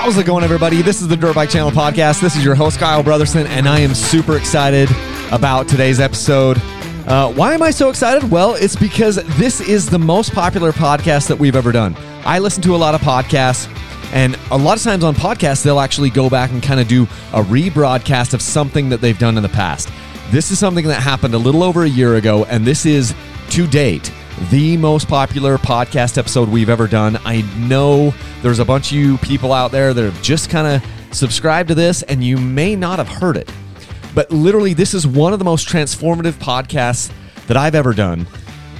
[0.00, 0.82] How's it going, everybody?
[0.82, 2.20] This is the Dirt Bike Channel podcast.
[2.20, 4.88] This is your host, Kyle Brotherson, and I am super excited
[5.30, 6.56] about today's episode.
[7.06, 8.28] Uh, why am I so excited?
[8.30, 11.94] Well, it's because this is the most popular podcast that we've ever done.
[12.24, 13.68] I listen to a lot of podcasts,
[14.12, 17.04] and a lot of times on podcasts, they'll actually go back and kind of do
[17.32, 19.90] a rebroadcast of something that they've done in the past.
[20.30, 23.14] This is something that happened a little over a year ago, and this is
[23.50, 24.12] to date
[24.50, 27.18] the most popular podcast episode we've ever done.
[27.24, 31.14] I know there's a bunch of you people out there that have just kind of
[31.14, 33.52] subscribed to this, and you may not have heard it.
[34.14, 37.12] But literally, this is one of the most transformative podcasts
[37.46, 38.26] that I've ever done.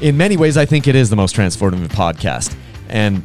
[0.01, 2.57] In many ways, I think it is the most transformative podcast.
[2.89, 3.23] And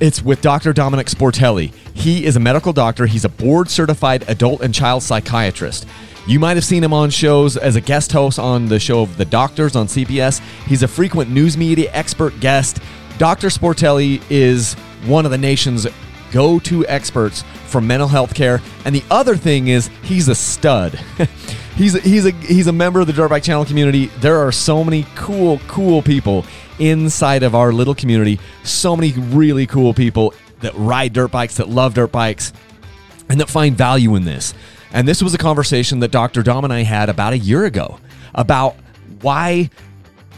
[0.00, 0.72] it's with Dr.
[0.72, 1.72] Dominic Sportelli.
[1.94, 5.86] He is a medical doctor, he's a board certified adult and child psychiatrist.
[6.30, 9.16] You might have seen him on shows as a guest host on the show of
[9.16, 10.38] The Doctors on CBS.
[10.64, 12.78] He's a frequent news media expert guest.
[13.18, 13.48] Dr.
[13.48, 14.74] Sportelli is
[15.06, 15.88] one of the nation's
[16.30, 18.62] go to experts for mental health care.
[18.84, 21.00] And the other thing is, he's a stud.
[21.74, 24.06] he's, he's, a, he's a member of the Dirt Bike Channel community.
[24.20, 26.46] There are so many cool, cool people
[26.78, 28.38] inside of our little community.
[28.62, 32.52] So many really cool people that ride dirt bikes, that love dirt bikes,
[33.28, 34.54] and that find value in this.
[34.92, 36.42] And this was a conversation that Dr.
[36.42, 37.98] Dom and I had about a year ago
[38.34, 38.76] about
[39.20, 39.70] why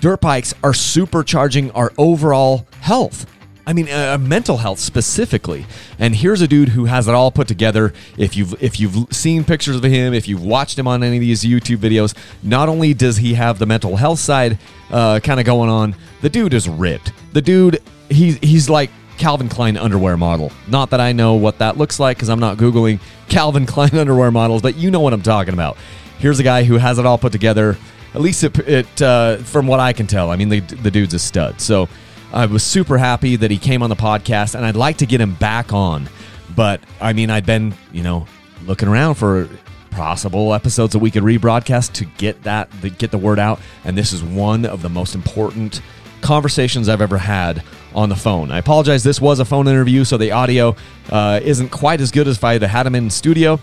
[0.00, 3.26] dirt bikes are supercharging our overall health.
[3.64, 5.66] I mean, uh, mental health specifically.
[5.98, 7.92] And here's a dude who has it all put together.
[8.18, 11.20] If you've if you've seen pictures of him, if you've watched him on any of
[11.20, 14.58] these YouTube videos, not only does he have the mental health side
[14.90, 17.12] uh, kind of going on, the dude is ripped.
[17.32, 18.90] The dude, he's he's like
[19.22, 20.50] Calvin Klein underwear model.
[20.66, 24.32] Not that I know what that looks like because I'm not Googling Calvin Klein underwear
[24.32, 25.76] models, but you know what I'm talking about.
[26.18, 27.78] Here's a guy who has it all put together.
[28.14, 30.32] At least it, it uh, from what I can tell.
[30.32, 31.60] I mean, the, the dude's a stud.
[31.60, 31.88] So
[32.32, 35.20] I was super happy that he came on the podcast, and I'd like to get
[35.20, 36.08] him back on.
[36.56, 38.26] But I mean, I'd been, you know,
[38.66, 39.48] looking around for
[39.92, 43.60] possible episodes that we could rebroadcast to get that, to get the word out.
[43.84, 45.80] And this is one of the most important
[46.22, 47.62] conversations I've ever had
[47.94, 48.50] on the phone.
[48.50, 49.02] I apologize.
[49.02, 50.76] This was a phone interview, so the audio
[51.10, 53.60] uh, isn't quite as good as if I had had him in studio.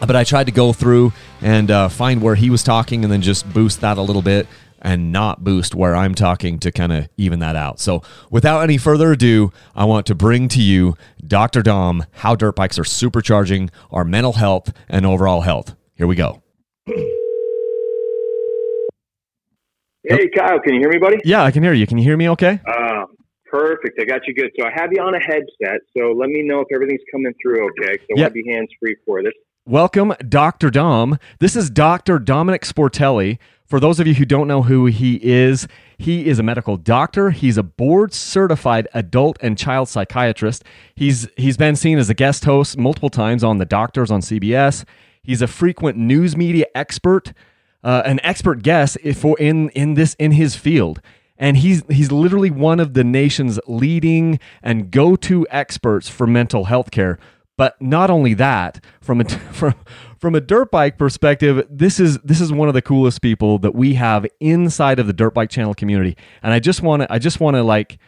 [0.00, 3.22] But I tried to go through and uh, find where he was talking and then
[3.22, 4.46] just boost that a little bit
[4.82, 7.80] and not boost where I'm talking to kind of even that out.
[7.80, 10.96] So, without any further ado, I want to bring to you
[11.26, 11.62] Dr.
[11.62, 15.74] Dom how dirt bikes are supercharging our mental health and overall health.
[15.94, 16.42] Here we go.
[20.08, 21.16] Hey, Kyle, can you hear me, buddy?
[21.24, 21.86] Yeah, I can hear you.
[21.86, 22.60] Can you hear me okay?
[22.64, 23.06] Uh,
[23.56, 23.98] perfect.
[24.00, 24.50] I got you good.
[24.58, 25.80] So I have you on a headset.
[25.96, 27.96] So let me know if everything's coming through okay.
[27.98, 28.18] So I Yep.
[28.18, 29.32] want to be hands free for this.
[29.66, 30.70] Welcome, Dr.
[30.70, 31.18] Dom.
[31.40, 32.18] This is Dr.
[32.18, 33.38] Dominic Sportelli.
[33.64, 35.66] For those of you who don't know who he is,
[35.98, 37.30] he is a medical doctor.
[37.30, 40.62] He's a board certified adult and child psychiatrist.
[40.94, 44.84] He's he's been seen as a guest host multiple times on The Doctors on CBS.
[45.20, 47.32] He's a frequent news media expert,
[47.82, 51.00] uh, an expert guest for in in this in his field.
[51.38, 56.90] And he's he's literally one of the nation's leading and go-to experts for mental health
[56.90, 57.18] care.
[57.56, 59.74] But not only that, from a from
[60.18, 63.74] from a dirt bike perspective, this is this is one of the coolest people that
[63.74, 66.16] we have inside of the dirt bike channel community.
[66.42, 67.98] And I just want to I just want to like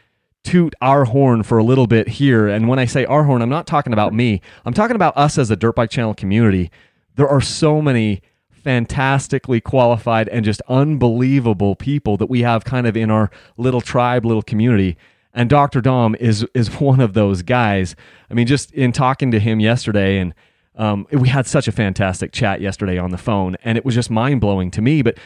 [0.44, 2.49] toot our horn for a little bit here.
[2.49, 4.41] And when I say our horn, I'm not talking about me.
[4.65, 6.71] I'm talking about us as a dirt bike channel community.
[7.17, 8.22] There are so many
[8.59, 14.25] fantastically qualified and just unbelievable people that we have kind of in our little tribe,
[14.25, 14.97] little community.
[15.33, 15.81] And Dr.
[15.81, 17.95] Dom is is one of those guys.
[18.31, 20.35] I mean, just in talking to him yesterday, and
[20.77, 24.11] um, we had such a fantastic chat yesterday on the phone, and it was just
[24.11, 25.03] mind blowing to me.
[25.03, 25.19] But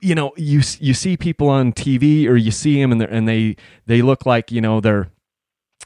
[0.00, 3.28] you know, you you see people on TV or you see them and they and
[3.28, 5.10] they they look like you know they're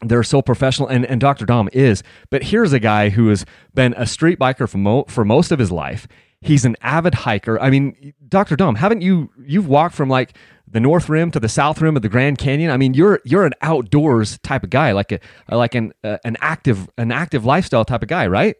[0.02, 1.44] they're so professional and, and Dr.
[1.44, 2.02] Dom is.
[2.30, 3.44] But here's a guy who has
[3.74, 6.06] been a street biker for mo- for most of his life.
[6.40, 7.60] He's an avid hiker.
[7.60, 8.54] I mean, Dr.
[8.54, 10.34] Dom, haven't you you've walked from like
[10.70, 12.70] the north rim to the south rim of the Grand Canyon?
[12.70, 15.20] I mean, you're you're an outdoors type of guy, like a
[15.50, 18.56] like an uh, an active an active lifestyle type of guy, right?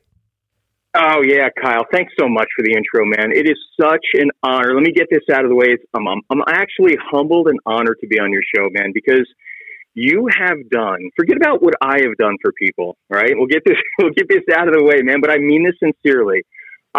[0.97, 1.85] Oh yeah, Kyle.
[1.93, 3.31] Thanks so much for the intro, man.
[3.31, 4.75] It is such an honor.
[4.75, 5.77] Let me get this out of the way.
[5.95, 9.29] I'm, I'm, I'm actually humbled and honored to be on your show, man, because
[9.95, 10.99] you have done.
[11.15, 12.97] Forget about what I have done for people.
[13.11, 13.33] right?
[13.35, 13.77] we'll get this.
[13.99, 15.21] We'll get this out of the way, man.
[15.21, 16.43] But I mean this sincerely.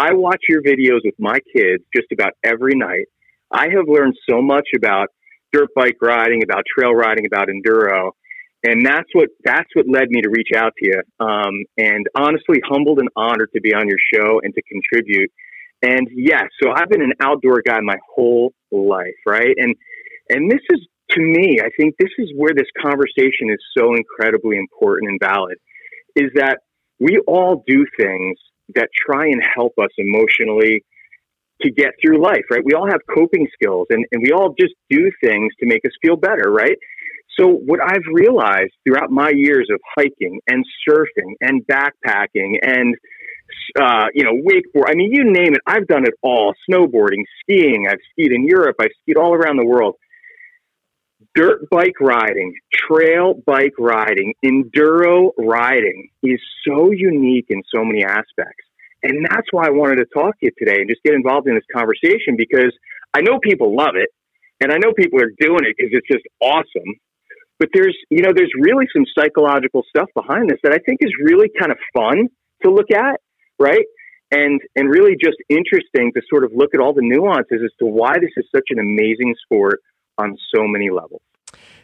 [0.00, 3.04] I watch your videos with my kids just about every night.
[3.52, 5.08] I have learned so much about
[5.52, 8.12] dirt bike riding, about trail riding, about enduro,
[8.64, 11.02] and that's what that's what led me to reach out to you.
[11.26, 15.30] Um, and honestly, humbled and honored to be on your show and to contribute.
[15.82, 19.54] And yes, so I've been an outdoor guy my whole life, right?
[19.58, 19.74] And
[20.30, 20.80] and this is
[21.10, 25.58] to me, I think this is where this conversation is so incredibly important and valid
[26.16, 26.60] is that
[26.98, 28.38] we all do things
[28.74, 30.84] that try and help us emotionally
[31.62, 32.62] to get through life, right?
[32.64, 35.92] We all have coping skills and, and we all just do things to make us
[36.02, 36.76] feel better, right?
[37.38, 42.96] So what I've realized throughout my years of hiking and surfing and backpacking and
[43.80, 44.88] uh, you know, wakeboard.
[44.88, 45.60] I mean, you name it.
[45.66, 46.54] I've done it all.
[46.68, 47.86] Snowboarding, skiing.
[47.88, 48.76] I've skied in Europe.
[48.80, 49.96] I've skied all around the world.
[51.40, 56.38] Dirt bike riding, trail bike riding, enduro riding is
[56.68, 58.66] so unique in so many aspects.
[59.02, 61.54] And that's why I wanted to talk to you today and just get involved in
[61.54, 62.76] this conversation because
[63.14, 64.10] I know people love it
[64.60, 67.00] and I know people are doing it because it's just awesome.
[67.58, 71.12] But there's, you know, there's really some psychological stuff behind this that I think is
[71.24, 72.28] really kind of fun
[72.64, 73.18] to look at
[73.60, 73.86] right?
[74.32, 77.86] And and really just interesting to sort of look at all the nuances as to
[77.86, 79.80] why this is such an amazing sport
[80.18, 81.22] on so many levels.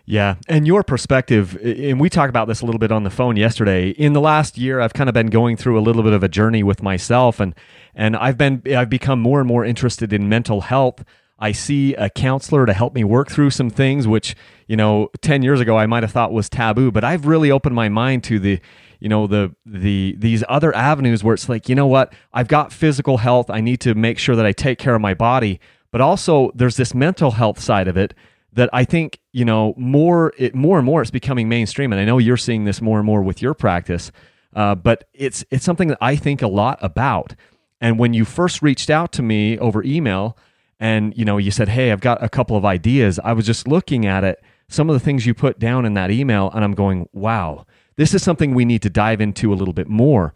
[0.08, 3.36] Yeah, and your perspective, and we talked about this a little bit on the phone
[3.36, 3.90] yesterday.
[3.90, 6.28] In the last year, I've kind of been going through a little bit of a
[6.28, 7.56] journey with myself, and
[7.92, 11.04] and I've been I've become more and more interested in mental health.
[11.40, 14.36] I see a counselor to help me work through some things, which
[14.68, 17.74] you know, ten years ago I might have thought was taboo, but I've really opened
[17.74, 18.60] my mind to the
[19.00, 22.72] you know the the these other avenues where it's like you know what i've got
[22.72, 25.60] physical health i need to make sure that i take care of my body
[25.90, 28.14] but also there's this mental health side of it
[28.56, 32.04] that i think you know more it more and more it's becoming mainstream and i
[32.04, 34.10] know you're seeing this more and more with your practice
[34.54, 37.34] uh, but it's it's something that i think a lot about
[37.80, 40.36] and when you first reached out to me over email
[40.80, 43.68] and you know you said hey i've got a couple of ideas i was just
[43.68, 46.74] looking at it some of the things you put down in that email and i'm
[46.74, 47.64] going wow
[47.96, 50.34] this is something we need to dive into a little bit more.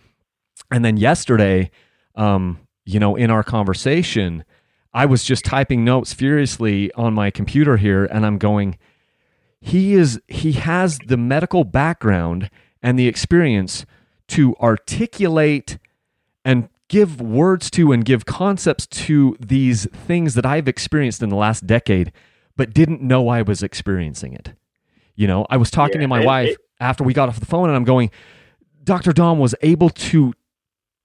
[0.70, 1.70] And then yesterday,
[2.14, 4.44] um, you know, in our conversation,
[4.92, 8.76] I was just typing notes furiously on my computer here, and I'm going,
[9.60, 12.50] he is he has the medical background
[12.82, 13.84] and the experience
[14.28, 15.78] to articulate
[16.44, 21.36] and give words to and give concepts to these things that I've experienced in the
[21.36, 22.10] last decade,
[22.56, 24.54] but didn't know I was experiencing it.
[25.14, 26.50] You know, I was talking yeah, to my wife.
[26.50, 28.10] It, after we got off the phone and I'm going,
[28.82, 29.12] Dr.
[29.12, 30.32] Dom was able to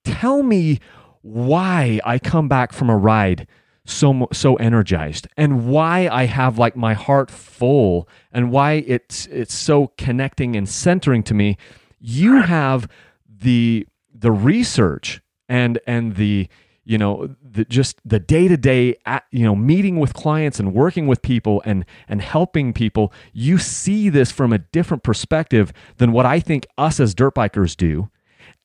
[0.06, 0.80] tell me
[1.22, 3.46] why I come back from a ride
[3.86, 5.28] so so energized.
[5.38, 10.68] And why I have like my heart full and why it's it's so connecting and
[10.68, 11.58] centering to me
[12.00, 12.88] you have
[13.28, 16.48] the the research and and the
[16.84, 18.96] you know the, just the day-to-day
[19.32, 24.10] you know meeting with clients and working with people and and helping people you see
[24.10, 28.10] this from a different perspective than what i think us as dirt bikers do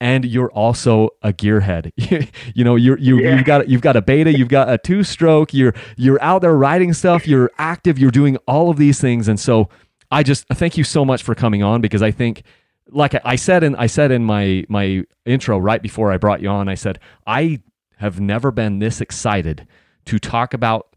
[0.00, 1.92] and you're also a gearhead.
[2.54, 3.36] you know, you're you yeah.
[3.36, 5.52] you've got you've got a beta, you've got a two stroke.
[5.52, 7.28] You're you're out there riding stuff.
[7.28, 7.98] You're active.
[7.98, 9.68] You're doing all of these things, and so
[10.10, 12.42] I just thank you so much for coming on because I think,
[12.88, 16.48] like I said in I said in my my intro right before I brought you
[16.48, 17.60] on, I said I
[17.98, 19.68] have never been this excited
[20.06, 20.96] to talk about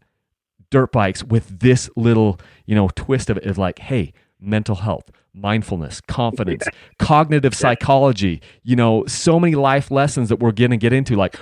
[0.70, 5.10] dirt bikes with this little, you know, twist of it is like, hey, mental health,
[5.34, 6.78] mindfulness, confidence, yeah.
[6.98, 11.36] cognitive psychology, you know, so many life lessons that we're going to get into like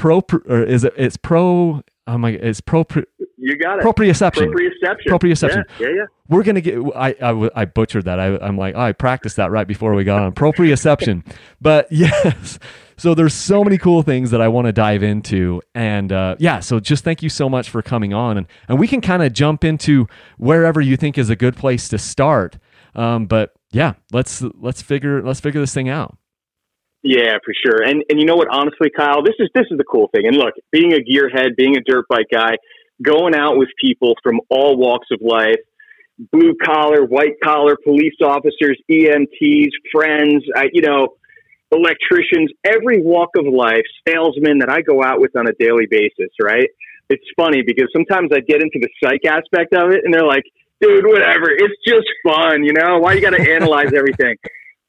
[0.00, 2.86] pro or is it it's pro oh my it's pro
[3.36, 6.04] you got it proprioception proprioception proprioception yeah, yeah, yeah.
[6.30, 9.50] we're gonna get I, I i butchered that I, i'm like oh, i practiced that
[9.50, 11.22] right before we got on proprioception
[11.60, 12.58] but yes
[13.00, 16.60] so there's so many cool things that I want to dive into, and uh, yeah.
[16.60, 19.32] So just thank you so much for coming on, and and we can kind of
[19.32, 20.06] jump into
[20.36, 22.58] wherever you think is a good place to start.
[22.94, 26.16] Um, but yeah, let's let's figure let's figure this thing out.
[27.02, 27.82] Yeah, for sure.
[27.82, 28.48] And and you know what?
[28.50, 30.26] Honestly, Kyle, this is this is the cool thing.
[30.26, 32.56] And look, being a gearhead, being a dirt bike guy,
[33.02, 35.60] going out with people from all walks of life,
[36.32, 41.14] blue collar, white collar, police officers, EMTs, friends, I, you know,
[41.72, 46.30] electricians, every walk of life, salesmen that I go out with on a daily basis,
[46.42, 46.68] right?
[47.08, 50.44] It's funny because sometimes I get into the psych aspect of it and they're like,
[50.80, 51.50] dude, whatever.
[51.50, 52.98] It's just fun, you know?
[52.98, 54.36] Why you got to analyze everything?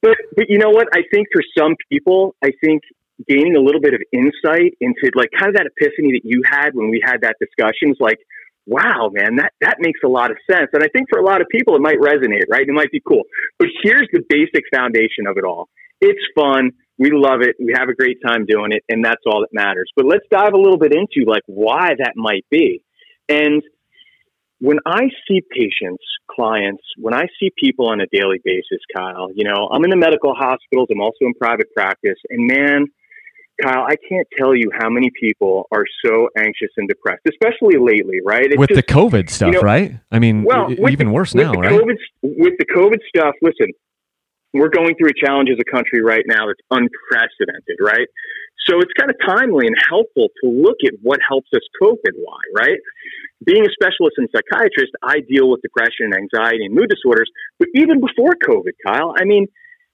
[0.02, 0.88] But, but you know what?
[0.94, 2.82] I think for some people, I think
[3.28, 6.74] gaining a little bit of insight into like kind of that epiphany that you had
[6.74, 8.18] when we had that discussion is like,
[8.66, 10.70] wow, man, that, that makes a lot of sense.
[10.74, 12.68] And I think for a lot of people, it might resonate, right?
[12.68, 13.24] It might be cool.
[13.60, 15.70] But here's the basic foundation of it all
[16.02, 16.72] it's fun.
[16.98, 17.56] We love it.
[17.60, 19.90] We have a great time doing it, and that's all that matters.
[19.96, 22.84] But let's dive a little bit into like why that might be.
[23.30, 23.62] And
[24.62, 29.44] when I see patients, clients, when I see people on a daily basis, Kyle, you
[29.44, 32.86] know, I'm in the medical hospitals, I'm also in private practice, and man,
[33.62, 38.20] Kyle, I can't tell you how many people are so anxious and depressed, especially lately,
[38.24, 38.46] right?
[38.46, 40.00] It's with just, the COVID stuff, you know, right?
[40.12, 41.72] I mean, well, even the, worse now, right?
[41.72, 43.72] COVID, with the COVID stuff, listen,
[44.54, 48.08] we're going through a challenge as a country right now that's unprecedented, right?
[48.68, 52.16] So it's kind of timely and helpful to look at what helps us cope and
[52.20, 52.78] why, right?
[53.44, 57.32] Being a specialist and psychiatrist, I deal with depression and anxiety and mood disorders.
[57.58, 59.48] But even before COVID, Kyle, I mean,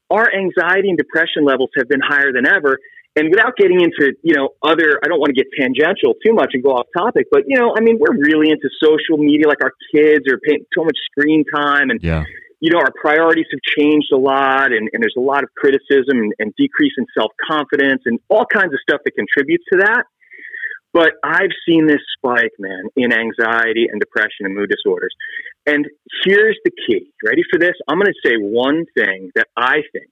[0.10, 2.78] our anxiety and depression levels have been higher than ever.
[3.16, 6.52] And without getting into, you know, other, I don't want to get tangential too much
[6.54, 9.64] and go off topic, but, you know, I mean, we're really into social media, like
[9.64, 12.26] our kids are paying so much screen time and, yeah
[12.60, 16.18] you know, our priorities have changed a lot and, and there's a lot of criticism
[16.18, 20.04] and, and decrease in self confidence and all kinds of stuff that contributes to that.
[20.94, 25.14] But I've seen this spike, man, in anxiety and depression and mood disorders.
[25.68, 25.86] And
[26.24, 27.12] here's the key.
[27.24, 27.74] Ready for this?
[27.88, 30.10] I'm going to say one thing that I think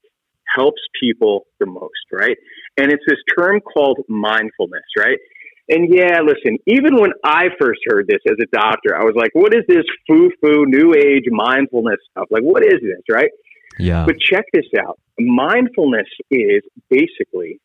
[0.53, 2.37] helps people the most, right?
[2.77, 5.17] And it's this term called mindfulness, right?
[5.67, 9.31] And yeah, listen, even when I first heard this as a doctor, I was like,
[9.33, 12.27] what is this foo foo new age mindfulness stuff?
[12.29, 13.31] Like, what is this, right?
[13.79, 14.05] Yeah.
[14.05, 17.59] But check this out mindfulness is basically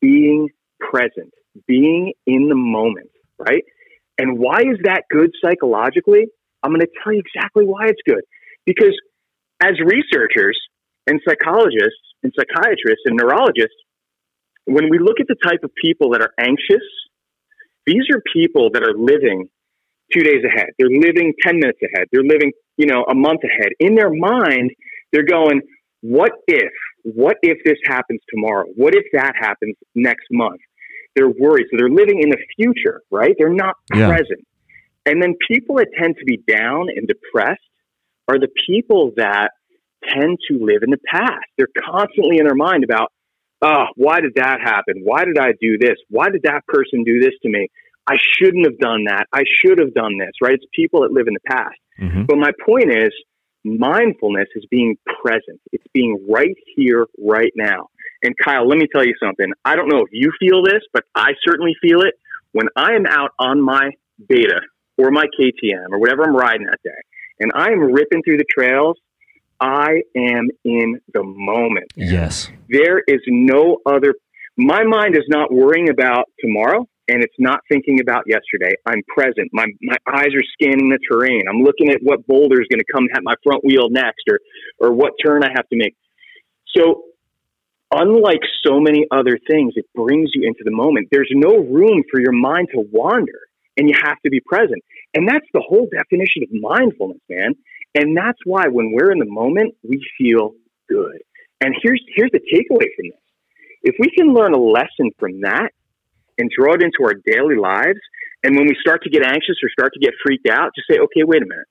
[0.00, 0.48] being
[0.80, 1.32] present,
[1.66, 3.62] being in the moment, right?
[4.18, 6.26] And why is that good psychologically?
[6.62, 8.22] I'm going to tell you exactly why it's good.
[8.64, 8.98] Because
[9.62, 10.58] as researchers
[11.06, 13.76] and psychologists and psychiatrists and neurologists,
[14.64, 16.82] when we look at the type of people that are anxious
[17.86, 19.48] these are people that are living
[20.12, 20.68] two days ahead.
[20.78, 22.08] They're living 10 minutes ahead.
[22.12, 23.72] They're living, you know, a month ahead.
[23.80, 24.70] In their mind,
[25.12, 25.62] they're going,
[26.00, 26.72] what if?
[27.02, 28.66] What if this happens tomorrow?
[28.76, 30.60] What if that happens next month?
[31.14, 31.66] They're worried.
[31.70, 33.34] So they're living in the future, right?
[33.38, 34.08] They're not yeah.
[34.08, 34.46] present.
[35.06, 37.60] And then people that tend to be down and depressed
[38.28, 39.50] are the people that
[40.12, 41.46] tend to live in the past.
[41.56, 43.12] They're constantly in their mind about
[43.62, 45.02] oh, why did that happen?
[45.02, 45.96] Why did I do this?
[46.08, 47.68] Why did that person do this to me?
[48.08, 49.26] I shouldn't have done that.
[49.32, 50.54] I should have done this, right?
[50.54, 51.76] It's people that live in the past.
[52.00, 52.24] Mm-hmm.
[52.26, 53.10] But my point is,
[53.64, 55.60] mindfulness is being present.
[55.72, 57.88] It's being right here, right now.
[58.22, 59.46] And Kyle, let me tell you something.
[59.64, 62.14] I don't know if you feel this, but I certainly feel it
[62.52, 63.90] when I am out on my
[64.28, 64.60] beta
[64.96, 66.90] or my KTM or whatever I'm riding that day,
[67.40, 68.96] and I am ripping through the trails
[69.60, 71.92] I am in the moment.
[71.96, 72.50] Yes.
[72.68, 74.14] There is no other.
[74.56, 78.74] My mind is not worrying about tomorrow and it's not thinking about yesterday.
[78.86, 79.50] I'm present.
[79.52, 81.42] My, my eyes are scanning the terrain.
[81.48, 84.40] I'm looking at what boulder is going to come at my front wheel next or,
[84.80, 85.94] or what turn I have to make.
[86.76, 87.02] So,
[87.92, 91.08] unlike so many other things, it brings you into the moment.
[91.12, 93.40] There's no room for your mind to wander
[93.76, 94.82] and you have to be present.
[95.14, 97.54] And that's the whole definition of mindfulness, man.
[97.96, 100.52] And that's why when we're in the moment, we feel
[100.86, 101.18] good.
[101.62, 103.24] And here's here's the takeaway from this.
[103.82, 105.70] If we can learn a lesson from that
[106.38, 108.00] and draw it into our daily lives,
[108.44, 110.98] and when we start to get anxious or start to get freaked out, just say,
[110.98, 111.66] okay, wait a minute.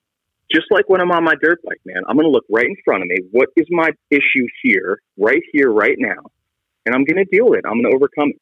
[0.50, 2.76] Just like when I'm on my dirt bike, man, I'm going to look right in
[2.84, 3.18] front of me.
[3.30, 6.22] What is my issue here, right here, right now?
[6.84, 7.64] And I'm going to deal with it.
[7.66, 8.40] I'm going to overcome it.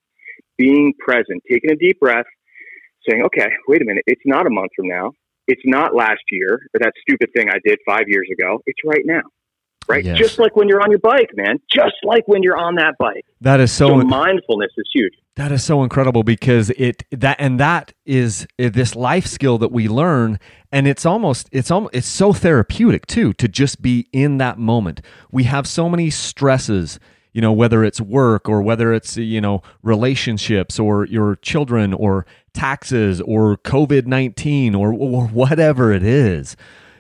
[0.57, 2.27] Being present, taking a deep breath,
[3.09, 4.05] saying, okay, wait a minute.
[4.07, 5.13] It's not a month from now.
[5.47, 8.61] It's not last year or that stupid thing I did five years ago.
[8.67, 9.23] It's right now.
[9.87, 10.05] Right?
[10.05, 10.19] Yes.
[10.19, 11.59] Just like when you're on your bike, man.
[11.73, 13.27] Just like when you're on that bike.
[13.43, 15.13] That is so, so mindfulness is huge.
[15.37, 19.73] That is so incredible because it that and that is eh, this life skill that
[19.73, 20.39] we learn
[20.73, 25.03] and it's almost it's almost it's so therapeutic too to just be in that moment.
[25.31, 26.99] We have so many stresses
[27.35, 31.93] you know whether it's work or whether it's eh, you know relationships or your children
[31.93, 32.25] or
[32.55, 36.57] taxes or covid-19 or, or whatever it is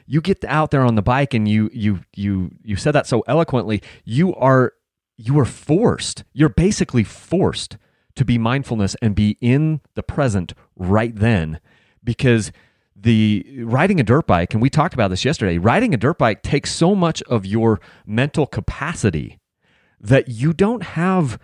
[0.07, 3.23] you get out there on the bike and you you you you said that so
[3.27, 4.73] eloquently you are
[5.17, 7.79] you are forced you're basically forced
[8.17, 11.61] to be mindfulness and be in the present right then
[12.03, 12.53] because
[12.97, 16.43] the riding a dirt bike and we talked about this yesterday riding a dirt bike
[16.43, 19.39] takes so much of your mental capacity
[20.01, 21.39] that you don't have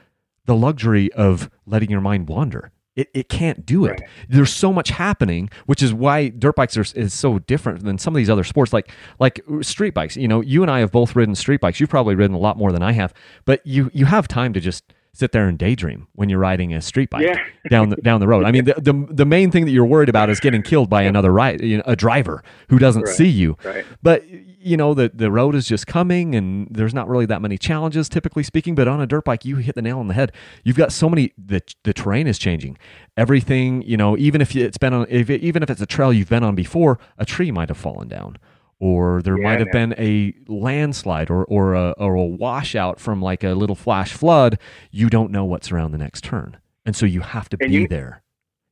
[0.44, 2.70] the luxury of letting your mind wander.
[3.00, 3.92] It, it can't do it.
[3.92, 4.02] Right.
[4.28, 8.14] There's so much happening, which is why dirt bikes are is so different than some
[8.14, 10.16] of these other sports, like like uh, street bikes.
[10.16, 11.80] You know, you and I have both ridden street bikes.
[11.80, 13.14] You've probably ridden a lot more than I have,
[13.46, 16.80] but you you have time to just sit there and daydream when you're riding a
[16.80, 17.42] street bike yeah.
[17.70, 18.44] down the down the road.
[18.44, 21.02] I mean, the, the, the main thing that you're worried about is getting killed by
[21.02, 23.14] another ride, you know, a driver who doesn't right.
[23.14, 23.56] see you.
[23.64, 23.84] Right.
[24.02, 24.24] But
[24.62, 28.08] you know the the road is just coming, and there's not really that many challenges,
[28.08, 28.74] typically speaking.
[28.74, 30.32] But on a dirt bike, you hit the nail on the head.
[30.64, 31.32] You've got so many.
[31.38, 32.78] the The terrain is changing.
[33.16, 36.12] Everything, you know, even if it's been on, if it, even if it's a trail
[36.12, 38.36] you've been on before, a tree might have fallen down
[38.80, 43.20] or there yeah, might have been a landslide or, or, a, or a washout from
[43.20, 44.58] like a little flash flood,
[44.90, 46.56] you don't know what's around the next turn.
[46.86, 48.22] And so you have to be you- there.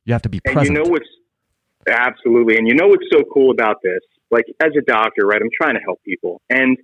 [0.05, 0.75] You have to be And present.
[0.75, 1.07] you know what's
[1.87, 3.99] absolutely, and you know what's so cool about this?
[4.31, 5.41] Like as a doctor, right?
[5.41, 6.77] I'm trying to help people, and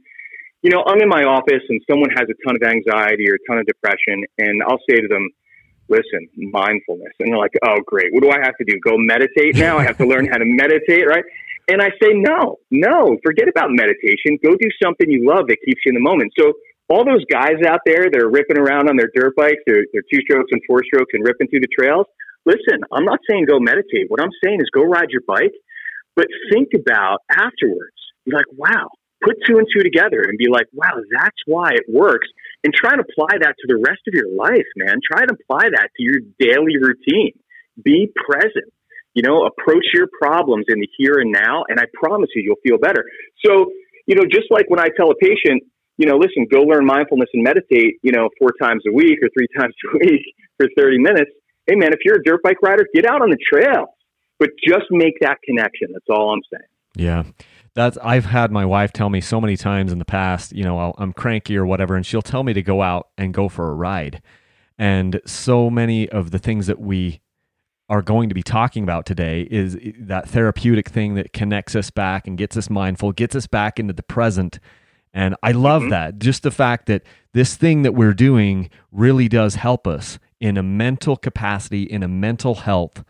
[0.61, 3.43] you know, I'm in my office, and someone has a ton of anxiety or a
[3.47, 5.29] ton of depression, and I'll say to them,
[5.89, 8.13] "Listen, mindfulness," and they're like, "Oh, great.
[8.13, 8.79] What do I have to do?
[8.79, 9.77] Go meditate now?
[9.77, 11.23] I have to learn how to meditate, right?"
[11.67, 13.17] And I say, "No, no.
[13.23, 14.39] Forget about meditation.
[14.43, 16.53] Go do something you love that keeps you in the moment." So.
[16.87, 20.03] All those guys out there that are ripping around on their dirt bikes, their, their
[20.05, 22.05] two strokes and four strokes, and ripping through the trails,
[22.45, 24.05] listen, I'm not saying go meditate.
[24.07, 25.49] What I'm saying is go ride your bike,
[26.15, 27.95] but think about afterwards.
[28.25, 28.89] Be like, wow,
[29.23, 32.27] put two and two together and be like, wow, that's why it works.
[32.63, 34.97] And try and apply that to the rest of your life, man.
[35.05, 37.33] Try and apply that to your daily routine.
[37.83, 38.71] Be present.
[39.13, 42.63] You know, approach your problems in the here and now, and I promise you, you'll
[42.67, 43.05] feel better.
[43.45, 43.71] So,
[44.07, 45.63] you know, just like when I tell a patient,
[45.97, 49.29] you know, listen, go learn mindfulness and meditate, you know, four times a week or
[49.31, 51.31] three times a week for 30 minutes
[51.67, 53.94] hey man, if you're a dirt bike rider, get out on the trail,
[54.39, 55.89] but just make that connection.
[55.93, 56.69] That's all I'm saying.
[56.95, 57.23] Yeah.
[57.73, 60.77] That's I've had my wife tell me so many times in the past, you know,
[60.79, 63.69] I'll, I'm cranky or whatever, and she'll tell me to go out and go for
[63.69, 64.21] a ride.
[64.77, 67.19] And so many of the things that we
[67.89, 72.27] are going to be talking about today is that therapeutic thing that connects us back
[72.27, 74.59] and gets us mindful, gets us back into the present.
[75.13, 75.89] And I love Mhm.
[75.91, 76.19] that.
[76.19, 80.63] Just the fact that this thing that we're doing really does help us in a
[80.63, 83.03] mental capacity, in a mental health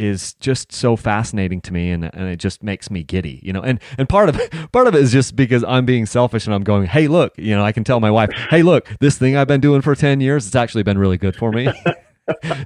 [0.00, 3.60] is just so fascinating to me and, and it just makes me giddy you know?
[3.60, 4.40] And and part of
[4.72, 7.54] part of it is just because i'm being selfish and i'm going hey look you
[7.54, 10.20] know i can tell my wife hey look this thing i've been doing for 10
[10.20, 11.68] years it's actually been really good for me.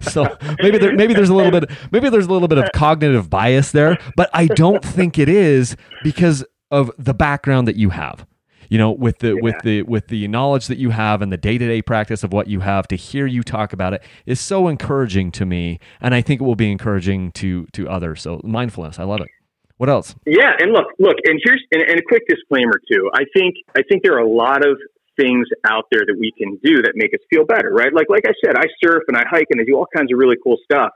[0.03, 3.31] So maybe there maybe there's a little bit maybe there's a little bit of cognitive
[3.31, 8.27] bias there but i don't think it is because of the background that you have
[8.69, 11.83] you know with the with the with the knowledge that you have and the day-to-day
[11.83, 15.45] practice of what you have to hear you talk about it is so encouraging to
[15.45, 19.21] me and i think it will be encouraging to to others so mindfulness i love
[19.21, 19.29] it
[19.77, 23.11] what else Yeah, and look, look, and here's and, and a quick disclaimer too.
[23.13, 24.79] I think I think there are a lot of
[25.17, 27.93] things out there that we can do that make us feel better, right?
[27.93, 30.19] Like like I said, I surf and I hike and I do all kinds of
[30.19, 30.91] really cool stuff.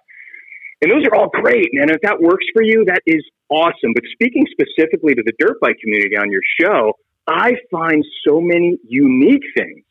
[0.80, 3.92] And those are all great, and If that works for you, that is awesome.
[3.94, 6.94] But speaking specifically to the dirt bike community on your show,
[7.28, 9.84] I find so many unique things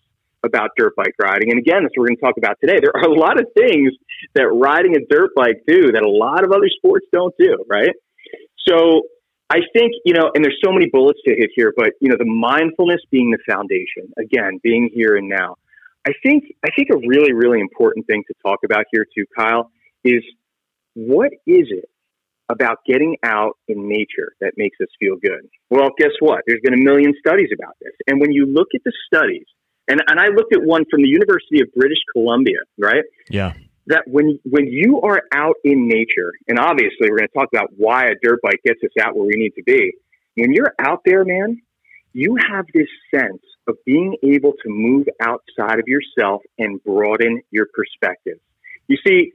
[0.44, 1.52] about dirt bike riding.
[1.52, 2.80] And again, that's what we're going to talk about today.
[2.82, 3.94] There are a lot of things
[4.34, 7.94] that riding a dirt bike do that a lot of other sports don't do, right?
[8.68, 9.04] So
[9.50, 12.18] I think, you know, and there's so many bullets to hit here, but you know,
[12.18, 15.56] the mindfulness being the foundation, again, being here and now.
[16.06, 19.72] I think I think a really, really important thing to talk about here too, Kyle,
[20.04, 20.24] is
[20.94, 21.90] what is it
[22.50, 25.50] about getting out in nature that makes us feel good?
[25.70, 26.42] Well, guess what?
[26.48, 27.94] There's been a million studies about this.
[28.08, 29.46] And when you look at the studies,
[29.88, 33.04] and, and I looked at one from the University of British Columbia, right?
[33.30, 33.54] yeah
[33.88, 37.70] that when when you are out in nature, and obviously we're going to talk about
[37.76, 39.94] why a dirt bike gets us out where we need to be.
[40.36, 41.62] When you're out there, man,
[42.14, 47.68] you have this sense of being able to move outside of yourself and broaden your
[47.74, 48.38] perspective.
[48.88, 49.32] You see,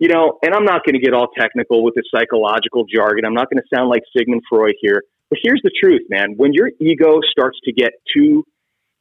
[0.00, 3.26] you know, and I'm not going to get all technical with the psychological jargon.
[3.26, 6.34] I'm not going to sound like Sigmund Freud here, but here's the truth, man.
[6.36, 8.44] When your ego starts to get too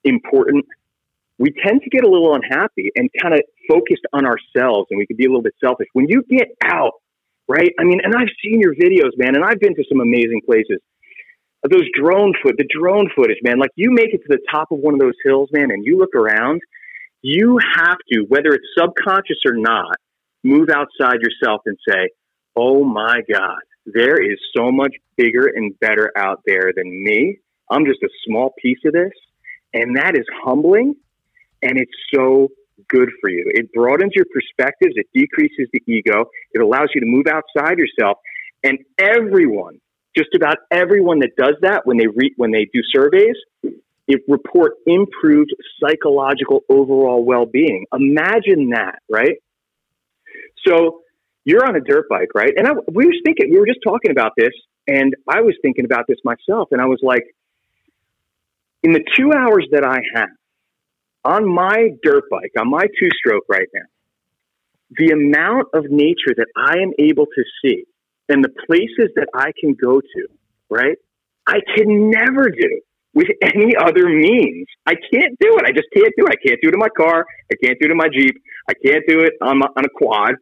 [0.04, 0.66] important,
[1.38, 5.08] we tend to get a little unhappy and kind of focused on ourselves and we
[5.08, 5.88] can be a little bit selfish.
[5.94, 7.00] When you get out,
[7.48, 7.72] right?
[7.80, 10.80] I mean, and I've seen your videos, man, and I've been to some amazing places.
[11.64, 14.80] Those drone foot, the drone footage, man, like you make it to the top of
[14.80, 16.62] one of those hills, man, and you look around,
[17.22, 19.96] you have to, whether it's subconscious or not,
[20.44, 22.10] move outside yourself and say,
[22.56, 27.40] oh my God, there is so much bigger and better out there than me.
[27.70, 29.12] I'm just a small piece of this.
[29.74, 30.96] And that is humbling
[31.62, 32.50] and it's so
[32.88, 33.44] good for you.
[33.54, 38.18] It broadens your perspectives, it decreases the ego, it allows you to move outside yourself.
[38.64, 39.80] And everyone,
[40.18, 43.36] just about everyone that does that when they re- when they do surveys,
[44.08, 47.86] it report improved psychological overall well-being.
[47.94, 49.38] Imagine that, right?
[50.68, 51.02] So
[51.46, 52.54] you're on a dirt bike, right?
[52.56, 54.52] And I, we were thinking, we were just talking about this,
[54.88, 57.24] and I was thinking about this myself, and I was like,
[58.84, 60.30] in the two hours that I have
[61.26, 63.88] on my dirt bike, on my two stroke right now,
[64.98, 67.84] the amount of nature that I am able to see
[68.30, 70.28] and the places that I can go to,
[70.70, 70.98] right?
[71.48, 72.82] I can never do
[73.14, 74.68] with any other means.
[74.86, 75.66] I can't do it.
[75.66, 76.32] I just can't do it.
[76.32, 77.26] I can't do it in my car.
[77.52, 78.36] I can't do it in my Jeep.
[78.70, 80.36] I can't do it on, my, on a quad.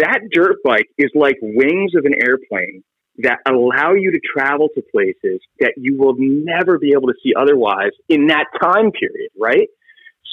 [0.00, 2.82] That dirt bike is like wings of an airplane
[3.18, 7.32] that allow you to travel to places that you will never be able to see
[7.38, 9.68] otherwise in that time period, right?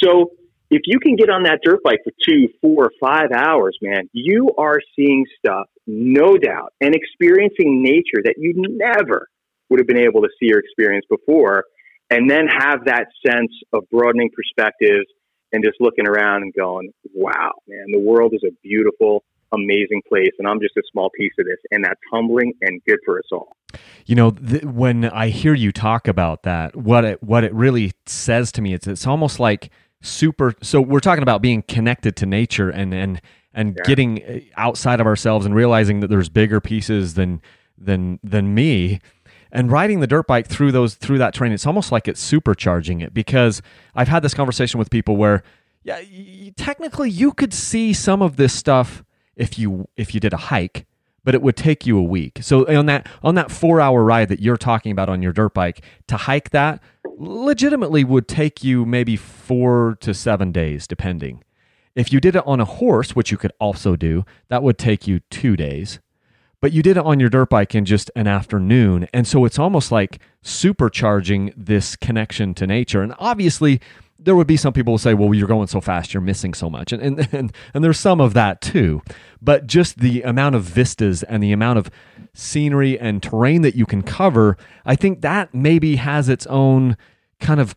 [0.02, 0.32] So
[0.70, 4.52] if you can get on that dirt bike for two, four, five hours, man, you
[4.58, 9.28] are seeing stuff, no doubt, and experiencing nature that you never
[9.70, 11.66] would have been able to see or experience before.
[12.10, 15.08] And then have that sense of broadening perspectives
[15.52, 20.32] and just looking around and going, wow, man, the world is a beautiful, amazing place.
[20.40, 21.58] And I'm just a small piece of this.
[21.72, 23.56] And that's humbling and good for us all.
[24.06, 27.92] You know, th- when I hear you talk about that, what it, what it really
[28.06, 32.26] says to me, it's, it's almost like, super so we're talking about being connected to
[32.26, 33.22] nature and and
[33.54, 33.84] and yeah.
[33.86, 37.42] getting uh, outside of ourselves and realizing that there's bigger pieces than
[37.78, 39.00] than than me
[39.52, 43.02] and riding the dirt bike through those through that terrain it's almost like it's supercharging
[43.04, 43.62] it because
[43.96, 45.42] i've had this conversation with people where
[45.84, 46.00] yeah
[46.56, 49.04] technically you could see some of this stuff
[49.38, 50.86] if you if you did a hike
[51.24, 54.30] but it would take you a week so on that on that 4 hour ride
[54.30, 56.82] that you're talking about on your dirt bike to hike that
[57.18, 61.44] legitimately would take you maybe four to seven days, depending.
[61.96, 65.08] If you did it on a horse, which you could also do, that would take
[65.08, 66.00] you two days.
[66.62, 69.08] But you did it on your dirt bike in just an afternoon.
[69.14, 73.02] And so it's almost like supercharging this connection to nature.
[73.02, 73.80] And obviously,
[74.20, 76.70] there would be some people who say, well, you're going so fast, you're missing so
[76.70, 76.92] much.
[76.92, 79.02] And, and, and, and there's some of that too.
[79.42, 81.90] But just the amount of vistas and the amount of
[82.34, 86.98] scenery and terrain that you can cover, I think that maybe has its own
[87.40, 87.76] kind of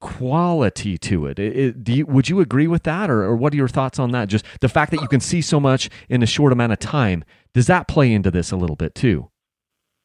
[0.00, 1.38] quality to it.
[1.38, 3.10] it, it you, would you agree with that?
[3.10, 4.28] Or, or what are your thoughts on that?
[4.28, 7.24] Just the fact that you can see so much in a short amount of time,
[7.54, 9.30] does that play into this a little bit too?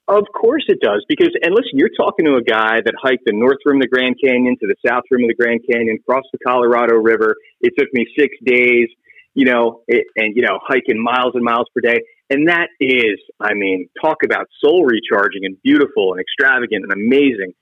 [0.07, 3.31] Of course it does, because and listen, you're talking to a guy that hiked the
[3.31, 6.27] north rim of the Grand Canyon to the south rim of the Grand Canyon, crossed
[6.33, 7.35] the Colorado River.
[7.61, 8.89] It took me six days,
[9.33, 13.17] you know, it, and you know, hiking miles and miles per day, and that is,
[13.39, 17.53] I mean, talk about soul recharging and beautiful and extravagant and amazing.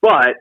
[0.00, 0.36] But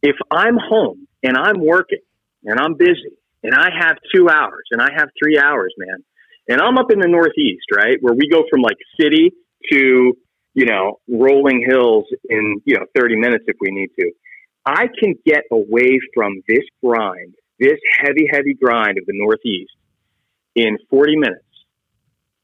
[0.00, 2.02] if I'm home and I'm working
[2.44, 6.04] and I'm busy and I have two hours and I have three hours, man,
[6.48, 9.32] and I'm up in the Northeast, right, where we go from like city
[9.72, 10.16] to
[10.54, 14.12] you know, rolling hills in, you know, 30 minutes if we need to.
[14.64, 19.72] I can get away from this grind, this heavy, heavy grind of the Northeast
[20.54, 21.44] in 40 minutes.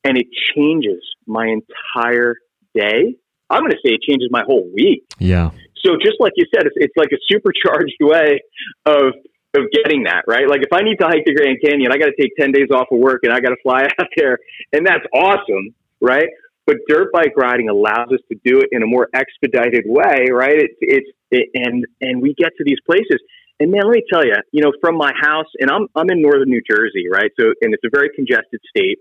[0.05, 2.37] And it changes my entire
[2.75, 3.16] day.
[3.51, 5.05] I'm going to say it changes my whole week.
[5.18, 5.51] Yeah.
[5.85, 8.40] So just like you said, it's, it's like a supercharged way
[8.87, 9.14] of
[9.57, 10.47] of getting that right.
[10.47, 12.68] Like if I need to hike the Grand Canyon, I got to take ten days
[12.73, 14.38] off of work and I got to fly out there,
[14.73, 16.29] and that's awesome, right?
[16.68, 20.52] But dirt bike riding allows us to do it in a more expedited way, right?
[20.52, 23.16] It's it's it, and and we get to these places.
[23.59, 26.20] And man, let me tell you, you know, from my house, and I'm I'm in
[26.20, 27.31] northern New Jersey, right?
[27.40, 28.98] So, and it's a very congested state,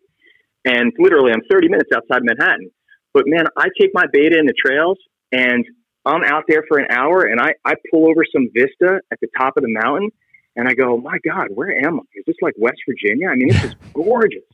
[0.63, 2.71] and literally, I'm 30 minutes outside Manhattan.
[3.13, 4.97] But man, I take my beta in the trails,
[5.33, 5.65] and
[6.05, 9.27] I'm out there for an hour, and I I pull over some vista at the
[9.37, 10.11] top of the mountain,
[10.55, 12.03] and I go, oh my God, where am I?
[12.15, 13.27] Is this like West Virginia?
[13.27, 14.47] I mean, this is gorgeous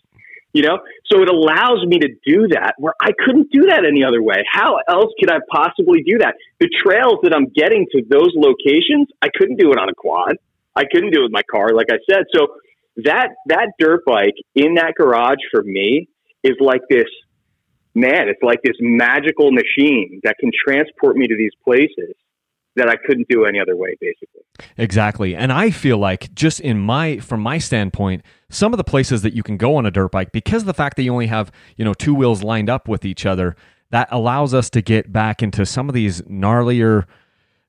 [0.53, 0.79] you know?
[1.11, 4.43] So it allows me to do that where i couldn't do that any other way.
[4.49, 6.35] How else could i possibly do that?
[6.59, 10.37] The trails that i'm getting to those locations i couldn't do it on a quad.
[10.75, 12.23] I couldn't do it with my car like i said.
[12.33, 12.47] So
[12.97, 16.07] that that dirt bike in that garage for me
[16.43, 17.09] is like this
[17.95, 22.15] man it's like this magical machine that can transport me to these places
[22.75, 24.41] that I couldn't do any other way, basically.
[24.77, 25.35] Exactly.
[25.35, 29.33] And I feel like just in my from my standpoint, some of the places that
[29.33, 31.85] you can go on a dirt bike, because the fact that you only have, you
[31.85, 33.55] know, two wheels lined up with each other,
[33.91, 37.05] that allows us to get back into some of these gnarlier,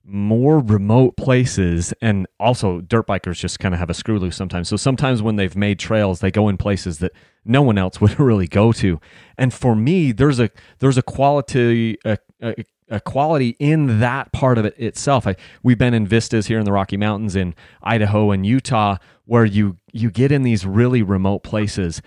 [0.04, 1.92] more remote places.
[2.00, 4.68] And also dirt bikers just kind of have a screw loose sometimes.
[4.68, 7.12] So sometimes when they've made trails, they go in places that
[7.44, 9.00] no one else would really go to.
[9.36, 12.54] And for me, there's a there's a quality a, a
[12.88, 15.26] a quality in that part of it itself.
[15.26, 19.44] I, we've been in vistas here in the Rocky Mountains in Idaho and Utah where
[19.44, 22.02] you you get in these really remote places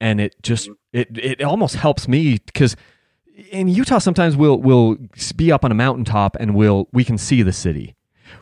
[0.00, 0.98] and it just mm-hmm.
[0.98, 2.76] it it almost helps me cuz
[3.50, 4.96] in Utah sometimes we'll we'll
[5.36, 7.94] be up on a mountaintop and we'll we can see the city.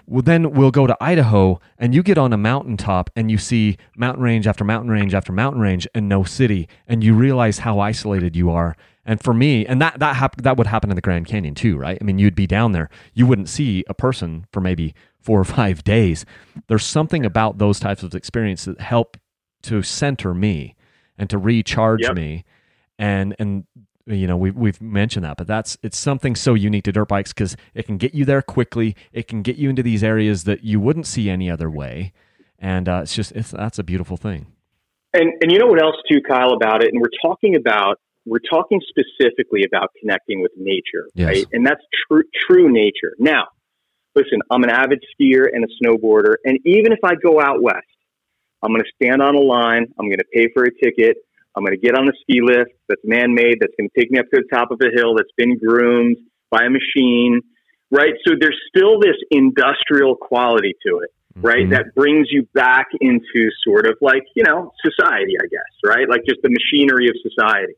[0.06, 3.76] Well, then we'll go to Idaho and you get on a mountaintop and you see
[3.96, 7.80] mountain range after mountain range after mountain range and no city and you realize how
[7.80, 11.02] isolated you are and for me, and that that hap- that would happen in the
[11.02, 11.98] Grand Canyon too, right?
[12.00, 15.44] I mean, you'd be down there, you wouldn't see a person for maybe four or
[15.44, 16.24] five days.
[16.68, 19.16] There's something about those types of experiences that help
[19.64, 20.76] to center me
[21.18, 22.14] and to recharge yep.
[22.14, 22.44] me,
[22.98, 23.64] and and
[24.06, 27.32] you know we've we've mentioned that, but that's it's something so unique to dirt bikes
[27.32, 28.96] because it can get you there quickly.
[29.12, 32.12] It can get you into these areas that you wouldn't see any other way,
[32.58, 34.46] and uh, it's just it's that's a beautiful thing.
[35.12, 38.38] And and you know what else too, Kyle, about it, and we're talking about we're
[38.38, 41.26] talking specifically about connecting with nature, yes.
[41.26, 41.46] right?
[41.52, 43.14] And that's true, true nature.
[43.18, 43.48] Now,
[44.14, 47.86] listen, I'm an avid skier and a snowboarder, and even if I go out west,
[48.62, 49.86] I'm going to stand on a line.
[49.98, 51.18] I'm going to pay for a ticket.
[51.54, 54.10] I'm going to get on the ski lift that's man made, that's going to take
[54.10, 56.16] me up to the top of a hill that's been groomed
[56.50, 57.42] by a machine,
[57.90, 58.14] right?
[58.26, 61.58] So there's still this industrial quality to it, right?
[61.58, 61.72] Mm-hmm.
[61.74, 66.08] That brings you back into sort of like, you know, society, I guess, right?
[66.08, 67.74] Like just the machinery of society.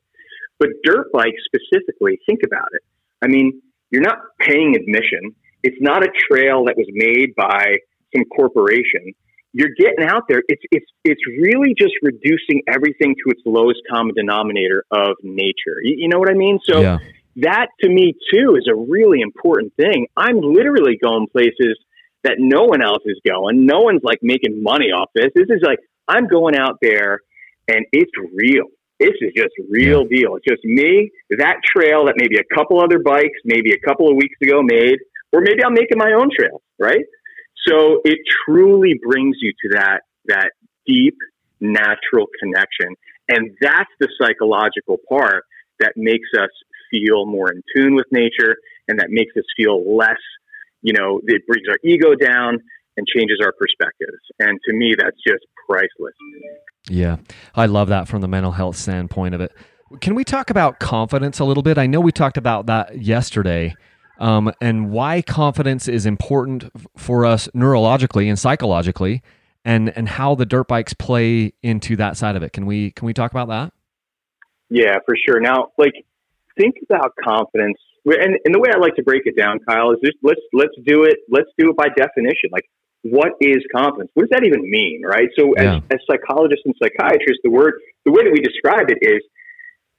[0.58, 2.82] But dirt bikes specifically, think about it.
[3.22, 5.34] I mean, you're not paying admission.
[5.62, 7.78] It's not a trail that was made by
[8.14, 9.14] some corporation
[9.56, 10.42] you're getting out there.
[10.48, 15.80] It's it's it's really just reducing everything to its lowest common denominator of nature.
[15.82, 16.58] You, you know what I mean?
[16.62, 16.98] So yeah.
[17.36, 20.08] that to me too is a really important thing.
[20.14, 21.78] I'm literally going places
[22.22, 23.64] that no one else is going.
[23.64, 25.32] No one's like making money off this.
[25.34, 27.20] This is like I'm going out there
[27.66, 28.66] and it's real.
[28.98, 30.18] This is just real yeah.
[30.18, 30.36] deal.
[30.36, 34.16] It's just me, that trail that maybe a couple other bikes, maybe a couple of
[34.16, 34.98] weeks ago made,
[35.32, 37.04] or maybe I'm making my own trail, right?
[37.66, 40.50] So it truly brings you to that that
[40.86, 41.16] deep
[41.60, 42.94] natural connection.
[43.28, 45.44] And that's the psychological part
[45.80, 46.50] that makes us
[46.90, 48.56] feel more in tune with nature
[48.88, 50.20] and that makes us feel less,
[50.82, 52.58] you know, it brings our ego down
[52.96, 54.22] and changes our perspectives.
[54.38, 56.14] And to me, that's just priceless.
[56.88, 57.16] Yeah,
[57.54, 59.52] I love that from the mental health standpoint of it.
[60.00, 61.78] Can we talk about confidence a little bit?
[61.78, 63.74] I know we talked about that yesterday
[64.18, 69.22] um, and why confidence is important for us neurologically and psychologically,
[69.64, 72.52] and and how the dirt bikes play into that side of it.
[72.52, 73.72] Can we can we talk about that?
[74.68, 75.40] Yeah, for sure.
[75.40, 75.92] Now, like,
[76.58, 79.98] think about confidence, and, and the way I like to break it down, Kyle, is
[80.04, 81.16] just let's let's do it.
[81.30, 82.50] Let's do it by definition.
[82.50, 82.68] Like,
[83.10, 84.10] what is confidence?
[84.14, 85.28] What does that even mean, right?
[85.38, 85.76] So, yeah.
[85.76, 89.22] as, as psychologists and psychiatrists, the word the way that we describe it is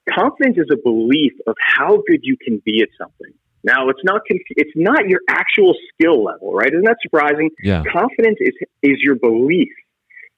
[0.08, 3.32] confidence is a belief of how good you can be at something
[3.64, 6.68] now it's not conf- it's not your actual skill level, right?
[6.68, 7.50] Isn't that surprising?
[7.62, 7.82] Yeah.
[7.92, 9.72] Confidence is is your belief,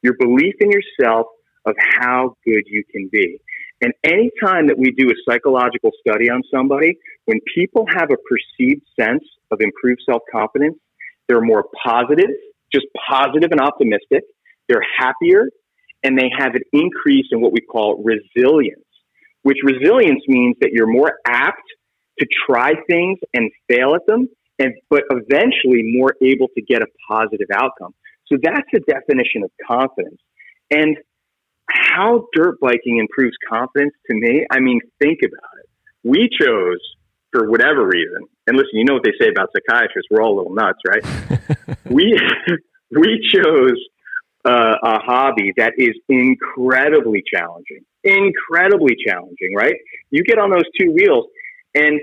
[0.02, 1.26] your belief in yourself
[1.66, 3.40] of how good you can be.
[3.82, 8.16] And any time that we do a psychological study on somebody, when people have a
[8.28, 10.78] perceived sense of improved self confidence,
[11.28, 12.30] they're more positive,
[12.72, 14.24] just positive and optimistic.
[14.68, 15.48] They're happier,
[16.02, 18.84] and they have an increase in what we call resilience.
[19.42, 21.62] Which resilience means that you're more apt
[22.18, 24.28] to try things and fail at them,
[24.58, 27.94] and but eventually more able to get a positive outcome.
[28.26, 30.20] So that's the definition of confidence.
[30.70, 30.96] And
[31.68, 35.68] how dirt biking improves confidence to me, I mean, think about it.
[36.02, 36.78] We chose,
[37.32, 40.38] for whatever reason, and listen, you know what they say about psychiatrists, we're all a
[40.38, 41.78] little nuts, right?
[41.88, 42.18] we,
[42.90, 43.78] we chose
[44.44, 49.76] uh, a hobby that is incredibly challenging, incredibly challenging, right?
[50.10, 51.26] You get on those two wheels
[51.76, 52.00] and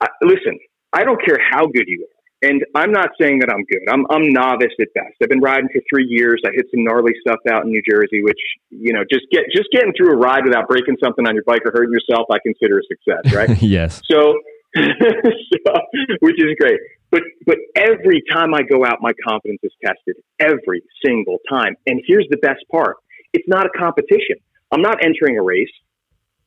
[0.00, 0.58] uh, listen,
[0.94, 2.48] I don't care how good you are.
[2.48, 3.84] And I'm not saying that I'm good.
[3.92, 5.12] I'm, I'm novice at best.
[5.22, 6.40] I've been riding for three years.
[6.46, 9.68] I hit some gnarly stuff out in New Jersey, which, you know, just get, just
[9.72, 12.78] getting through a ride without breaking something on your bike or hurting yourself, I consider
[12.78, 13.62] a success, right?
[13.62, 14.00] yes.
[14.10, 14.40] So,
[14.76, 15.72] so,
[16.20, 16.80] which is great.
[17.10, 21.74] But, but every time I go out, my confidence is tested every single time.
[21.86, 22.96] And here's the best part.
[23.32, 24.36] It's not a competition.
[24.72, 25.70] I'm not entering a race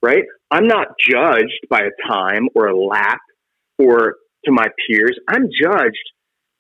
[0.04, 0.24] right?
[0.52, 3.22] I'm not judged by a time or a lap
[3.80, 5.18] or to my peers.
[5.28, 6.12] I'm judged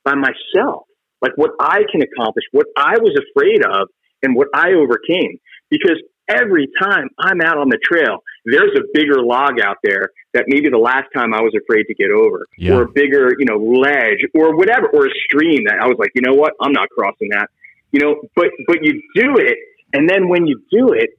[0.04, 0.86] by myself,
[1.22, 3.90] like what I can accomplish, what I was afraid of,
[4.24, 5.38] and what I overcame.
[5.70, 10.46] Because every time I'm out on the trail, there's a bigger log out there that
[10.48, 12.74] maybe the last time I was afraid to get over, yeah.
[12.74, 16.12] or a bigger, you know, ledge, or whatever, or a stream that I was like,
[16.16, 17.48] you know what, I'm not crossing that,
[17.92, 18.22] you know.
[18.36, 19.58] But but you do it,
[19.94, 21.12] and then when you do it,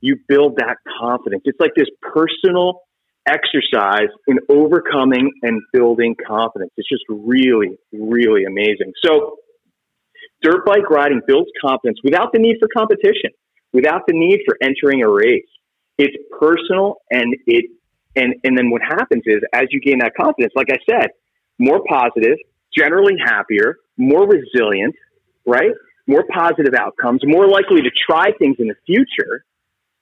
[0.00, 1.42] you build that confidence.
[1.44, 2.82] It's like this personal
[3.26, 6.70] exercise in overcoming and building confidence.
[6.76, 8.92] It's just really, really amazing.
[9.04, 9.36] So,
[10.42, 13.30] dirt bike riding builds confidence without the need for competition,
[13.72, 15.44] without the need for entering a race.
[15.98, 17.66] It's personal and it
[18.16, 21.10] and and then what happens is as you gain that confidence, like I said,
[21.58, 22.38] more positive,
[22.76, 24.94] generally happier, more resilient,
[25.46, 25.72] right?
[26.06, 29.44] More positive outcomes, more likely to try things in the future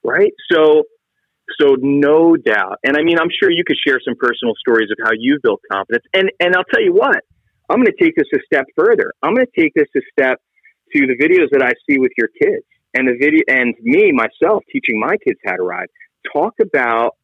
[0.07, 0.33] right?
[0.51, 0.85] So,
[1.61, 2.79] so no doubt.
[2.85, 5.61] And I mean, I'm sure you could share some personal stories of how you've built
[5.71, 6.05] confidence.
[6.15, 7.23] And and I'll tell you what,
[7.69, 9.13] I'm going to take this a step further.
[9.23, 10.41] I'm going to take this a step
[10.95, 12.65] to the videos that I see with your kids
[12.97, 15.89] and the video and me myself teaching my kids how to ride.
[16.33, 17.17] Talk about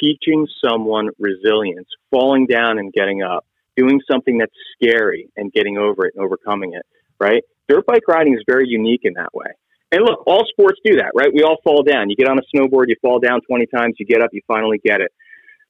[0.00, 3.44] teaching someone resilience, falling down and getting up,
[3.76, 6.86] doing something that's scary and getting over it and overcoming it,
[7.20, 7.42] right?
[7.68, 9.50] Dirt bike riding is very unique in that way.
[9.90, 11.28] And look, all sports do that, right?
[11.34, 12.08] We all fall down.
[12.08, 14.80] You get on a snowboard, you fall down 20 times, you get up, you finally
[14.82, 15.12] get it.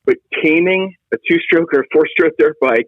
[0.05, 2.87] But taming a two stroke or four stroke dirt bike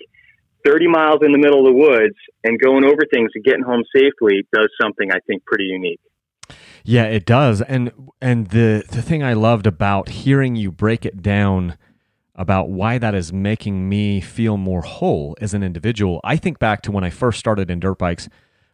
[0.64, 3.84] 30 miles in the middle of the woods and going over things and getting home
[3.94, 6.00] safely does something I think pretty unique.
[6.84, 7.62] Yeah, it does.
[7.62, 11.78] And and the the thing I loved about hearing you break it down
[12.34, 16.20] about why that is making me feel more whole as an individual.
[16.24, 18.28] I think back to when I first started in dirt bikes.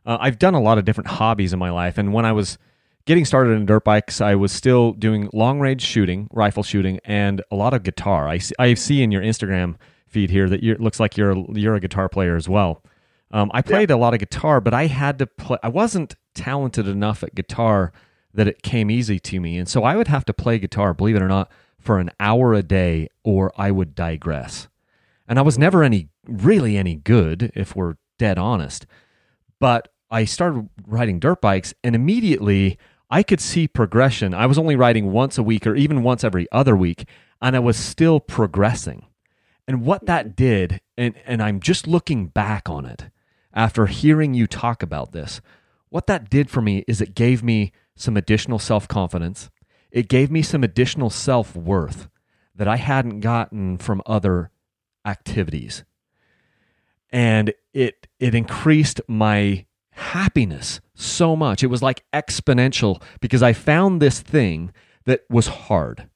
[0.05, 2.59] Uh, I've done a lot of different hobbies in my life, and when I was
[3.05, 7.42] getting started in dirt bikes, I was still doing long range shooting, rifle shooting, and
[7.51, 8.27] a lot of guitar.
[8.27, 11.77] I see, I see in your Instagram feed here that it looks like you're you're
[11.77, 12.83] a guitar player as well.
[13.31, 13.96] Um, I played yeah.
[13.96, 15.59] a lot of guitar, but I had to play.
[15.62, 17.93] I wasn't talented enough at guitar
[18.33, 21.16] that it came easy to me, and so I would have to play guitar, believe
[21.16, 24.69] it or not, for an hour a day, or I would digress.
[25.27, 28.87] And I was never any really any good, if we're dead honest.
[29.59, 32.79] But I started riding dirt bikes, and immediately
[33.11, 34.35] I could see progression.
[34.35, 37.07] I was only riding once a week, or even once every other week,
[37.43, 39.07] and I was still progressing.
[39.66, 43.07] And what that did, and, and I'm just looking back on it
[43.53, 45.40] after hearing you talk about this,
[45.90, 49.50] what that did for me is it gave me some additional self confidence.
[49.90, 52.09] It gave me some additional self worth
[52.55, 54.50] that I hadn't gotten from other
[55.05, 55.85] activities.
[57.12, 61.62] And it, it increased my happiness so much.
[61.62, 64.72] It was like exponential because I found this thing
[65.07, 66.09] that was hard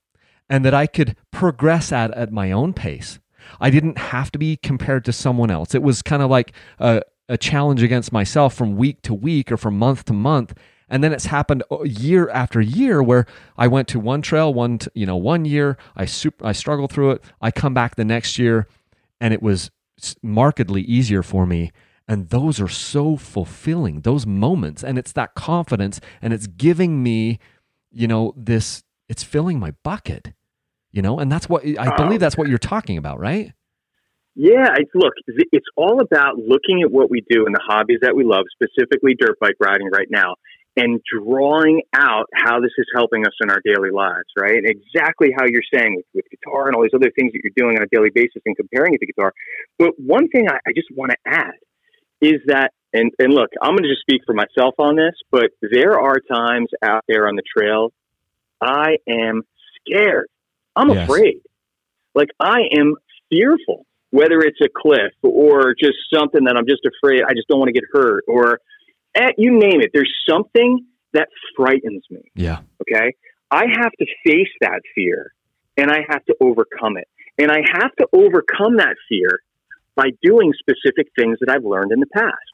[0.49, 3.19] and that I could progress at at my own pace.
[3.61, 5.75] I didn't have to be compared to someone else.
[5.75, 9.57] It was kind of like a, a challenge against myself from week to week or
[9.57, 10.55] from month to month.
[10.89, 14.81] And then it's happened uh, year after year where I went to one trail, one
[14.95, 15.77] you know, one year.
[15.97, 17.25] I super, I struggled through it.
[17.41, 18.69] I come back the next year,
[19.21, 19.71] and it was
[20.23, 21.73] markedly easier for me.
[22.07, 24.03] And those are so fulfilling.
[24.03, 27.39] Those moments, and it's that confidence, and it's giving me,
[27.91, 28.83] you know, this.
[29.09, 30.33] It's filling my bucket
[30.95, 33.53] you know and that's what i believe that's what you're talking about right
[34.35, 38.25] yeah look it's all about looking at what we do and the hobbies that we
[38.25, 40.35] love specifically dirt bike riding right now
[40.77, 45.45] and drawing out how this is helping us in our daily lives right exactly how
[45.47, 47.89] you're saying with, with guitar and all these other things that you're doing on a
[47.93, 49.33] daily basis and comparing it to guitar
[49.79, 51.55] but one thing i, I just want to add
[52.21, 55.51] is that and, and look i'm going to just speak for myself on this but
[55.61, 57.93] there are times out there on the trail
[58.61, 59.43] i am
[59.81, 60.29] scared
[60.77, 61.09] I'm yes.
[61.09, 61.41] afraid.
[62.15, 62.95] Like I am
[63.31, 67.23] fearful, whether it's a cliff or just something that I'm just afraid.
[67.29, 68.61] I just don't want to get hurt or
[69.17, 69.91] eh, you name it.
[69.93, 72.31] There's something that frightens me.
[72.37, 72.61] Yeah.
[72.81, 73.17] Okay.
[73.51, 75.33] I have to face that fear
[75.77, 77.09] and I have to overcome it.
[77.39, 79.41] And I have to overcome that fear
[79.97, 82.54] by doing specific things that I've learned in the past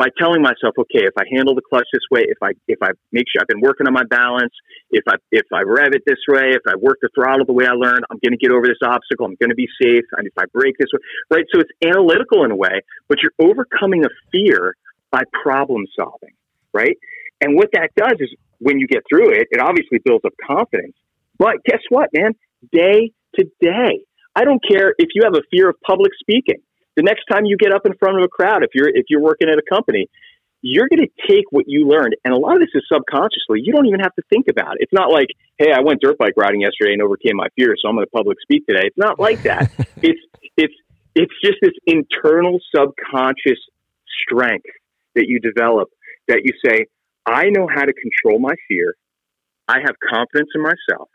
[0.00, 2.88] by telling myself, okay, if I handle the clutch this way, if I if I
[3.12, 4.54] make sure I've been working on my balance,
[4.90, 7.66] if I if I rev it this way, if I work the throttle the way
[7.66, 9.26] I learned, I'm going to get over this obstacle.
[9.26, 10.08] I'm going to be safe.
[10.16, 11.04] And if I brake this way,
[11.36, 11.44] right?
[11.52, 14.74] So it's analytical in a way, but you're overcoming a fear
[15.10, 16.32] by problem solving,
[16.72, 16.96] right?
[17.42, 20.96] And what that does is when you get through it, it obviously builds up confidence.
[21.36, 22.32] But guess what, man?
[22.72, 24.00] Day to day,
[24.34, 26.62] I don't care if you have a fear of public speaking
[27.00, 29.22] the next time you get up in front of a crowd, if you're if you're
[29.22, 30.08] working at a company,
[30.60, 33.60] you're going to take what you learned, and a lot of this is subconsciously.
[33.64, 34.82] You don't even have to think about it.
[34.82, 37.88] It's not like, hey, I went dirt bike riding yesterday and overcame my fear, so
[37.88, 38.84] I'm going to public speak today.
[38.84, 39.72] It's not like that.
[40.02, 40.20] it's
[40.58, 40.74] it's
[41.14, 43.60] it's just this internal subconscious
[44.22, 44.68] strength
[45.14, 45.88] that you develop
[46.28, 46.84] that you say,
[47.24, 48.94] I know how to control my fear.
[49.66, 51.08] I have confidence in myself.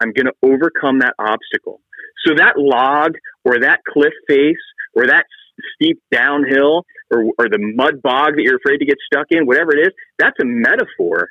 [0.00, 1.80] I'm going to overcome that obstacle.
[2.26, 3.12] So that log
[3.44, 4.56] or that cliff face
[4.98, 5.26] or that
[5.74, 9.70] steep downhill or, or the mud bog that you're afraid to get stuck in, whatever
[9.76, 11.30] it is, that's a metaphor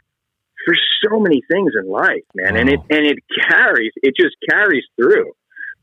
[0.65, 2.53] for so many things in life, man.
[2.53, 2.59] Wow.
[2.59, 5.31] And it and it carries, it just carries through.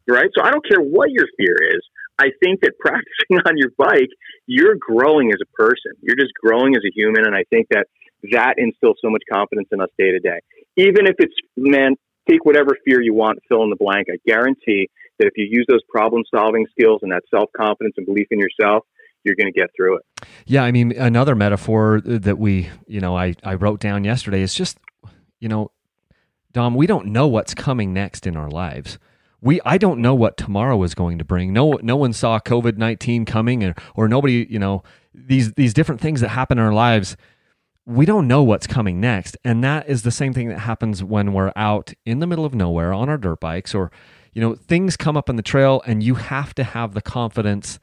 [0.06, 0.28] Right?
[0.36, 1.80] So I don't care what your fear is.
[2.18, 4.10] I think that practicing on your bike,
[4.46, 5.92] you're growing as a person.
[6.00, 7.86] You're just growing as a human and I think that
[8.32, 10.40] that instills so much confidence in us day to day.
[10.76, 11.96] Even if it's man,
[12.28, 14.08] take whatever fear you want, fill in the blank.
[14.10, 18.06] I guarantee that if you use those problem solving skills and that self confidence and
[18.06, 18.84] belief in yourself,
[19.24, 20.26] you're going to get through it.
[20.46, 24.54] Yeah, I mean, another metaphor that we, you know, I, I wrote down yesterday is
[24.54, 24.78] just,
[25.40, 25.70] you know,
[26.52, 28.98] Dom, we don't know what's coming next in our lives.
[29.40, 31.52] We, I don't know what tomorrow is going to bring.
[31.52, 36.00] No, no one saw COVID nineteen coming, or, or nobody, you know, these these different
[36.00, 37.16] things that happen in our lives.
[37.86, 41.32] We don't know what's coming next, and that is the same thing that happens when
[41.32, 43.90] we're out in the middle of nowhere on our dirt bikes, or
[44.32, 47.78] you know, things come up on the trail and you have to have the confidence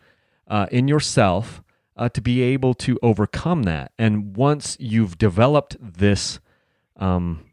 [0.48, 1.64] uh, in yourself
[1.96, 3.92] uh, to be able to overcome that.
[3.98, 6.40] And once you've developed this,
[6.98, 7.46] um,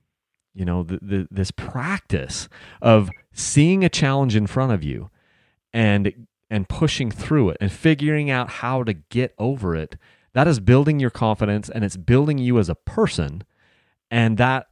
[0.53, 2.49] you know, the, the, this practice
[2.83, 5.11] of seeing a challenge in front of you
[5.73, 9.97] and and pushing through it and figuring out how to get over it,
[10.35, 13.43] that is building your confidence and it's building you as a person
[14.11, 14.67] and that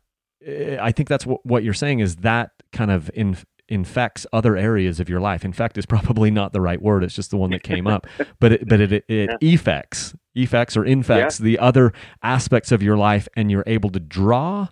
[0.44, 3.36] eh, I think that's what, what you're saying is that kind of in,
[3.68, 5.44] infects other areas of your life.
[5.44, 8.06] Infect is probably not the right word; it's just the one that came up.
[8.40, 9.52] but it, but it it, it yeah.
[9.52, 11.44] effects effects or infects yeah.
[11.44, 11.92] the other
[12.22, 14.68] aspects of your life, and you're able to draw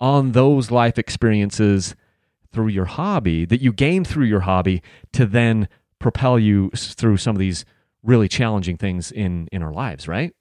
[0.00, 1.94] on those life experiences
[2.52, 4.80] through your hobby that you gain through your hobby
[5.12, 5.68] to then
[5.98, 7.64] propel you through some of these
[8.02, 10.32] really challenging things in in our lives, right?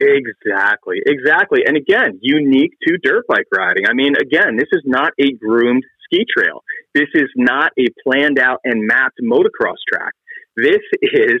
[0.00, 1.62] Exactly, exactly.
[1.66, 3.86] And again, unique to dirt bike riding.
[3.88, 6.62] I mean, again, this is not a groomed ski trail.
[6.94, 10.12] This is not a planned out and mapped motocross track.
[10.56, 11.40] This is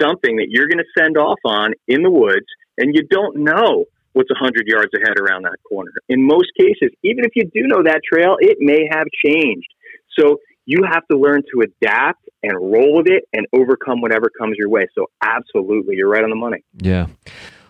[0.00, 2.46] something that you're going to send off on in the woods,
[2.76, 5.90] and you don't know what's 100 yards ahead around that corner.
[6.08, 9.68] In most cases, even if you do know that trail, it may have changed.
[10.18, 14.56] So you have to learn to adapt and roll with it and overcome whatever comes
[14.58, 14.86] your way.
[14.94, 16.64] So absolutely, you're right on the money.
[16.80, 17.06] Yeah.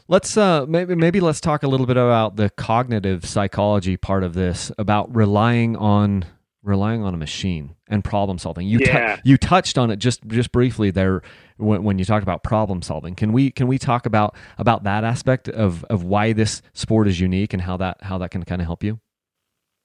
[0.07, 4.35] Let's uh, maybe maybe let's talk a little bit about the cognitive psychology part of
[4.35, 6.27] this about relying on
[6.63, 8.67] relying on a machine and problem solving.
[8.67, 9.17] You yeah.
[9.17, 11.23] T- you touched on it just just briefly there
[11.57, 13.15] when, when you talked about problem solving.
[13.15, 17.19] Can we can we talk about about that aspect of of why this sport is
[17.19, 19.01] unique and how that how that can kind of help you?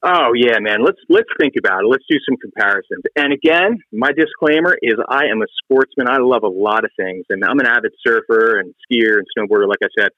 [0.01, 0.79] Oh yeah, man.
[0.83, 1.87] Let's let's think about it.
[1.87, 3.03] Let's do some comparisons.
[3.17, 6.07] And again, my disclaimer is I am a sportsman.
[6.07, 9.67] I love a lot of things, and I'm an avid surfer and skier and snowboarder,
[9.67, 10.09] like I said.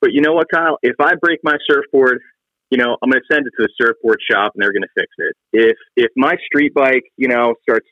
[0.00, 0.78] But you know what, Kyle?
[0.82, 2.20] If I break my surfboard,
[2.70, 4.94] you know I'm going to send it to the surfboard shop, and they're going to
[4.94, 5.34] fix it.
[5.52, 7.88] If if my street bike, you know, starts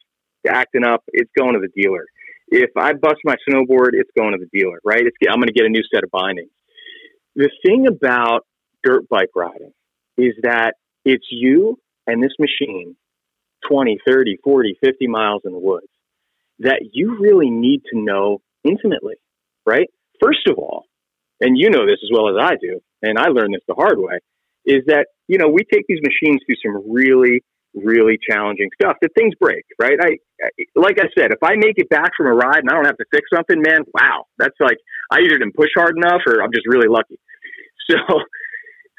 [0.48, 2.06] acting up, it's going to the dealer.
[2.46, 5.02] If I bust my snowboard, it's going to the dealer, right?
[5.02, 6.50] It's, I'm going to get a new set of bindings.
[7.34, 8.46] The thing about
[8.84, 9.72] dirt bike riding
[10.16, 10.74] is that
[11.04, 12.96] it's you and this machine
[13.68, 15.86] 20, 30, 40, 50 miles in the woods
[16.60, 19.14] that you really need to know intimately,
[19.66, 19.88] right?
[20.22, 20.84] First of all,
[21.40, 23.98] and you know this as well as I do, and I learned this the hard
[23.98, 24.18] way,
[24.64, 27.42] is that, you know, we take these machines through some really,
[27.74, 29.98] really challenging stuff that things break, right?
[30.00, 30.16] I,
[30.76, 32.96] like I said, if I make it back from a ride and I don't have
[32.98, 34.78] to fix something, man, wow, that's like,
[35.10, 37.18] I either didn't push hard enough or I'm just really lucky.
[37.90, 37.98] So,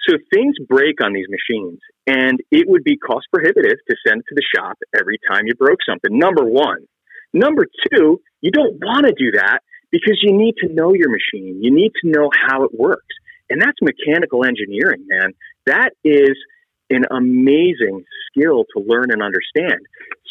[0.07, 4.25] so things break on these machines, and it would be cost prohibitive to send it
[4.29, 6.17] to the shop every time you broke something.
[6.17, 6.85] Number one.
[7.33, 9.59] Number two, you don't want to do that
[9.91, 11.59] because you need to know your machine.
[11.61, 13.15] You need to know how it works.
[13.49, 15.33] And that's mechanical engineering, man.
[15.65, 16.35] That is
[16.89, 19.79] an amazing skill to learn and understand.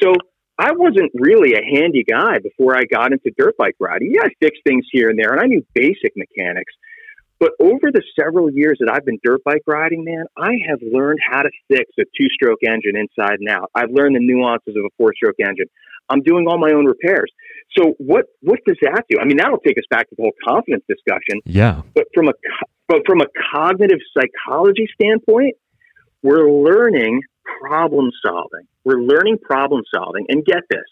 [0.00, 0.14] So
[0.58, 4.12] I wasn't really a handy guy before I got into dirt bike riding.
[4.14, 6.72] Yeah, I fixed things here and there, and I knew basic mechanics.
[7.40, 11.18] But over the several years that I've been dirt bike riding, man, I have learned
[11.28, 13.70] how to fix a two stroke engine inside and out.
[13.74, 15.66] I've learned the nuances of a four stroke engine.
[16.08, 17.30] I'm doing all my own repairs.
[17.76, 19.18] So what what does that do?
[19.20, 21.40] I mean, that'll take us back to the whole confidence discussion.
[21.44, 21.82] Yeah.
[21.94, 22.32] But from a
[22.88, 25.56] but from a cognitive psychology standpoint,
[26.22, 27.22] we're learning
[27.60, 28.66] problem solving.
[28.84, 30.26] We're learning problem solving.
[30.28, 30.84] And get this,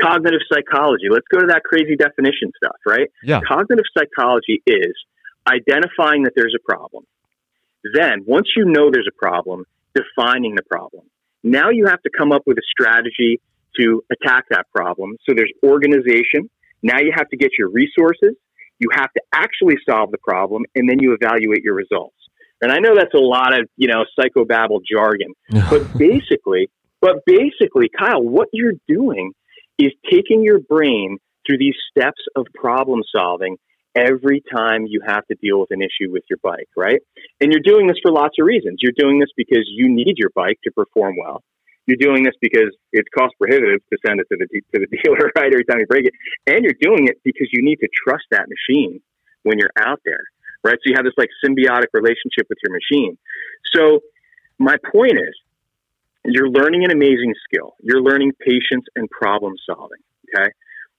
[0.00, 1.06] cognitive psychology.
[1.10, 3.10] Let's go to that crazy definition stuff, right?
[3.22, 3.40] Yeah.
[3.46, 4.94] Cognitive psychology is
[5.46, 7.04] identifying that there's a problem.
[7.94, 9.64] Then, once you know there's a problem,
[9.94, 11.04] defining the problem.
[11.42, 13.40] Now you have to come up with a strategy
[13.80, 15.16] to attack that problem.
[15.28, 16.48] So there's organization.
[16.82, 18.36] Now you have to get your resources.
[18.78, 22.16] You have to actually solve the problem, and then you evaluate your results.
[22.60, 26.70] And I know that's a lot of you know psychobabble jargon, but basically,
[27.00, 29.32] but basically, Kyle, what you're doing
[29.84, 33.56] is taking your brain through these steps of problem solving
[33.94, 37.00] every time you have to deal with an issue with your bike, right?
[37.40, 38.78] And you're doing this for lots of reasons.
[38.80, 41.42] You're doing this because you need your bike to perform well.
[41.86, 45.30] You're doing this because it's cost prohibitive to send it to the to the dealer,
[45.36, 45.52] right?
[45.52, 46.14] Every time you break it,
[46.46, 49.00] and you're doing it because you need to trust that machine
[49.42, 50.22] when you're out there,
[50.62, 50.78] right?
[50.78, 53.18] So you have this like symbiotic relationship with your machine.
[53.74, 54.00] So
[54.58, 55.34] my point is,
[56.24, 57.74] you're learning an amazing skill.
[57.82, 59.98] You're learning patience and problem solving.
[60.34, 60.50] Okay.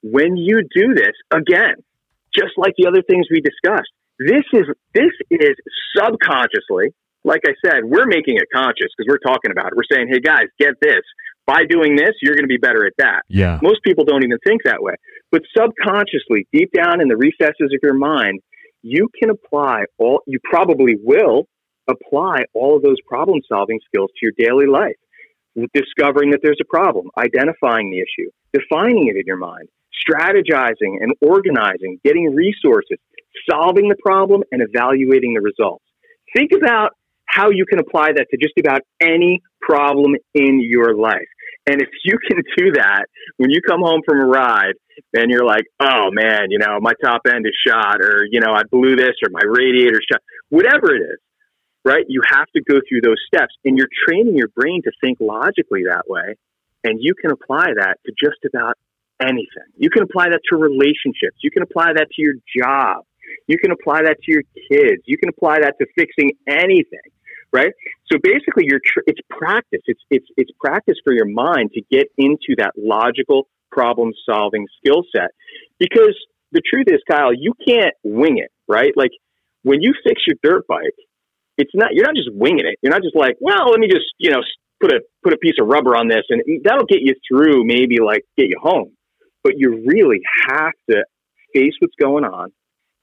[0.02, 1.76] When you do this, again,
[2.34, 5.56] just like the other things we discussed, this is, this is
[5.96, 6.94] subconsciously,
[7.24, 9.74] like I said, we're making it conscious because we're talking about it.
[9.76, 11.02] We're saying, Hey guys, get this.
[11.46, 13.24] By doing this, you're going to be better at that.
[13.28, 13.60] Yeah.
[13.62, 14.94] Most people don't even think that way,
[15.30, 18.40] but subconsciously, deep down in the recesses of your mind,
[18.82, 21.48] you can apply all, you probably will
[21.90, 24.96] apply all of those problem solving skills to your daily life
[25.74, 31.14] discovering that there's a problem, identifying the issue, defining it in your mind, strategizing and
[31.22, 32.98] organizing, getting resources,
[33.50, 35.84] solving the problem, and evaluating the results.
[36.36, 36.92] Think about
[37.26, 41.28] how you can apply that to just about any problem in your life.
[41.66, 43.06] And if you can do that
[43.38, 44.74] when you come home from a ride
[45.14, 48.54] and you're like, oh man, you know, my top end is shot, or, you know,
[48.54, 51.20] I blew this, or my radiator shot, whatever it is,
[51.86, 52.06] right?
[52.08, 55.84] You have to go through those steps and you're training your brain to think logically
[55.90, 56.36] that way.
[56.84, 58.78] And you can apply that to just about
[59.22, 59.70] anything.
[59.78, 61.38] You can apply that to relationships.
[61.42, 63.06] You can apply that to your job.
[63.48, 65.04] You can apply that to your kids.
[65.06, 67.08] You can apply that to fixing anything,
[67.52, 67.72] right?
[68.12, 69.82] So basically, you're tr- it's practice.
[69.86, 75.04] It's it's it's practice for your mind to get into that logical problem solving skill
[75.16, 75.32] set.
[75.80, 76.16] Because
[76.52, 78.92] the truth is, Kyle, you can't wing it, right?
[78.96, 79.12] Like
[79.64, 80.96] when you fix your dirt bike,
[81.58, 82.78] it's not you're not just winging it.
[82.82, 84.42] You're not just like, well, let me just you know
[84.82, 87.66] put a put a piece of rubber on this, and that'll get you through.
[87.66, 88.92] Maybe like get you home,
[89.44, 91.04] but you really have to
[91.54, 92.52] face what's going on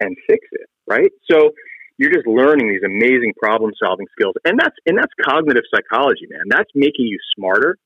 [0.01, 1.11] and fix it, right?
[1.31, 1.51] So
[1.99, 6.45] you're just learning these amazing problem solving skills, and that's and that's cognitive psychology, man.
[6.49, 7.77] That's making you smarter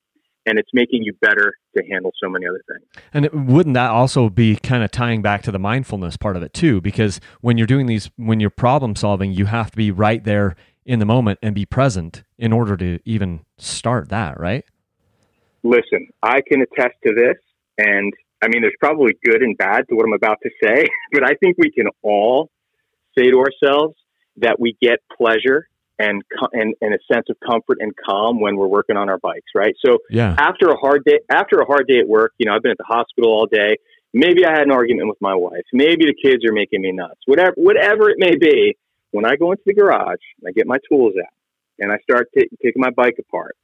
[0.46, 3.04] and it's making you better to handle so many other things.
[3.12, 6.52] And wouldn't that also be kind of tying back to the mindfulness part of it
[6.52, 6.80] too?
[6.80, 10.54] Because when you're doing these, when you're problem solving, you have to be right there
[10.84, 14.64] in the moment and be present in order to even start that, right?
[15.62, 17.36] Listen, I can attest to this.
[17.78, 21.24] And I mean, there's probably good and bad to what I'm about to say, but
[21.24, 22.50] I think we can all
[23.16, 23.94] say to ourselves
[24.36, 25.68] that we get pleasure
[25.98, 26.22] and,
[26.52, 29.74] and and a sense of comfort and calm when we're working on our bikes, right?
[29.84, 30.34] So yeah.
[30.38, 32.78] after a hard day, after a hard day at work, you know, I've been at
[32.78, 33.76] the hospital all day.
[34.12, 35.64] Maybe I had an argument with my wife.
[35.72, 37.20] Maybe the kids are making me nuts.
[37.26, 38.76] Whatever, whatever it may be.
[39.10, 41.32] When I go into the garage, I get my tools out
[41.78, 43.56] and I start t- taking my bike apart.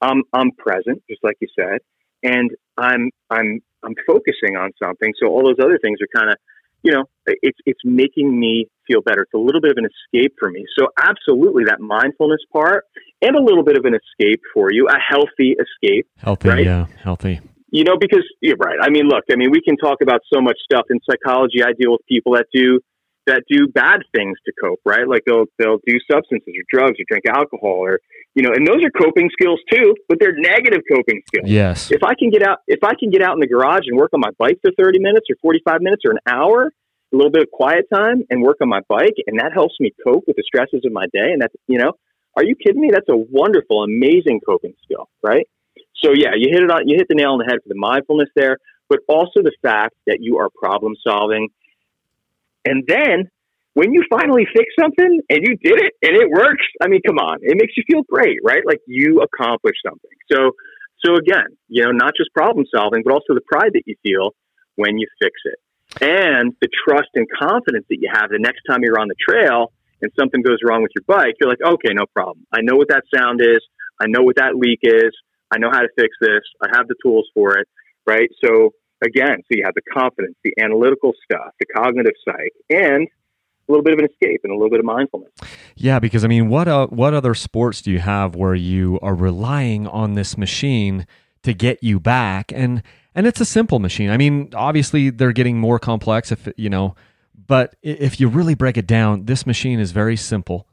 [0.00, 1.80] I'm I'm present, just like you said,
[2.22, 5.12] and I'm I'm I'm focusing on something.
[5.20, 6.38] So all those other things are kind of
[6.82, 9.22] you know, it's it's making me feel better.
[9.22, 10.64] It's a little bit of an escape for me.
[10.78, 12.84] So absolutely that mindfulness part
[13.20, 16.06] and a little bit of an escape for you, a healthy escape.
[16.18, 16.64] Healthy, right?
[16.64, 17.40] yeah, healthy.
[17.70, 18.78] You know, because you're right.
[18.80, 21.62] I mean, look, I mean, we can talk about so much stuff in psychology.
[21.62, 22.80] I deal with people that do
[23.28, 25.06] that do bad things to cope, right?
[25.06, 28.00] Like they'll they'll do substances or drugs or drink alcohol or
[28.34, 31.48] you know, and those are coping skills too, but they're negative coping skills.
[31.48, 31.90] Yes.
[31.90, 34.10] If I can get out if I can get out in the garage and work
[34.12, 36.72] on my bike for 30 minutes or 45 minutes or an hour,
[37.12, 39.92] a little bit of quiet time and work on my bike and that helps me
[40.04, 41.92] cope with the stresses of my day and that's, you know,
[42.36, 42.90] are you kidding me?
[42.92, 45.46] That's a wonderful, amazing coping skill, right?
[46.04, 47.78] So yeah, you hit it on you hit the nail on the head for the
[47.78, 48.58] mindfulness there,
[48.88, 51.48] but also the fact that you are problem solving
[52.68, 53.30] and then
[53.74, 57.18] when you finally fix something and you did it and it works, I mean, come
[57.18, 58.62] on, it makes you feel great, right?
[58.66, 60.10] Like you accomplished something.
[60.32, 60.52] So,
[61.04, 64.34] so again, you know, not just problem solving, but also the pride that you feel
[64.74, 65.58] when you fix it
[66.00, 69.72] and the trust and confidence that you have the next time you're on the trail
[70.02, 72.46] and something goes wrong with your bike, you're like, okay, no problem.
[72.52, 73.60] I know what that sound is.
[74.00, 75.14] I know what that leak is.
[75.50, 76.42] I know how to fix this.
[76.62, 77.66] I have the tools for it,
[78.06, 78.28] right?
[78.44, 83.08] So again, so you have the confidence, the analytical stuff, the cognitive psych, and
[83.68, 85.32] a little bit of an escape and a little bit of mindfulness.
[85.76, 89.14] Yeah, because I mean, what uh, what other sports do you have where you are
[89.14, 91.06] relying on this machine
[91.42, 92.52] to get you back?
[92.52, 92.82] And
[93.14, 94.10] and it's a simple machine.
[94.10, 96.94] I mean, obviously they're getting more complex if you know,
[97.46, 100.66] but if you really break it down, this machine is very simple.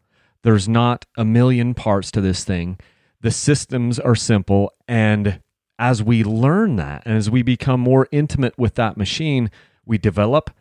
[0.44, 2.80] There's not a million parts to this thing.
[3.22, 5.42] The systems are simple and
[5.78, 9.52] as we learn that and as we become more intimate with that machine,
[9.86, 10.52] we develop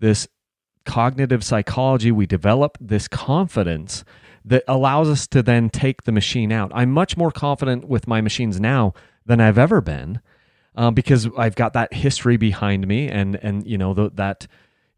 [0.00, 0.28] this
[0.84, 4.04] cognitive psychology, we develop this confidence
[4.44, 6.72] that allows us to then take the machine out.
[6.74, 8.92] I'm much more confident with my machines now
[9.24, 10.20] than I've ever been
[10.74, 14.46] um, because I've got that history behind me and and you know the, that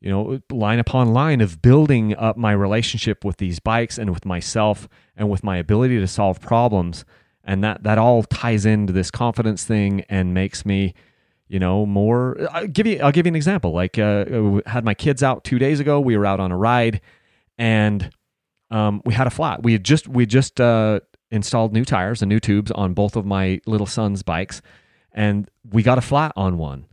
[0.00, 4.24] you know line upon line of building up my relationship with these bikes and with
[4.24, 7.04] myself and with my ability to solve problems
[7.44, 10.94] and that that all ties into this confidence thing and makes me
[11.48, 13.72] you know more I'll give you I'll give you an example.
[13.72, 16.00] Like uh, had my kids out 2 days ago.
[16.00, 17.00] We were out on a ride
[17.58, 18.10] and
[18.70, 19.62] um, we had a flat.
[19.62, 23.26] We had just we just uh, installed new tires and new tubes on both of
[23.26, 24.62] my little son's bikes
[25.12, 26.86] and we got a flat on one.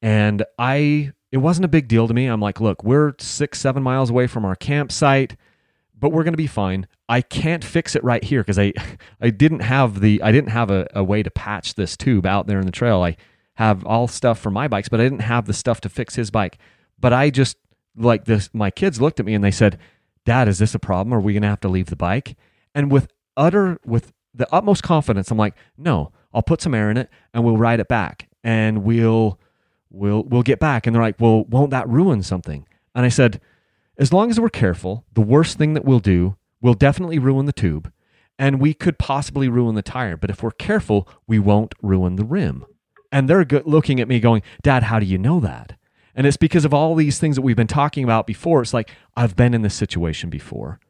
[0.00, 2.26] And I it wasn't a big deal to me.
[2.26, 5.36] I'm like look we're 6 7 miles away from our campsite
[6.00, 6.86] but we're going to be fine.
[7.08, 8.72] I can't fix it right here because I
[9.20, 12.46] I didn't have the I didn't have a, a way to patch this tube out
[12.46, 13.02] there in the trail.
[13.02, 13.16] I
[13.54, 16.30] have all stuff for my bikes, but I didn't have the stuff to fix his
[16.30, 16.58] bike.
[16.98, 17.56] But I just
[17.96, 19.78] like this my kids looked at me and they said,
[20.24, 21.14] "Dad, is this a problem?
[21.14, 22.36] Are we going to have to leave the bike?"
[22.74, 26.96] And with utter with the utmost confidence, I'm like, "No, I'll put some air in
[26.96, 29.40] it and we'll ride it back and we'll
[29.90, 33.40] we'll we'll get back." And they're like, "Well, won't that ruin something?" And I said,
[33.98, 37.52] as long as we're careful, the worst thing that we'll do will definitely ruin the
[37.52, 37.92] tube,
[38.38, 40.16] and we could possibly ruin the tire.
[40.16, 42.64] But if we're careful, we won't ruin the rim.
[43.12, 45.76] And they're looking at me going, Dad, how do you know that?
[46.14, 48.60] And it's because of all these things that we've been talking about before.
[48.62, 50.80] It's like, I've been in this situation before.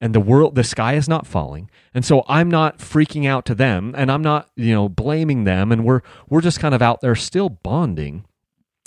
[0.00, 3.54] and the world the sky is not falling and so i'm not freaking out to
[3.54, 7.00] them and i'm not you know blaming them and we're we're just kind of out
[7.02, 8.24] there still bonding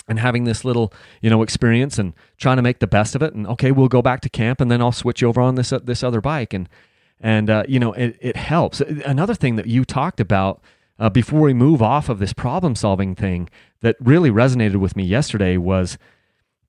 [0.07, 3.33] and having this little you know experience and trying to make the best of it.
[3.33, 5.79] And okay we'll go back to camp and then i'll switch over on this uh,
[5.79, 6.53] this other bike.
[6.53, 6.69] And
[7.19, 8.81] and uh, you know it, it helps.
[8.81, 10.61] Another thing that you talked about
[10.99, 13.49] uh, before we move off of this problem solving thing
[13.81, 15.97] that really resonated with me yesterday was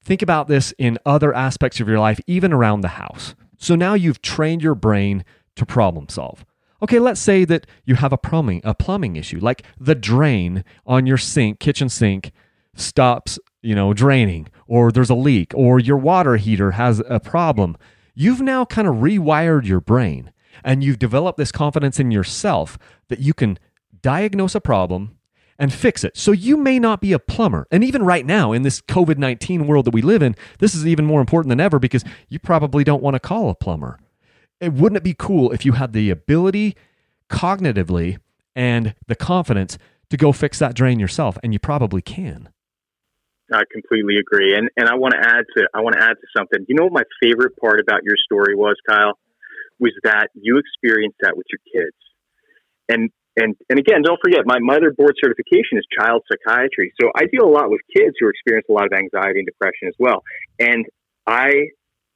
[0.02, 3.34] think about this in other aspects of your life even around the house.
[3.58, 5.24] So now you've trained your brain
[5.56, 6.44] to problem solve
[6.84, 11.06] Okay, let's say that you have a plumbing a plumbing issue, like the drain on
[11.06, 12.30] your sink, kitchen sink
[12.74, 17.76] stops, you know, draining or there's a leak or your water heater has a problem,
[18.14, 23.20] you've now kind of rewired your brain and you've developed this confidence in yourself that
[23.20, 23.58] you can
[24.02, 25.16] diagnose a problem
[25.58, 26.16] and fix it.
[26.16, 27.66] So you may not be a plumber.
[27.70, 30.86] And even right now in this COVID 19 world that we live in, this is
[30.86, 33.98] even more important than ever because you probably don't want to call a plumber.
[34.60, 36.76] It, wouldn't it be cool if you had the ability
[37.28, 38.18] cognitively
[38.54, 39.78] and the confidence
[40.10, 41.38] to go fix that drain yourself?
[41.42, 42.48] And you probably can.
[43.52, 46.26] I completely agree, and and I want to add to I want to add to
[46.36, 46.64] something.
[46.68, 49.18] You know what my favorite part about your story was, Kyle,
[49.78, 51.96] was that you experienced that with your kids,
[52.88, 57.26] and and and again, don't forget my mother board certification is child psychiatry, so I
[57.26, 60.22] deal a lot with kids who experience a lot of anxiety and depression as well.
[60.58, 60.86] And
[61.26, 61.68] I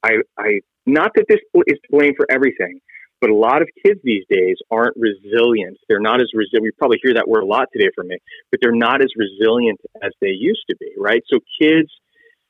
[0.03, 2.81] I I not that this is blame for everything,
[3.21, 5.77] but a lot of kids these days aren't resilient.
[5.87, 6.63] They're not as resilient.
[6.63, 8.17] We probably hear that word a lot today from me,
[8.51, 11.21] but they're not as resilient as they used to be, right?
[11.27, 11.89] So kids,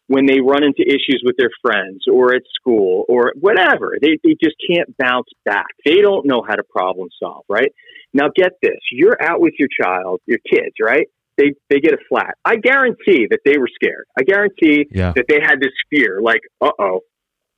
[0.08, 4.36] when they run into issues with their friends or at school or whatever, they, they
[4.44, 5.68] just can't bounce back.
[5.86, 7.72] They don't know how to problem solve, right?
[8.14, 8.80] Now get this.
[8.92, 11.08] You're out with your child, your kids, right?
[11.38, 12.36] They, they get a flat.
[12.44, 14.06] I guarantee that they were scared.
[14.18, 15.14] I guarantee yeah.
[15.16, 17.02] that they had this fear, like, uh oh,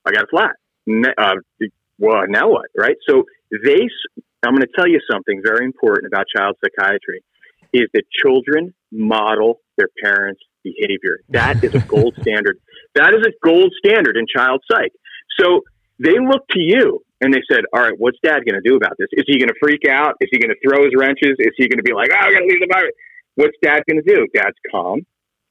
[0.05, 0.55] I got a flat.
[1.17, 1.35] Uh,
[2.01, 2.97] well, now what, right?
[3.07, 3.87] So they,
[4.43, 7.21] I'm going to tell you something very important about child psychiatry
[7.73, 11.19] is that children model their parents' behavior.
[11.29, 12.59] That is a gold standard.
[12.95, 14.91] That is a gold standard in child psych.
[15.39, 15.61] So
[15.99, 18.97] they look to you and they said, all right, what's dad going to do about
[18.97, 19.07] this?
[19.13, 20.15] Is he going to freak out?
[20.19, 21.37] Is he going to throw his wrenches?
[21.37, 22.93] Is he going to be like, oh, I got to leave the virus?
[23.35, 24.27] What's dad going to do?
[24.33, 25.05] Dad's calm.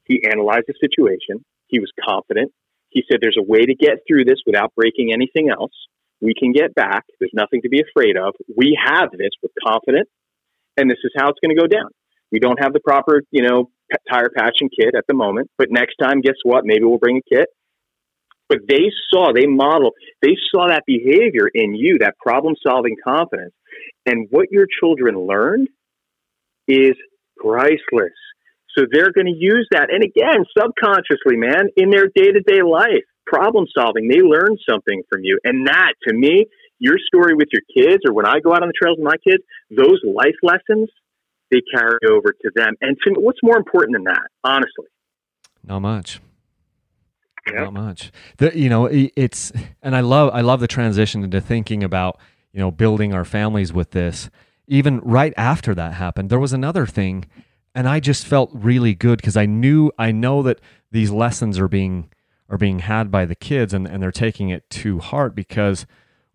[0.05, 1.45] He analyzed the situation.
[1.69, 2.53] He was confident.
[2.91, 5.73] He said, there's a way to get through this without breaking anything else.
[6.21, 7.05] We can get back.
[7.19, 8.35] There's nothing to be afraid of.
[8.57, 9.31] We have this.
[9.43, 10.09] with confidence,
[10.77, 11.91] and this is how it's going to go down.
[12.33, 13.71] We don't have the proper, you know,
[14.11, 16.65] tire patching kit at the moment, but next time, guess what?
[16.65, 17.49] Maybe we'll bring a kit.
[18.49, 23.55] But they saw, they modeled, they saw that behavior in you, that problem solving confidence.
[24.07, 25.69] And what your children learned
[26.67, 26.95] is
[27.37, 28.13] priceless.
[28.77, 29.91] So they're going to use that.
[29.93, 34.09] And again, subconsciously, man, in their day to day life problem solving.
[34.09, 35.39] They learn something from you.
[35.45, 36.47] And that, to me,
[36.79, 39.17] your story with your kids, or when I go out on the trails with my
[39.23, 40.89] kids, those life lessons,
[41.51, 42.75] they carry over to them.
[42.81, 44.87] And to me, what's more important than that, honestly?
[45.65, 46.21] Not much.
[47.53, 48.13] Not much.
[48.37, 49.53] The, you know, it's,
[49.83, 52.19] and I love, I love the transition into thinking about,
[52.53, 54.31] you know, building our families with this.
[54.69, 57.25] Even right after that happened, there was another thing,
[57.75, 60.61] and I just felt really good because I knew, I know that
[60.93, 62.09] these lessons are being
[62.51, 65.87] are being had by the kids and, and they're taking it to heart because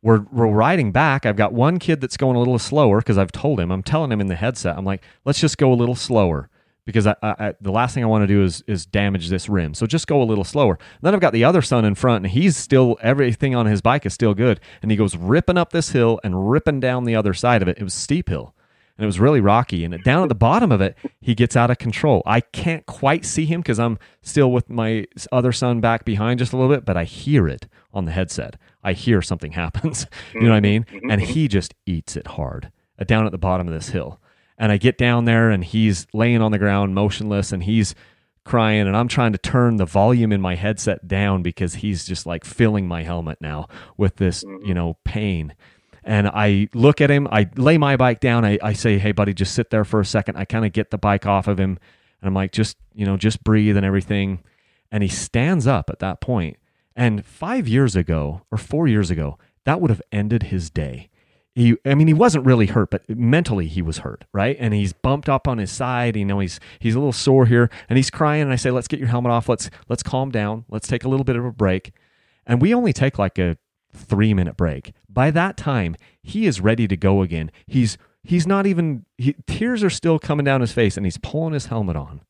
[0.01, 1.26] we're, we're riding back.
[1.26, 4.11] I've got one kid that's going a little slower because I've told him, I'm telling
[4.11, 6.49] him in the headset, I'm like, let's just go a little slower
[6.86, 9.74] because I, I, the last thing I want to do is, is damage this rim.
[9.74, 10.78] So just go a little slower.
[11.01, 14.05] then I've got the other son in front and he's still, everything on his bike
[14.05, 14.61] is still good.
[14.82, 17.78] And he goes ripping up this hill and ripping down the other side of it.
[17.78, 18.55] It was steep hill
[18.98, 19.84] and it was really rocky.
[19.84, 22.24] And down at the bottom of it, he gets out of control.
[22.26, 26.54] I can't quite see him because I'm still with my other son back behind just
[26.54, 28.58] a little bit, but I hear it on the headset.
[28.84, 30.08] I hear something happens.
[30.34, 30.86] you know what I mean?
[30.86, 31.12] Mm-hmm.
[31.12, 34.22] And he just eats it hard uh, down at the bottom of this hill.
[34.58, 37.93] And I get down there and he's laying on the ground motionless and he's
[38.46, 42.26] crying and I'm trying to turn the volume in my headset down because he's just
[42.26, 43.68] like filling my helmet now
[43.98, 44.74] with this, you mm-hmm.
[44.74, 45.54] know, pain.
[46.06, 49.34] And I look at him, I lay my bike down, I, I say, Hey, buddy,
[49.34, 50.38] just sit there for a second.
[50.38, 51.80] I kind of get the bike off of him.
[52.22, 54.43] And I'm like, just, you know, just breathe and everything.
[54.91, 56.58] And he stands up at that point.
[56.95, 61.10] And five years ago or four years ago, that would have ended his day.
[61.56, 64.56] He, I mean, he wasn't really hurt, but mentally he was hurt, right?
[64.60, 66.16] And he's bumped up on his side.
[66.18, 68.41] You know, he's he's a little sore here, and he's crying.
[68.41, 69.47] And I say, "Let's get your helmet off.
[69.47, 70.66] Let's let's calm down.
[70.70, 71.93] Let's take a little bit of a break."
[72.45, 73.58] And we only take like a
[73.96, 74.93] three minute break.
[75.10, 77.52] By that time, he is ready to go again.
[77.66, 81.54] He's he's not even he, tears are still coming down his face, and he's pulling
[81.54, 82.22] his helmet on.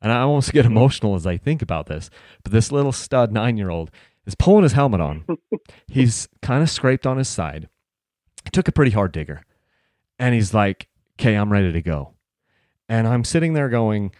[0.00, 2.10] And I almost get emotional as I think about this.
[2.42, 3.90] But this little stud nine year old,
[4.26, 5.24] is pulling his helmet on.
[5.88, 7.68] he's kind of scraped on his side.
[8.44, 9.42] He took a pretty hard digger.
[10.18, 10.88] And he's like,
[11.18, 12.14] okay, I'm ready to go.
[12.88, 14.12] And I'm sitting there going,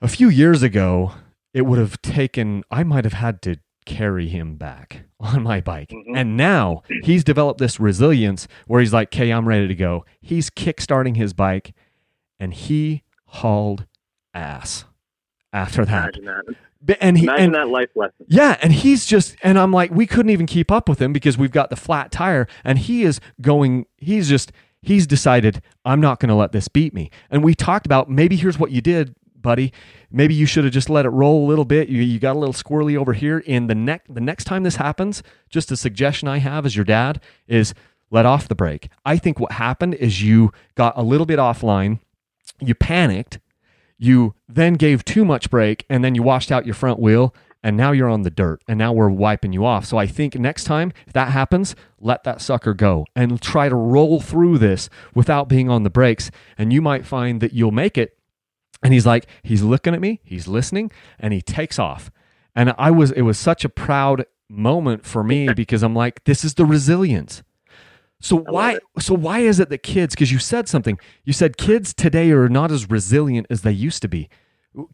[0.00, 1.12] a few years ago,
[1.52, 5.90] it would have taken, I might have had to carry him back on my bike.
[5.90, 6.16] Mm-hmm.
[6.16, 10.04] And now he's developed this resilience where he's like, okay, I'm ready to go.
[10.20, 11.74] He's kickstarting his bike
[12.38, 13.86] and he hauled
[14.32, 14.84] ass
[15.52, 16.16] after that.
[16.16, 16.56] Imagine that
[17.00, 18.26] and he Imagine and, that life lesson.
[18.28, 21.38] Yeah, and he's just and I'm like, we couldn't even keep up with him because
[21.38, 23.86] we've got the flat tire, and he is going.
[23.96, 27.10] He's just he's decided I'm not going to let this beat me.
[27.30, 29.14] And we talked about maybe here's what you did,
[29.44, 29.72] buddy.
[30.10, 31.88] Maybe you should have just let it roll a little bit.
[31.88, 33.38] You, you got a little squirrely over here.
[33.38, 36.84] In the next the next time this happens, just a suggestion I have as your
[36.84, 37.74] dad is
[38.10, 38.88] let off the brake.
[39.04, 42.00] I think what happened is you got a little bit offline,
[42.60, 43.38] you panicked,
[43.98, 47.32] you then gave too much brake, and then you washed out your front wheel,
[47.64, 49.86] and now you're on the dirt and now we're wiping you off.
[49.86, 53.74] So I think next time if that happens, let that sucker go and try to
[53.74, 57.96] roll through this without being on the brakes and you might find that you'll make
[57.96, 58.18] it.
[58.84, 62.10] And he's like he's looking at me, he's listening and he takes off.
[62.54, 66.44] And I was it was such a proud moment for me because I'm like this
[66.44, 67.42] is the resilience.
[68.20, 71.92] So why so why is it that kids because you said something you said kids
[71.92, 74.28] today are not as resilient as they used to be.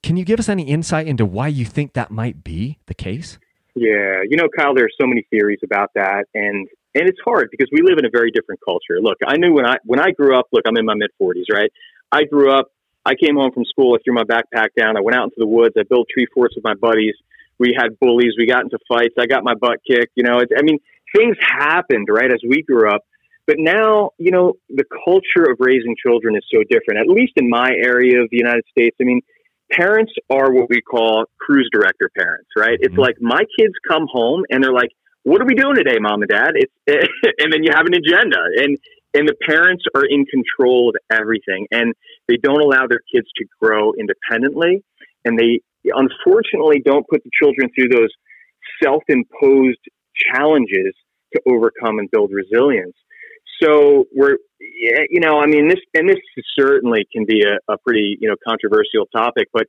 [0.02, 3.38] Can you give us any insight into why you think that might be the case?
[3.74, 7.48] Yeah, you know, Kyle, there are so many theories about that, and and it's hard
[7.50, 9.00] because we live in a very different culture.
[9.00, 10.46] Look, I knew when I when I grew up.
[10.52, 11.70] Look, I'm in my mid 40s, right?
[12.10, 12.68] I grew up.
[13.04, 13.94] I came home from school.
[13.94, 14.96] I threw my backpack down.
[14.96, 15.74] I went out into the woods.
[15.78, 17.14] I built tree forts with my buddies.
[17.58, 18.34] We had bullies.
[18.38, 19.14] We got into fights.
[19.18, 20.12] I got my butt kicked.
[20.16, 20.78] You know, it, I mean,
[21.14, 23.02] things happened right as we grew up.
[23.46, 27.00] But now, you know, the culture of raising children is so different.
[27.00, 28.96] At least in my area of the United States.
[29.00, 29.22] I mean,
[29.70, 32.78] parents are what we call cruise director parents, right?
[32.80, 33.00] It's mm-hmm.
[33.00, 34.90] like my kids come home and they're like,
[35.22, 36.72] "What are we doing today, mom and dad?" It's
[37.38, 38.78] and then you have an agenda, and
[39.14, 41.94] and the parents are in control of everything, and
[42.28, 44.82] they don't allow their kids to grow independently,
[45.24, 48.10] and they unfortunately don't put the children through those
[48.82, 49.80] self-imposed
[50.32, 50.94] challenges
[51.34, 52.94] to overcome and build resilience.
[53.62, 56.18] So we're, you know, I mean, this and this
[56.58, 59.66] certainly can be a, a pretty, you know, controversial topic, but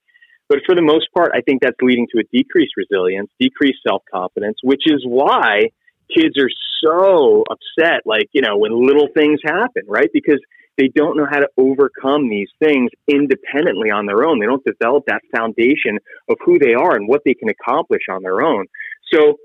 [0.49, 4.03] but for the most part, I think that's leading to a decreased resilience, decreased self
[4.13, 5.71] confidence, which is why
[6.15, 6.49] kids are
[6.83, 10.09] so upset, like you know, when little things happen, right?
[10.13, 10.39] Because
[10.77, 14.39] they don't know how to overcome these things independently on their own.
[14.39, 15.99] They don't develop that foundation
[16.29, 18.65] of who they are and what they can accomplish on their own.
[19.13, 19.37] So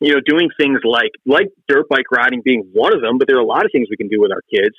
[0.00, 3.36] you know, doing things like like dirt bike riding being one of them, but there
[3.36, 4.74] are a lot of things we can do with our kids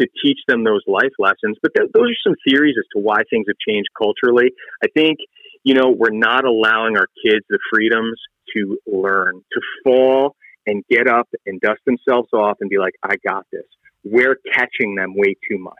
[0.00, 1.58] to teach them those life lessons.
[1.62, 4.50] But th- those are some theories as to why things have changed culturally.
[4.82, 5.18] I think,
[5.64, 8.18] you know, we're not allowing our kids the freedoms
[8.54, 10.36] to learn, to fall
[10.70, 13.66] and get up and dust themselves off and be like, I got this.
[14.04, 15.74] We're catching them way too much,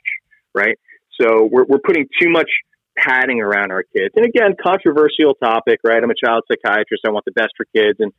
[0.55, 0.77] right?
[1.21, 2.51] So we're, we're putting too much
[2.99, 4.13] padding around our kids.
[4.17, 6.03] And again, controversial topic, right?
[6.03, 7.05] I'm a child psychiatrist.
[7.07, 7.99] I want the best for kids.
[8.01, 8.13] And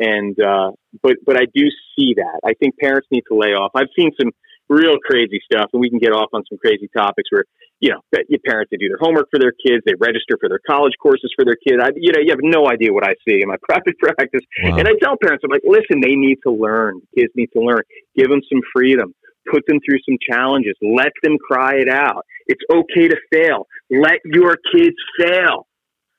[0.00, 0.70] and uh,
[1.02, 1.64] but but I do
[1.96, 2.40] see that.
[2.44, 3.72] I think parents need to lay off.
[3.74, 4.30] I've seen some
[4.68, 7.44] real crazy stuff, and we can get off on some crazy topics where
[7.80, 10.60] you know your parents they do their homework for their kids, they register for their
[10.66, 11.78] college courses for their kids.
[11.82, 14.76] I, you know, you have no idea what I see in my private practice, wow.
[14.78, 17.00] and I tell parents, I'm like, listen, they need to learn.
[17.16, 17.82] Kids need to learn.
[18.16, 19.14] Give them some freedom.
[19.50, 20.74] Put them through some challenges.
[20.82, 22.26] Let them cry it out.
[22.46, 23.66] It's okay to fail.
[23.90, 25.67] Let your kids fail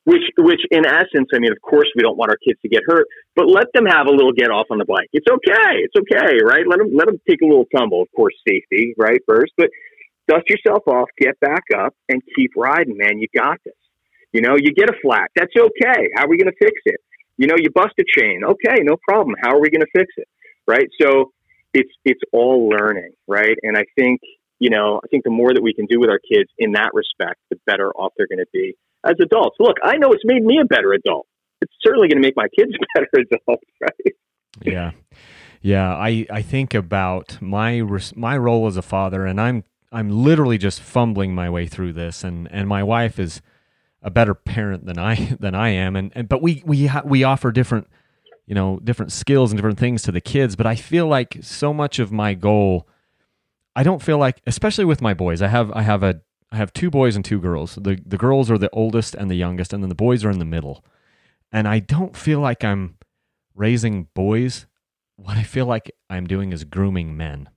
[0.10, 2.82] which which in essence, I mean, of course, we don't want our kids to get
[2.88, 3.06] hurt,
[3.36, 5.10] but let them have a little get off on the bike.
[5.14, 6.66] It's okay, it's okay, right?
[6.66, 9.70] Let them let them take a little tumble, of course, safety, right, first, but
[10.28, 13.20] dust yourself off, get back up, and keep riding, man.
[13.20, 13.78] You got this.
[14.34, 16.10] You know, you get a flat, that's okay.
[16.16, 17.02] How are we going to fix it?
[17.38, 19.36] You know, you bust a chain, okay, no problem.
[19.42, 20.28] How are we going to fix it,
[20.68, 20.90] right?
[21.02, 21.34] So
[21.74, 23.58] it's it's all learning, right?
[23.62, 24.22] And I think
[24.58, 26.92] you know, I think the more that we can do with our kids in that
[26.94, 28.76] respect, the better off they're going to be
[29.06, 29.58] as adults.
[29.60, 31.28] Look, I know it's made me a better adult.
[31.62, 34.14] It's certainly going to make my kids better adults, right?
[34.62, 34.92] Yeah.
[35.62, 37.82] Yeah, I, I think about my
[38.16, 42.24] my role as a father, and I'm I'm literally just fumbling my way through this,
[42.24, 43.42] and, and my wife is
[44.02, 47.24] a better parent than I than I am, and, and but we we ha- we
[47.24, 47.88] offer different
[48.46, 51.74] you know different skills and different things to the kids, but I feel like so
[51.74, 52.88] much of my goal,
[53.76, 56.22] I don't feel like, especially with my boys, I have I have a
[56.52, 57.76] I have two boys and two girls.
[57.76, 60.40] The the girls are the oldest and the youngest, and then the boys are in
[60.40, 60.84] the middle.
[61.52, 62.98] And I don't feel like I'm
[63.56, 64.66] raising boys.
[65.16, 67.50] What I feel like I'm doing is grooming men.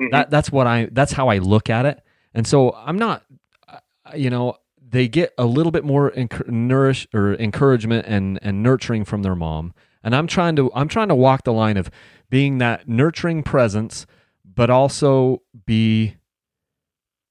[0.00, 0.10] Mm-hmm.
[0.12, 2.02] That that's what I that's how I look at it.
[2.34, 3.24] And so I'm not,
[4.14, 6.12] you know, they get a little bit more
[6.46, 11.08] nourish or encouragement and and nurturing from their mom, And I'm trying to I'm trying
[11.08, 11.90] to walk the line of
[12.30, 14.06] being that nurturing presence,
[14.44, 16.16] but also be,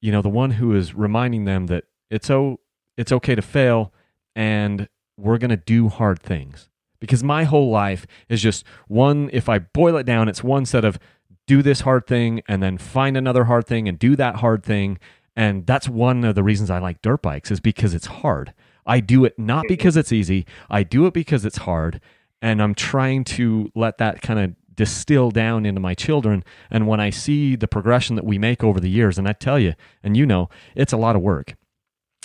[0.02, 2.60] you know, the one who is reminding them that it's oh
[2.97, 3.93] it's okay to fail
[4.36, 6.70] and we're gonna do hard things.
[6.99, 10.86] Because my whole life is just one, if I boil it down, it's one set
[10.86, 10.99] of
[11.47, 14.99] do this hard thing and then find another hard thing and do that hard thing.
[15.36, 18.54] And that's one of the reasons I like dirt bikes is because it's hard.
[18.86, 19.74] I do it not mm-hmm.
[19.74, 20.45] because it's easy.
[20.70, 22.02] I do it because it's hard.
[22.41, 26.44] And I'm trying to let that kind of distill down into my children.
[26.72, 29.60] And when I see the progression that we make over the years, and I tell
[29.60, 31.54] you, and you know, it's a lot of work.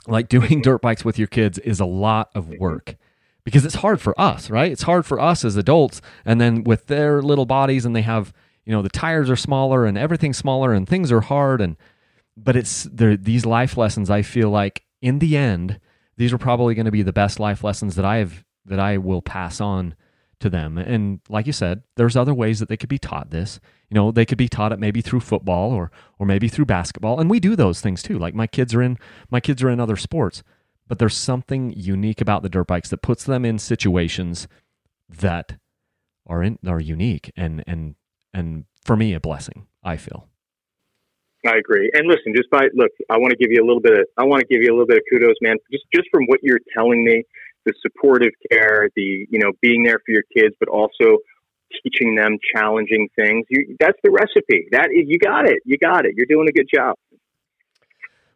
[0.06, 2.96] Like doing dirt bikes with your kids is a lot of work
[3.44, 4.72] because it's hard for us, right?
[4.72, 6.00] It's hard for us as adults.
[6.24, 8.32] And then with their little bodies and they have,
[8.64, 11.60] you know, the tires are smaller and everything's smaller and things are hard.
[11.60, 11.76] And,
[12.38, 15.78] but it's these life lessons, I feel like in the end,
[16.16, 18.96] these are probably going to be the best life lessons that I have, that I
[18.96, 19.94] will pass on
[20.40, 20.78] to them.
[20.78, 23.60] And like you said, there's other ways that they could be taught this.
[23.88, 27.20] You know, they could be taught it maybe through football or or maybe through basketball.
[27.20, 28.18] And we do those things too.
[28.18, 28.98] Like my kids are in
[29.30, 30.42] my kids are in other sports.
[30.88, 34.46] But there's something unique about the dirt bikes that puts them in situations
[35.08, 35.56] that
[36.26, 37.94] are in are unique and and
[38.34, 40.28] and for me a blessing, I feel.
[41.46, 41.90] I agree.
[41.94, 44.24] And listen, just by look, I want to give you a little bit of I
[44.24, 45.56] want to give you a little bit of kudos, man.
[45.72, 47.22] Just just from what you're telling me,
[47.66, 51.18] the supportive care, the you know being there for your kids, but also
[51.82, 53.44] teaching them challenging things.
[53.50, 54.68] You, that's the recipe.
[54.70, 55.58] That you got it.
[55.64, 56.14] You got it.
[56.16, 56.96] You're doing a good job.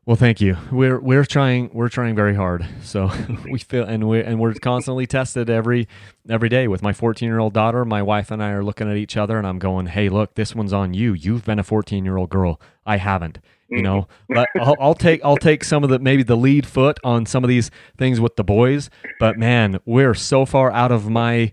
[0.06, 0.56] Well, thank you.
[0.72, 2.66] We're we're trying we're trying very hard.
[2.82, 3.10] So
[3.50, 5.88] we feel and we and we're constantly tested every
[6.28, 7.84] every day with my 14 year old daughter.
[7.84, 10.54] My wife and I are looking at each other, and I'm going, "Hey, look, this
[10.54, 11.12] one's on you.
[11.12, 12.60] You've been a 14 year old girl.
[12.84, 13.38] I haven't."
[13.70, 14.34] You know, mm.
[14.34, 17.44] but I'll, I'll, take I'll take some of the maybe the lead foot on some
[17.44, 18.90] of these things with the boys.
[19.18, 21.52] But man, we're so far out of my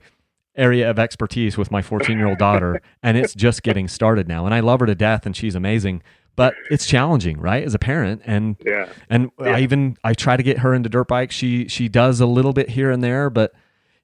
[0.56, 4.46] area of expertise with my 14 year old daughter, and it's just getting started now.
[4.46, 6.02] And I love her to death, and she's amazing.
[6.36, 8.22] But it's challenging, right, as a parent.
[8.26, 8.90] And yeah.
[9.10, 9.56] and yeah.
[9.56, 11.36] I even I try to get her into dirt bikes.
[11.36, 13.54] She she does a little bit here and there, but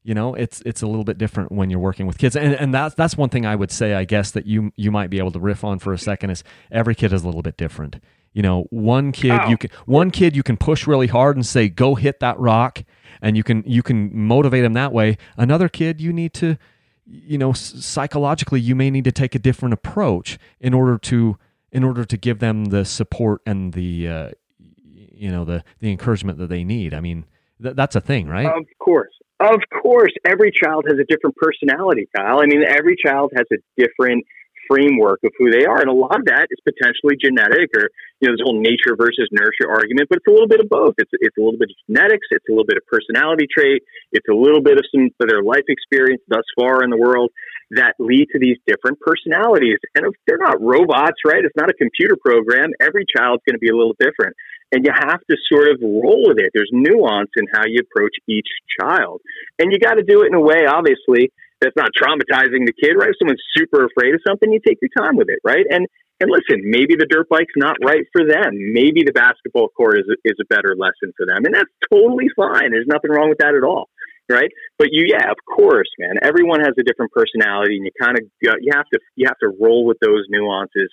[0.04, 2.36] you know it's it's a little bit different when you're working with kids.
[2.36, 5.10] And and that's that's one thing i would say i guess that you you might
[5.10, 7.58] be able to riff on for a second is every kid is a little bit
[7.58, 7.98] different.
[8.34, 9.50] You know one kid oh.
[9.50, 12.84] you can one kid you can push really hard and say go hit that rock
[13.22, 15.18] and you can you can motivate them that way.
[15.38, 16.58] Another kid you need to
[17.06, 21.38] you know psychologically you may need to take a different approach in order to
[21.72, 26.40] in order to give them the support and the uh, you know the the encouragement
[26.40, 26.94] that they need.
[26.94, 27.26] I mean
[27.62, 28.48] th- that's a thing right?
[28.48, 29.14] Of course
[29.46, 32.40] of course, every child has a different personality, Kyle.
[32.40, 34.26] I mean, every child has a different
[34.70, 35.80] framework of who they are.
[35.80, 37.90] And a lot of that is potentially genetic or,
[38.20, 40.96] you know, this whole nature versus nurture argument, but it's a little bit of both.
[40.98, 42.28] It's, it's a little bit of genetics.
[42.32, 43.84] It's a little bit of personality trait.
[44.12, 47.32] It's a little bit of some of their life experience thus far in the world
[47.72, 49.80] that lead to these different personalities.
[49.96, 51.44] And if they're not robots, right?
[51.44, 52.72] It's not a computer program.
[52.80, 54.36] Every child's going to be a little different.
[54.74, 56.50] And you have to sort of roll with it.
[56.54, 58.50] There's nuance in how you approach each
[58.82, 59.22] child.
[59.60, 61.30] And you got to do it in a way, obviously,
[61.62, 63.14] that's not traumatizing the kid, right?
[63.14, 65.66] If someone's super afraid of something, you take your time with it, right?
[65.70, 65.88] And
[66.22, 68.54] and listen, maybe the dirt bike's not right for them.
[68.54, 72.30] Maybe the basketball court is a, is a better lesson for them, and that's totally
[72.36, 72.72] fine.
[72.72, 73.90] There's nothing wrong with that at all,
[74.30, 74.48] right?
[74.78, 76.16] But you, yeah, of course, man.
[76.22, 79.52] Everyone has a different personality, and you kind of you have to you have to
[79.60, 80.88] roll with those nuances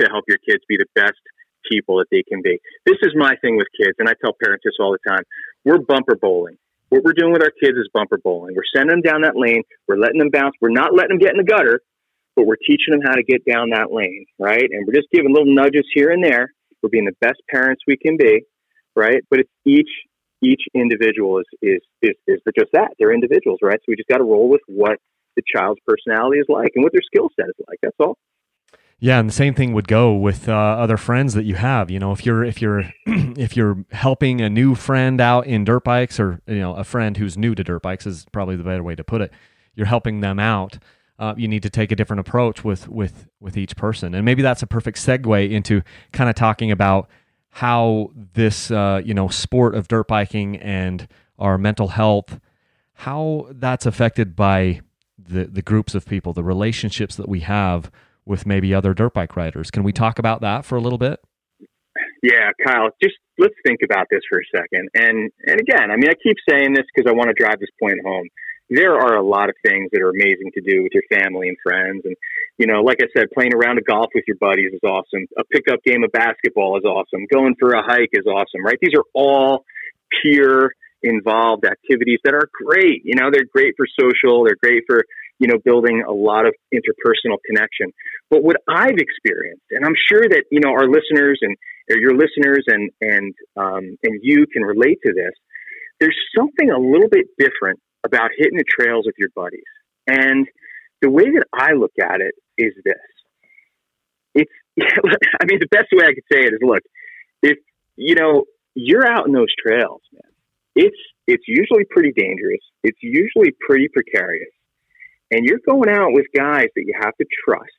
[0.00, 1.22] to help your kids be the best
[1.70, 2.58] people that they can be.
[2.86, 5.22] This is my thing with kids, and I tell parents this all the time.
[5.64, 6.56] We're bumper bowling.
[6.90, 8.54] What we're doing with our kids is bumper bowling.
[8.54, 9.62] We're sending them down that lane.
[9.88, 10.54] We're letting them bounce.
[10.60, 11.80] We're not letting them get in the gutter,
[12.36, 14.62] but we're teaching them how to get down that lane, right?
[14.62, 16.52] And we're just giving little nudges here and there.
[16.82, 18.44] We're being the best parents we can be,
[18.94, 19.22] right?
[19.30, 19.90] But it's each
[20.42, 22.92] each individual is is is, is just that.
[22.98, 23.78] They're individuals, right?
[23.80, 24.98] So we just got to roll with what
[25.36, 27.78] the child's personality is like and what their skill set is like.
[27.82, 28.16] That's all.
[29.04, 31.90] Yeah, and the same thing would go with uh, other friends that you have.
[31.90, 35.84] You know, if you're if you're if you're helping a new friend out in dirt
[35.84, 38.82] bikes, or you know, a friend who's new to dirt bikes is probably the better
[38.82, 39.30] way to put it.
[39.74, 40.78] You're helping them out.
[41.18, 44.40] Uh, you need to take a different approach with with with each person, and maybe
[44.40, 45.82] that's a perfect segue into
[46.12, 47.10] kind of talking about
[47.50, 52.40] how this uh, you know sport of dirt biking and our mental health,
[52.94, 54.80] how that's affected by
[55.18, 57.90] the the groups of people, the relationships that we have
[58.26, 59.70] with maybe other dirt bike riders.
[59.70, 61.20] Can we talk about that for a little bit?
[62.22, 64.88] Yeah, Kyle, just let's think about this for a second.
[64.94, 67.70] And and again, I mean, I keep saying this because I want to drive this
[67.80, 68.28] point home.
[68.70, 71.56] There are a lot of things that are amazing to do with your family and
[71.62, 72.00] friends.
[72.04, 72.16] And,
[72.56, 75.26] you know, like I said, playing around a golf with your buddies is awesome.
[75.38, 77.26] A pickup game of basketball is awesome.
[77.32, 78.78] Going for a hike is awesome, right?
[78.80, 79.64] These are all
[80.22, 80.72] pure
[81.02, 83.02] involved activities that are great.
[83.04, 85.04] You know, they're great for social, they're great for,
[85.38, 87.92] you know, building a lot of interpersonal connection.
[88.30, 91.56] But what I've experienced, and I'm sure that, you know, our listeners and
[91.88, 95.32] your listeners and and um, and you can relate to this,
[96.00, 99.64] there's something a little bit different about hitting the trails with your buddies.
[100.06, 100.46] And
[101.00, 102.94] the way that I look at it is this.
[104.34, 106.82] It's I mean the best way I could say it is look,
[107.42, 107.58] if
[107.96, 110.32] you know, you're out in those trails, man.
[110.74, 112.60] It's it's usually pretty dangerous.
[112.82, 114.50] It's usually pretty precarious.
[115.34, 117.72] And you're going out with guys that you have to trust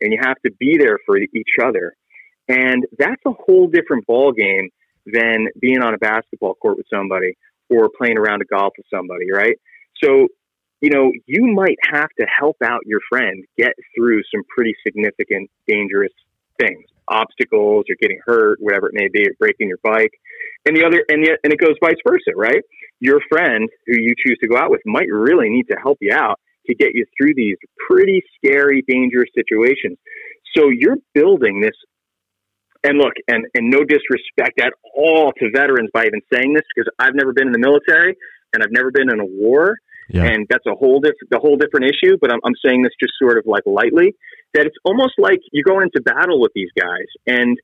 [0.00, 1.92] and you have to be there for each other.
[2.46, 4.70] And that's a whole different ball game
[5.04, 7.36] than being on a basketball court with somebody
[7.68, 9.56] or playing around a golf with somebody, right?
[10.04, 10.28] So,
[10.80, 15.50] you know, you might have to help out your friend get through some pretty significant,
[15.66, 16.12] dangerous
[16.60, 20.12] things obstacles or getting hurt, whatever it may be, or breaking your bike.
[20.64, 22.62] And the other, and the, and it goes vice versa, right?
[23.00, 26.14] Your friend who you choose to go out with might really need to help you
[26.14, 27.56] out to get you through these
[27.88, 29.98] pretty scary, dangerous situations.
[30.56, 31.76] So you're building this.
[32.82, 36.90] And look, and, and no disrespect at all to veterans by even saying this, because
[36.98, 38.14] I've never been in the military
[38.52, 39.76] and I've never been in a war.
[40.10, 40.24] Yeah.
[40.24, 42.18] And that's a whole different, the whole different issue.
[42.20, 44.14] But I'm, I'm saying this just sort of like lightly
[44.52, 47.58] that it's almost like you're going into battle with these guys, and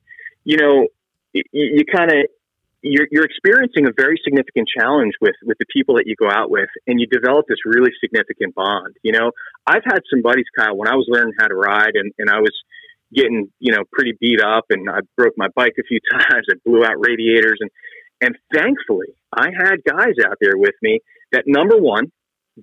[0.45, 0.89] you know,
[1.33, 2.27] you, you kind of
[2.83, 6.51] you're, you're experiencing a very significant challenge with with the people that you go out
[6.51, 8.97] with, and you develop this really significant bond.
[9.03, 9.33] You know,
[9.67, 12.41] I've had some buddies, Kyle, when I was learning how to ride, and and I
[12.41, 12.53] was
[13.15, 16.55] getting you know pretty beat up, and I broke my bike a few times, I
[16.65, 17.71] blew out radiators, and
[18.21, 21.01] and thankfully I had guys out there with me
[21.33, 22.13] that number one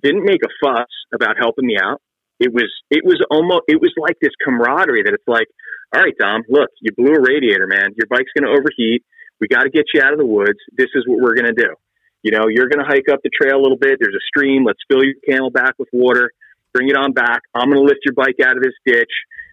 [0.00, 2.00] didn't make a fuss about helping me out
[2.40, 5.48] it was it was almost it was like this camaraderie that it's like,
[5.94, 7.94] all right, Dom, look, you blew a radiator, man.
[7.96, 9.02] Your bike's going to overheat.
[9.40, 10.58] We got to get you out of the woods.
[10.76, 11.74] This is what we're going to do.
[12.22, 13.98] You know, you're going to hike up the trail a little bit.
[14.00, 14.64] There's a stream.
[14.64, 16.32] Let's fill your CamelBak with water.
[16.72, 17.42] Bring it on back.
[17.54, 19.10] I'm going to lift your bike out of this ditch.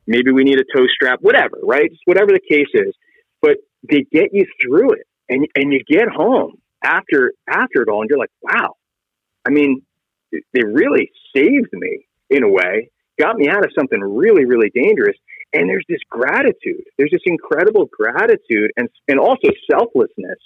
[0.07, 1.89] Maybe we need a tow strap, whatever, right?
[1.89, 2.93] Just whatever the case is.
[3.41, 3.57] But
[3.89, 8.09] they get you through it, and and you get home after after it all, and
[8.09, 8.75] you're like, wow.
[9.47, 9.81] I mean,
[10.31, 15.15] they really saved me in a way, got me out of something really, really dangerous.
[15.53, 16.83] And there's this gratitude.
[16.97, 20.39] There's this incredible gratitude and, and also selflessness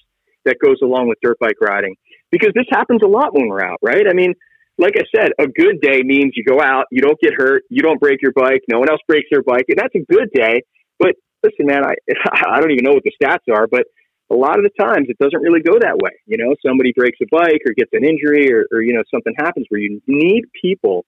[0.45, 1.95] that goes along with dirt bike riding
[2.31, 4.05] because this happens a lot when we're out, right?
[4.07, 4.33] I mean,
[4.77, 7.81] like I said, a good day means you go out, you don't get hurt, you
[7.81, 10.61] don't break your bike, no one else breaks their bike, and that's a good day.
[10.97, 11.95] But listen, man, I
[12.55, 13.83] I don't even know what the stats are, but
[14.31, 16.11] a lot of the times it doesn't really go that way.
[16.25, 19.33] You know, somebody breaks a bike or gets an injury or, or you know something
[19.37, 21.05] happens where you need people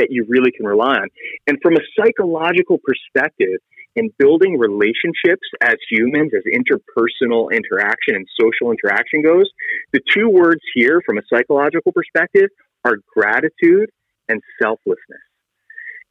[0.00, 1.08] that you really can rely on.
[1.46, 3.60] And from a psychological perspective,
[3.96, 9.50] in building relationships as humans, as interpersonal interaction and social interaction goes,
[9.92, 12.50] the two words here from a psychological perspective
[12.84, 13.90] are gratitude
[14.28, 15.26] and selflessness.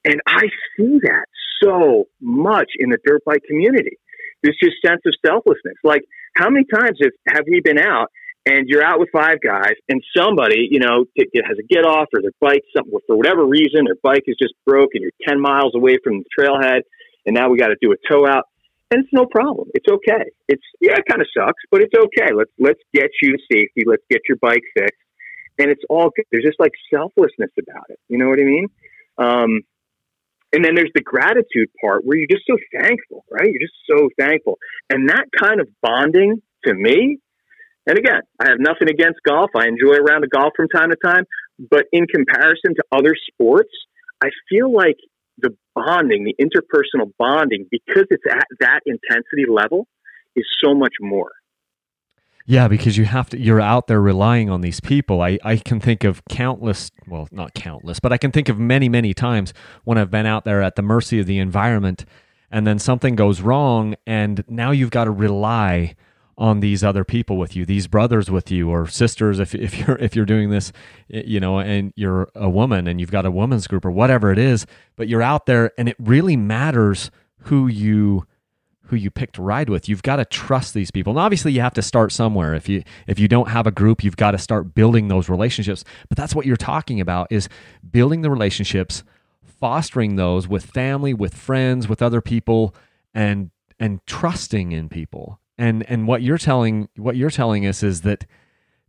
[0.05, 1.25] And I see that
[1.63, 3.97] so much in the dirt bike community.
[4.43, 5.75] This just sense of selflessness.
[5.83, 6.03] Like,
[6.35, 8.07] how many times have, have we been out
[8.45, 12.21] and you're out with five guys, and somebody, you know, has a get off or
[12.21, 15.73] their bike, something for whatever reason, their bike is just broke, and you're 10 miles
[15.75, 16.81] away from the trailhead,
[17.25, 18.45] and now we got to do a tow out,
[18.91, 19.69] and it's no problem.
[19.73, 20.31] It's okay.
[20.47, 22.33] It's yeah, it kind of sucks, but it's okay.
[22.33, 23.83] Let's let's get you to safety.
[23.85, 25.01] Let's get your bike fixed,
[25.59, 26.25] and it's all good.
[26.31, 27.99] There's just like selflessness about it.
[28.07, 28.67] You know what I mean?
[29.17, 29.61] Um,
[30.51, 33.45] and then there's the gratitude part where you're just so thankful, right?
[33.45, 34.57] You're just so thankful,
[34.89, 37.19] and that kind of bonding to me
[37.89, 39.49] and again, I have nothing against golf.
[39.55, 41.23] I enjoy a round of golf from time to time.
[41.57, 43.71] But in comparison to other sports,
[44.23, 44.97] I feel like
[45.39, 49.87] the bonding, the interpersonal bonding, because it's at that intensity level,
[50.35, 51.31] is so much more.
[52.45, 55.21] Yeah, because you have to, you're out there relying on these people.
[55.21, 58.87] I, I can think of countless, well, not countless, but I can think of many,
[58.87, 59.51] many times
[59.83, 62.05] when I've been out there at the mercy of the environment
[62.51, 65.95] and then something goes wrong and now you've got to rely
[66.39, 69.97] on these other people with you, these brothers with you or sisters if if you're
[69.97, 70.71] if you're doing this,
[71.09, 74.39] you know, and you're a woman and you've got a women's group or whatever it
[74.39, 74.65] is,
[74.95, 77.11] but you're out there and it really matters
[77.43, 78.25] who you
[78.83, 79.87] who you pick to ride with.
[79.87, 81.11] You've got to trust these people.
[81.11, 82.55] And obviously you have to start somewhere.
[82.55, 85.83] If you if you don't have a group, you've got to start building those relationships.
[86.07, 87.49] But that's what you're talking about is
[87.91, 89.03] building the relationships,
[89.43, 92.73] fostering those with family, with friends, with other people
[93.13, 98.01] and and trusting in people and and what you're telling what you're telling us is
[98.01, 98.26] that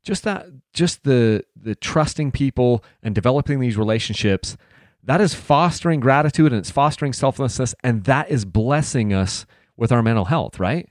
[0.02, 4.56] just that just the the trusting people and developing these relationships
[5.02, 9.44] that is fostering gratitude and it's fostering selflessness and that is blessing us
[9.76, 10.88] with our mental health right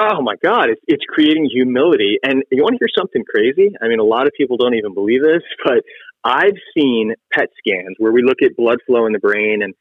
[0.00, 2.16] Oh my God, it's, it's creating humility.
[2.22, 3.76] And you want to hear something crazy?
[3.82, 5.84] I mean, a lot of people don't even believe this, but
[6.24, 9.74] I've seen PET scans where we look at blood flow in the brain and,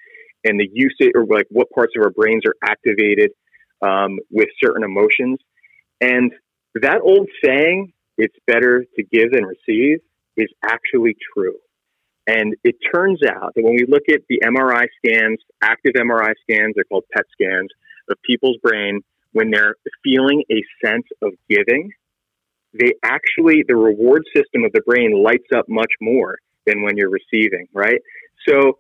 [0.43, 3.31] and the usage or like what parts of our brains are activated
[3.81, 5.39] um, with certain emotions.
[5.99, 6.31] And
[6.75, 9.99] that old saying, it's better to give than receive,
[10.37, 11.55] is actually true.
[12.27, 16.73] And it turns out that when we look at the MRI scans, active MRI scans,
[16.75, 17.69] they're called PET scans
[18.09, 19.01] of people's brain,
[19.33, 21.91] when they're feeling a sense of giving,
[22.73, 27.09] they actually, the reward system of the brain lights up much more than when you're
[27.09, 28.01] receiving, right?
[28.47, 28.79] So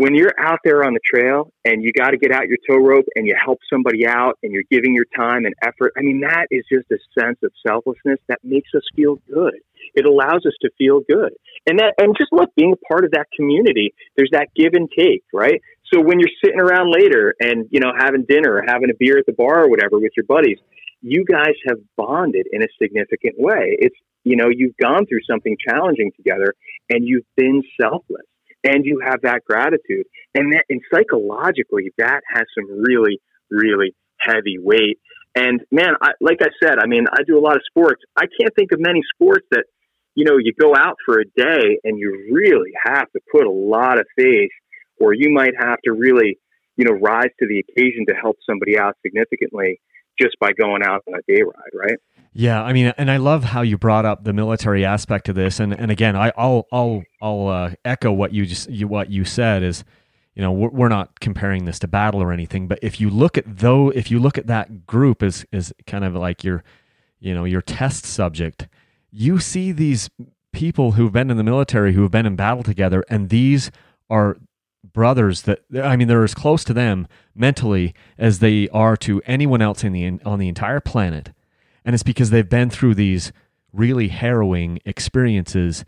[0.00, 2.82] when you're out there on the trail and you got to get out your tow
[2.82, 6.20] rope and you help somebody out and you're giving your time and effort, I mean,
[6.20, 9.60] that is just a sense of selflessness that makes us feel good.
[9.94, 11.34] It allows us to feel good.
[11.66, 14.88] And that, and just look, being a part of that community, there's that give and
[14.90, 15.60] take, right?
[15.92, 19.18] So when you're sitting around later and, you know, having dinner or having a beer
[19.18, 20.56] at the bar or whatever with your buddies,
[21.02, 23.76] you guys have bonded in a significant way.
[23.78, 26.54] It's, you know, you've gone through something challenging together
[26.88, 28.24] and you've been selfless
[28.64, 30.06] and you have that gratitude.
[30.34, 34.98] And that, and psychologically, that has some really, really heavy weight.
[35.34, 38.02] And man, I, like I said, I mean, I do a lot of sports.
[38.16, 39.64] I can't think of many sports that,
[40.14, 43.50] you know, you go out for a day and you really have to put a
[43.50, 44.50] lot of faith,
[45.00, 46.38] or you might have to really,
[46.76, 49.80] you know, rise to the occasion to help somebody out significantly
[50.20, 51.98] just by going out on a day ride, right?
[52.32, 55.58] Yeah, I mean, and I love how you brought up the military aspect of this,
[55.58, 59.24] and and again, I, will I'll I'll uh, echo what you just you, what you
[59.24, 59.82] said is,
[60.34, 63.36] you know, we're, we're not comparing this to battle or anything, but if you look
[63.36, 66.62] at though, if you look at that group as is kind of like your,
[67.18, 68.68] you know, your test subject,
[69.10, 70.08] you see these
[70.52, 73.72] people who've been in the military who have been in battle together, and these
[74.08, 74.36] are
[74.84, 79.62] brothers that I mean they're as close to them mentally as they are to anyone
[79.62, 81.30] else in the on the entire planet.
[81.84, 83.32] And it's because they've been through these
[83.72, 85.84] really harrowing experiences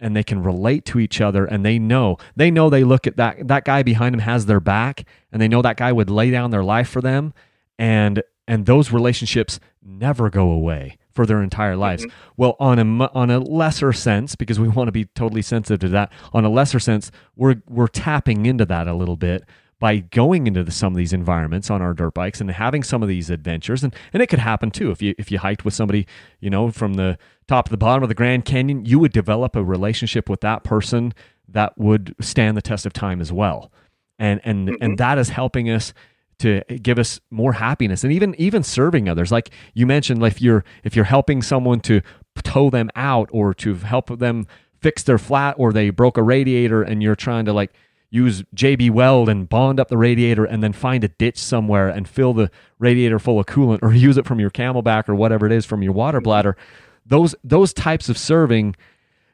[0.00, 3.16] and they can relate to each other and they know they know they look at
[3.16, 6.30] that that guy behind them has their back and they know that guy would lay
[6.30, 7.32] down their life for them.
[7.78, 12.04] And and those relationships never go away for their entire lives.
[12.04, 12.32] Mm-hmm.
[12.36, 15.88] Well, on a on a lesser sense, because we want to be totally sensitive to
[15.90, 19.44] that, on a lesser sense, we're we're tapping into that a little bit
[19.80, 23.02] by going into the, some of these environments on our dirt bikes and having some
[23.02, 25.74] of these adventures and, and it could happen too if you if you hiked with
[25.74, 26.06] somebody
[26.40, 29.56] you know from the top to the bottom of the grand canyon you would develop
[29.56, 31.12] a relationship with that person
[31.48, 33.70] that would stand the test of time as well
[34.18, 34.82] and and mm-hmm.
[34.82, 35.92] and that is helping us
[36.38, 40.64] to give us more happiness and even even serving others like you mentioned if you're
[40.82, 42.00] if you're helping someone to
[42.42, 44.46] tow them out or to help them
[44.80, 47.72] fix their flat or they broke a radiator and you're trying to like
[48.10, 52.08] use JB Weld and bond up the radiator and then find a ditch somewhere and
[52.08, 55.52] fill the radiator full of coolant or use it from your CamelBak or whatever it
[55.52, 56.24] is from your water mm-hmm.
[56.24, 56.56] bladder.
[57.04, 58.76] Those those types of serving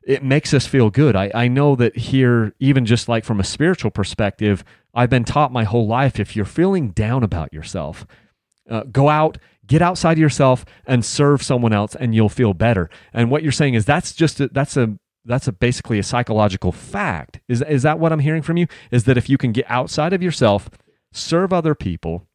[0.03, 1.14] it makes us feel good.
[1.14, 4.64] I, I know that here, even just like from a spiritual perspective,
[4.95, 8.07] I've been taught my whole life if you're feeling down about yourself,
[8.68, 12.91] uh, go out, get outside of yourself and serve someone else and you'll feel better.
[13.12, 16.72] And what you're saying is that's just a, that's a that's a basically a psychological
[16.72, 17.41] fact.
[17.49, 18.66] Is is that what I'm hearing from you?
[18.91, 20.70] Is that if you can get outside of yourself,
[21.12, 22.26] serve other people,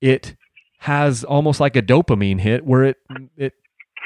[0.00, 0.36] it
[0.80, 2.96] has almost like a dopamine hit where it
[3.36, 3.52] it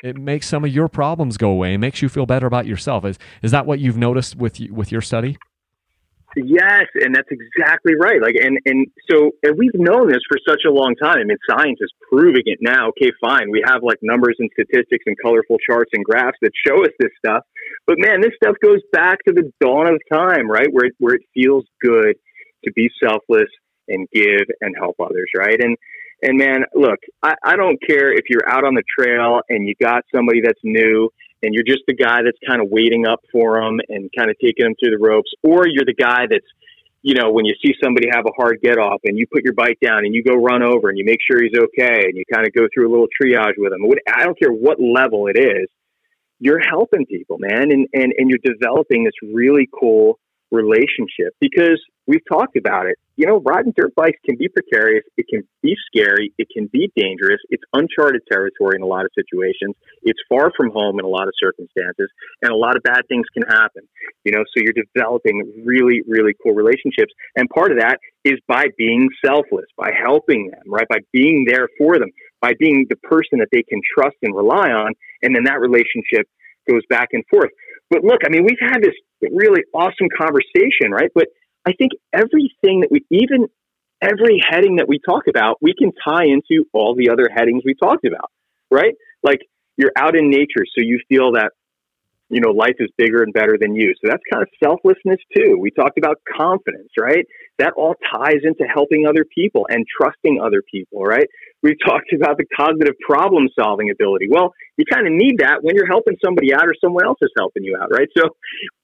[0.02, 3.04] it makes some of your problems go away and makes you feel better about yourself.
[3.04, 5.38] Is is that what you've noticed with with your study?
[6.36, 8.20] Yes, and that's exactly right.
[8.20, 11.16] Like, and and so and we've known this for such a long time.
[11.16, 12.88] I mean, science is proving it now.
[12.88, 16.84] Okay, fine, we have like numbers and statistics and colorful charts and graphs that show
[16.84, 17.42] us this stuff.
[17.86, 20.68] But man, this stuff goes back to the dawn of time, right?
[20.70, 22.16] Where it, where it feels good
[22.66, 23.48] to be selfless
[23.88, 25.58] and give and help others, right?
[25.58, 25.76] And
[26.22, 29.74] and man, look, I, I don't care if you're out on the trail and you
[29.80, 31.10] got somebody that's new
[31.42, 34.36] and you're just the guy that's kind of waiting up for them and kind of
[34.40, 36.46] taking them through the ropes, or you're the guy that's,
[37.02, 39.52] you know, when you see somebody have a hard get off and you put your
[39.52, 42.24] bike down and you go run over and you make sure he's okay and you
[42.32, 43.84] kind of go through a little triage with him.
[44.12, 45.68] I don't care what level it is,
[46.40, 50.18] you're helping people, man, and, and, and you're developing this really cool
[50.50, 52.98] relationship because we've talked about it.
[53.16, 55.04] You know, riding dirt bikes can be precarious.
[55.16, 56.32] It can be scary.
[56.36, 57.40] It can be dangerous.
[57.48, 59.74] It's uncharted territory in a lot of situations.
[60.02, 62.10] It's far from home in a lot of circumstances,
[62.42, 63.88] and a lot of bad things can happen.
[64.24, 67.12] You know, so you're developing really, really cool relationships.
[67.36, 70.88] And part of that is by being selfless, by helping them, right?
[70.88, 72.10] By being there for them,
[72.40, 74.92] by being the person that they can trust and rely on.
[75.22, 76.28] And then that relationship
[76.68, 77.50] goes back and forth.
[77.88, 81.10] But look, I mean, we've had this really awesome conversation, right?
[81.14, 81.28] But
[81.66, 83.48] I think everything that we, even
[84.00, 87.74] every heading that we talk about, we can tie into all the other headings we
[87.74, 88.30] talked about,
[88.70, 88.94] right?
[89.22, 89.40] Like
[89.76, 91.50] you're out in nature, so you feel that
[92.28, 93.94] you know, life is bigger and better than you.
[94.02, 95.58] So that's kind of selflessness too.
[95.60, 97.24] We talked about confidence, right?
[97.58, 101.26] That all ties into helping other people and trusting other people, right?
[101.62, 104.28] We talked about the cognitive problem solving ability.
[104.30, 107.32] Well, you kind of need that when you're helping somebody out or someone else is
[107.36, 108.08] helping you out, right?
[108.16, 108.28] So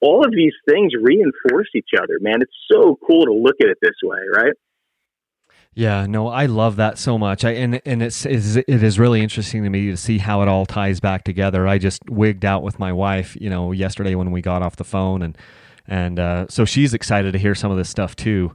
[0.00, 2.40] all of these things reinforce each other, man.
[2.40, 4.52] It's so cool to look at it this way, right?
[5.74, 7.44] Yeah, no, I love that so much.
[7.44, 10.48] I and and it's, it's it is really interesting to me to see how it
[10.48, 11.66] all ties back together.
[11.66, 14.84] I just wigged out with my wife, you know, yesterday when we got off the
[14.84, 15.38] phone, and
[15.88, 18.54] and uh, so she's excited to hear some of this stuff too.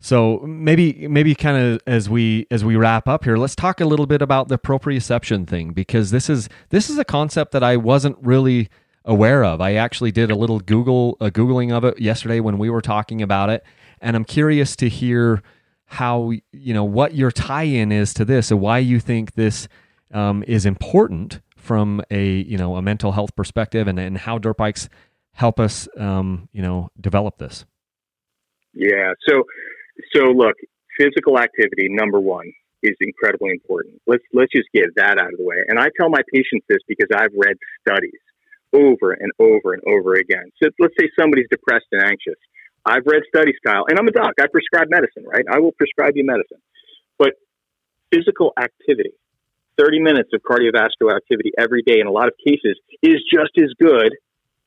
[0.00, 3.86] So maybe maybe kind of as we as we wrap up here, let's talk a
[3.86, 7.76] little bit about the proprioception thing because this is this is a concept that I
[7.76, 8.68] wasn't really
[9.04, 9.60] aware of.
[9.60, 13.22] I actually did a little Google a googling of it yesterday when we were talking
[13.22, 13.64] about it,
[14.00, 15.42] and I'm curious to hear
[15.86, 19.66] how you know what your tie-in is to this and why you think this
[20.12, 24.56] um, is important from a you know a mental health perspective and, and how dirt
[24.56, 24.88] bikes
[25.32, 27.64] help us um, you know develop this
[28.74, 29.44] yeah so
[30.14, 30.56] so look
[30.98, 32.50] physical activity number one
[32.82, 36.08] is incredibly important let's let's just get that out of the way and i tell
[36.08, 38.20] my patients this because i've read studies
[38.72, 42.36] over and over and over again so let's say somebody's depressed and anxious
[42.86, 44.34] I've read studies, Kyle, and I'm a doc.
[44.40, 45.44] I prescribe medicine, right?
[45.50, 46.62] I will prescribe you medicine.
[47.18, 47.34] But
[48.14, 49.10] physical activity,
[49.76, 53.70] 30 minutes of cardiovascular activity every day in a lot of cases is just as
[53.80, 54.14] good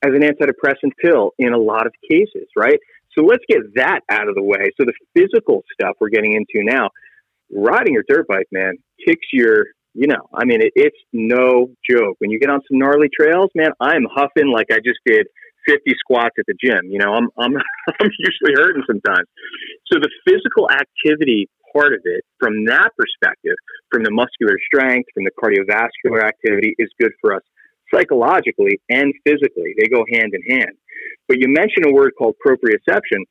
[0.03, 2.79] as an antidepressant pill in a lot of cases, right?
[3.17, 4.71] So let's get that out of the way.
[4.79, 6.89] So the physical stuff we're getting into now,
[7.51, 8.73] riding your dirt bike, man,
[9.05, 12.15] kicks your, you know, I mean, it, it's no joke.
[12.19, 15.27] When you get on some gnarly trails, man, I'm huffing like I just did
[15.67, 16.85] 50 squats at the gym.
[16.85, 17.53] You know, I'm, I'm,
[17.99, 19.27] I'm usually hurting sometimes.
[19.91, 23.55] So the physical activity part of it, from that perspective,
[23.91, 27.43] from the muscular strength, from the cardiovascular activity, is good for us
[27.93, 29.75] psychologically and physically.
[29.77, 30.77] They go hand in hand.
[31.27, 33.25] But you mentioned a word called proprioception.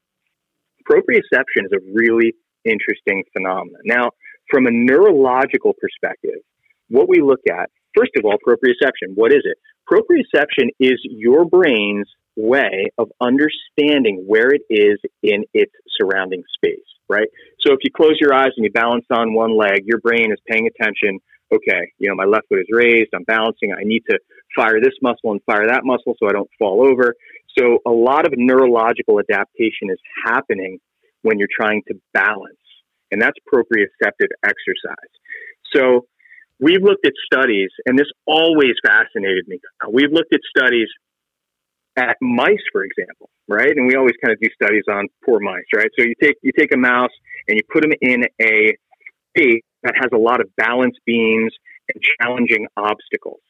[0.90, 3.80] Proprioception is a really interesting phenomenon.
[3.84, 4.10] Now,
[4.50, 6.40] from a neurological perspective,
[6.88, 9.58] what we look at, first of all, proprioception, what is it?
[9.90, 17.28] Proprioception is your brain's way of understanding where it is in its surrounding space, right?
[17.60, 20.38] So if you close your eyes and you balance on one leg, your brain is
[20.46, 21.18] paying attention.
[21.52, 24.18] Okay, you know, my left foot is raised, I'm balancing, I need to
[24.54, 27.14] fire this muscle and fire that muscle so I don't fall over.
[27.58, 30.78] So a lot of neurological adaptation is happening
[31.22, 32.56] when you're trying to balance,
[33.10, 35.12] and that's proprioceptive exercise.
[35.74, 36.06] So
[36.60, 39.58] we've looked at studies, and this always fascinated me.
[39.90, 40.88] We've looked at studies
[41.96, 43.72] at mice, for example, right?
[43.74, 45.90] And we always kind of do studies on poor mice, right?
[45.98, 47.10] So you take you take a mouse
[47.48, 48.76] and you put them in a
[49.82, 51.52] that has a lot of balance beams
[51.92, 53.40] and challenging obstacles,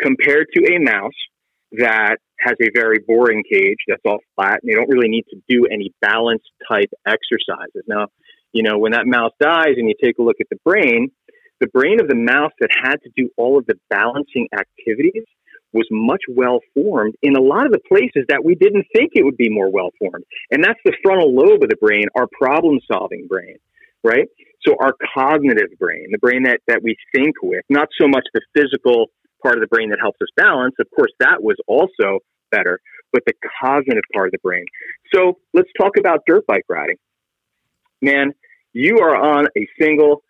[0.00, 1.12] compared to a mouse
[1.72, 5.40] that has a very boring cage that's all flat and they don't really need to
[5.48, 7.82] do any balance type exercises.
[7.86, 8.08] Now,
[8.52, 11.10] you know, when that mouse dies and you take a look at the brain,
[11.60, 15.24] the brain of the mouse that had to do all of the balancing activities
[15.72, 19.24] was much well formed in a lot of the places that we didn't think it
[19.24, 20.24] would be more well formed.
[20.50, 23.56] And that's the frontal lobe of the brain, our problem solving brain,
[24.04, 24.28] right?
[24.66, 28.40] So our cognitive brain, the brain that, that we think with, not so much the
[28.56, 29.06] physical
[29.42, 30.74] part of the brain that helps us balance.
[30.80, 32.20] Of course, that was also
[32.50, 32.80] better,
[33.12, 34.64] but the cognitive part of the brain.
[35.14, 36.96] So let's talk about dirt bike riding.
[38.00, 38.32] Man,
[38.72, 40.22] you are on a single,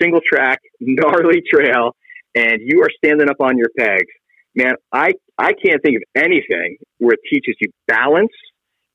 [0.00, 1.94] single track, gnarly trail,
[2.34, 4.08] and you are standing up on your pegs
[4.54, 8.32] man, I, I can't think of anything where it teaches you balance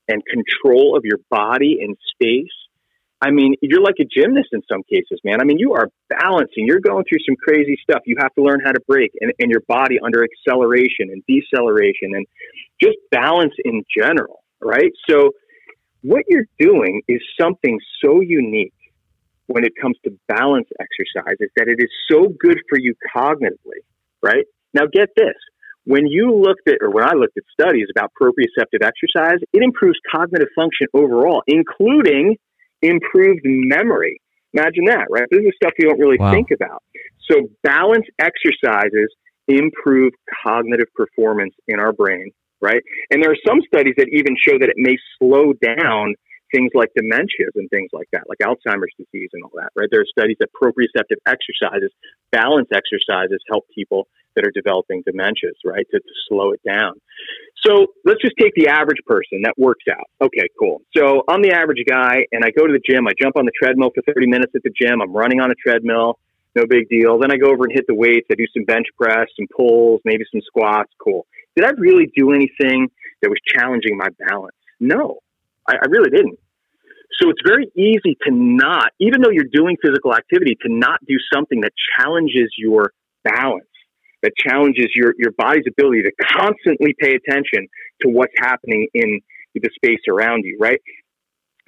[0.08, 2.46] and control of your body and space.
[3.20, 5.40] I mean, you're like a gymnast in some cases, man.
[5.40, 6.66] I mean, you are balancing.
[6.66, 8.02] You're going through some crazy stuff.
[8.06, 12.14] You have to learn how to brake and, and your body under acceleration and deceleration
[12.14, 12.26] and
[12.80, 14.92] just balance in general, right?
[15.08, 15.32] So,
[16.02, 18.72] what you're doing is something so unique
[19.48, 23.82] when it comes to balance exercises that it is so good for you cognitively,
[24.22, 24.44] right?
[24.74, 25.34] Now, get this.
[25.84, 29.98] When you looked at, or when I looked at studies about proprioceptive exercise, it improves
[30.14, 32.36] cognitive function overall, including
[32.82, 34.20] improved memory.
[34.54, 35.26] Imagine that, right?
[35.30, 36.32] This is stuff you don't really wow.
[36.32, 36.82] think about.
[37.30, 39.12] So, balance exercises
[39.46, 40.12] improve
[40.44, 42.30] cognitive performance in our brain,
[42.60, 42.82] right?
[43.10, 46.14] And there are some studies that even show that it may slow down
[46.54, 49.88] things like dementias and things like that, like Alzheimer's disease and all that, right?
[49.90, 51.92] There are studies that proprioceptive exercises,
[52.32, 56.94] balance exercises help people that are developing dementias, right, to, to slow it down.
[57.66, 60.06] So let's just take the average person that works out.
[60.22, 60.80] Okay, cool.
[60.96, 63.08] So I'm the average guy, and I go to the gym.
[63.08, 65.02] I jump on the treadmill for 30 minutes at the gym.
[65.02, 66.20] I'm running on a treadmill,
[66.54, 67.18] no big deal.
[67.18, 68.28] Then I go over and hit the weights.
[68.30, 70.92] I do some bench press, some pulls, maybe some squats.
[71.02, 71.26] Cool.
[71.56, 72.88] Did I really do anything
[73.22, 74.54] that was challenging my balance?
[74.78, 75.18] No,
[75.66, 76.38] I, I really didn't.
[77.20, 81.16] So it's very easy to not, even though you're doing physical activity, to not do
[81.34, 82.92] something that challenges your
[83.24, 83.67] balance,
[84.22, 87.68] that challenges your, your body's ability to constantly pay attention
[88.02, 89.20] to what's happening in
[89.54, 90.80] the space around you, right?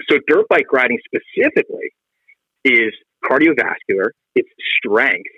[0.08, 1.92] So dirt bike riding specifically
[2.64, 2.92] is
[3.24, 4.48] cardiovascular, it's
[4.78, 5.30] strength,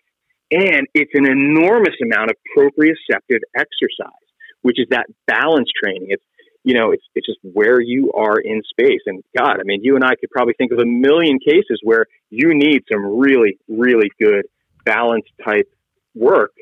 [0.51, 4.29] and it's an enormous amount of proprioceptive exercise,
[4.63, 6.09] which is that balance training.
[6.11, 6.25] It's
[6.65, 9.01] you know, it's it's just where you are in space.
[9.07, 12.07] And God, I mean, you and I could probably think of a million cases where
[12.31, 14.47] you need some really, really good
[14.85, 15.67] balance type
[16.15, 16.53] work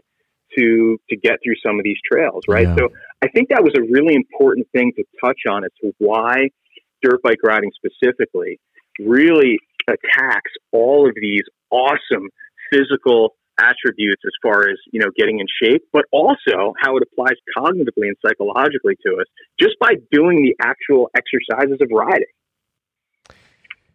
[0.58, 2.66] to to get through some of these trails, right?
[2.66, 2.76] Yeah.
[2.76, 2.88] So
[3.22, 6.50] I think that was a really important thing to touch on as to why
[7.02, 8.60] dirt bike riding specifically
[8.98, 9.58] really
[9.88, 12.28] attacks all of these awesome
[12.72, 17.36] physical attributes as far as you know getting in shape, but also how it applies
[17.56, 19.26] cognitively and psychologically to us
[19.58, 22.26] just by doing the actual exercises of riding.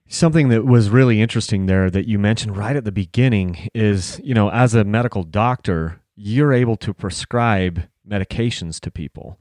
[0.08, 4.36] Something that was really interesting there that you mentioned right at the beginning is, you
[4.36, 9.40] know, as a medical doctor, you're able to prescribe medications to people.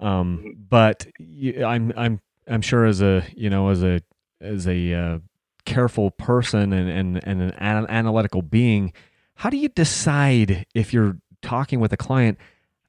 [0.00, 0.50] Um, mm-hmm.
[0.68, 4.00] but you, I'm, I'm, I'm sure as a, you know, as a,
[4.40, 5.18] as a uh,
[5.64, 8.92] careful person and, and, and an analytical being,
[9.34, 12.38] how do you decide if you're talking with a client?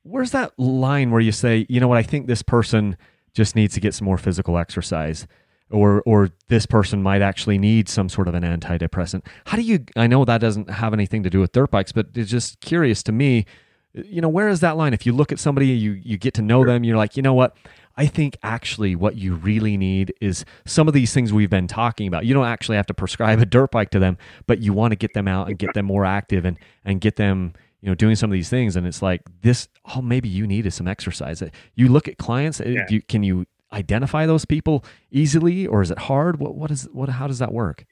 [0.04, 2.96] Where's that line where you say, you know what, I think this person
[3.34, 5.28] just needs to get some more physical exercise?
[5.72, 9.24] Or, or this person might actually need some sort of an antidepressant.
[9.46, 9.86] How do you?
[9.96, 13.04] I know that doesn't have anything to do with dirt bikes, but it's just curious
[13.04, 13.46] to me.
[13.94, 14.94] You know, where is that line?
[14.94, 17.36] If you look at somebody, you you get to know them, you're like, you know
[17.36, 17.56] what?
[18.00, 22.08] I think actually what you really need is some of these things we've been talking
[22.08, 22.26] about.
[22.26, 24.18] You don't actually have to prescribe a dirt bike to them,
[24.48, 27.18] but you want to get them out and get them more active and and get
[27.18, 30.46] them you know doing some of these things and it's like this oh maybe you
[30.46, 31.44] needed some exercise
[31.76, 32.86] you look at clients yeah.
[32.90, 37.10] you, can you identify those people easily or is it hard what what is what
[37.10, 37.86] how does that work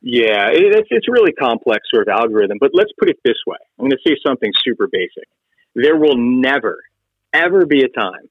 [0.00, 3.58] yeah it, it's, it's really complex sort of algorithm but let's put it this way
[3.78, 5.28] i'm going to say something super basic
[5.74, 6.78] there will never
[7.32, 8.28] ever be a time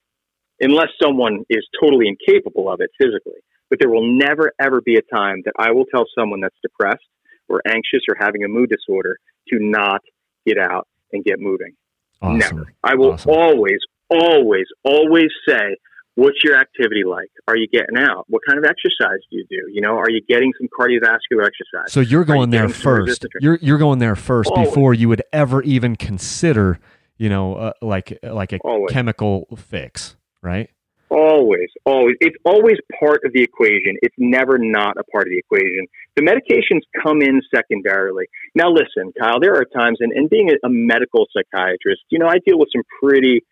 [0.60, 3.40] unless someone is totally incapable of it physically.
[3.70, 7.04] But there will never, ever be a time that I will tell someone that's depressed
[7.48, 9.18] or anxious or having a mood disorder
[9.50, 10.02] to not
[10.46, 11.74] get out and get moving.
[12.22, 12.38] Awesome.
[12.38, 12.74] Never.
[12.84, 13.32] I will awesome.
[13.32, 13.80] always,
[14.10, 15.78] always, always say,
[16.16, 17.30] what's your activity like?
[17.48, 18.26] Are you getting out?
[18.28, 19.72] What kind of exercise do you do?
[19.72, 21.92] You know, are you getting some cardiovascular exercise?
[21.92, 23.26] So you're going you there first.
[23.40, 24.70] You're you're going there first always.
[24.70, 26.80] before you would ever even consider,
[27.18, 28.92] you know, uh, like like a always.
[28.92, 30.16] chemical fix
[30.46, 30.70] right?
[31.10, 32.16] Always, always.
[32.20, 33.98] It's always part of the equation.
[34.02, 35.88] It's never not a part of the equation.
[36.16, 38.26] The medications come in secondarily.
[38.54, 42.28] Now, listen, Kyle, there are times, and, and being a, a medical psychiatrist, you know,
[42.28, 43.44] I deal with some pretty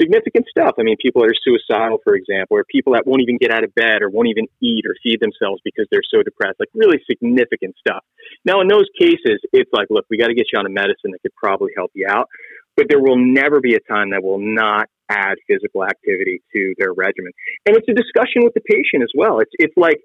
[0.00, 0.74] significant stuff.
[0.78, 3.64] I mean, people that are suicidal, for example, or people that won't even get out
[3.64, 6.98] of bed or won't even eat or feed themselves because they're so depressed, like really
[7.08, 8.04] significant stuff.
[8.44, 11.12] Now, in those cases, it's like, look, we got to get you on a medicine
[11.12, 12.28] that could probably help you out.
[12.76, 16.92] But there will never be a time that will not add physical activity to their
[16.92, 17.32] regimen.
[17.64, 19.40] And it's a discussion with the patient as well.
[19.40, 19.96] It's it's like,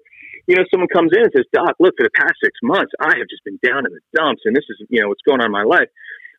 [0.46, 3.18] you know, someone comes in and says, Doc, look, for the past six months, I
[3.18, 5.46] have just been down in the dumps and this is, you know, what's going on
[5.46, 5.88] in my life.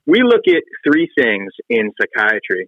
[0.06, 2.68] We look at three things in psychiatry.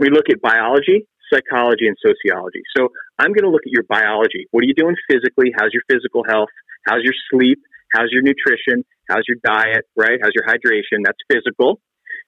[0.00, 2.64] We look at biology, psychology, and sociology.
[2.74, 4.48] So I'm going to look at your biology.
[4.50, 5.52] What are you doing physically?
[5.52, 6.48] How's your physical health?
[6.88, 7.60] How's your sleep?
[7.92, 8.82] How's your nutrition?
[9.10, 10.18] How's your diet, right?
[10.22, 11.04] How's your hydration?
[11.04, 11.80] That's physical.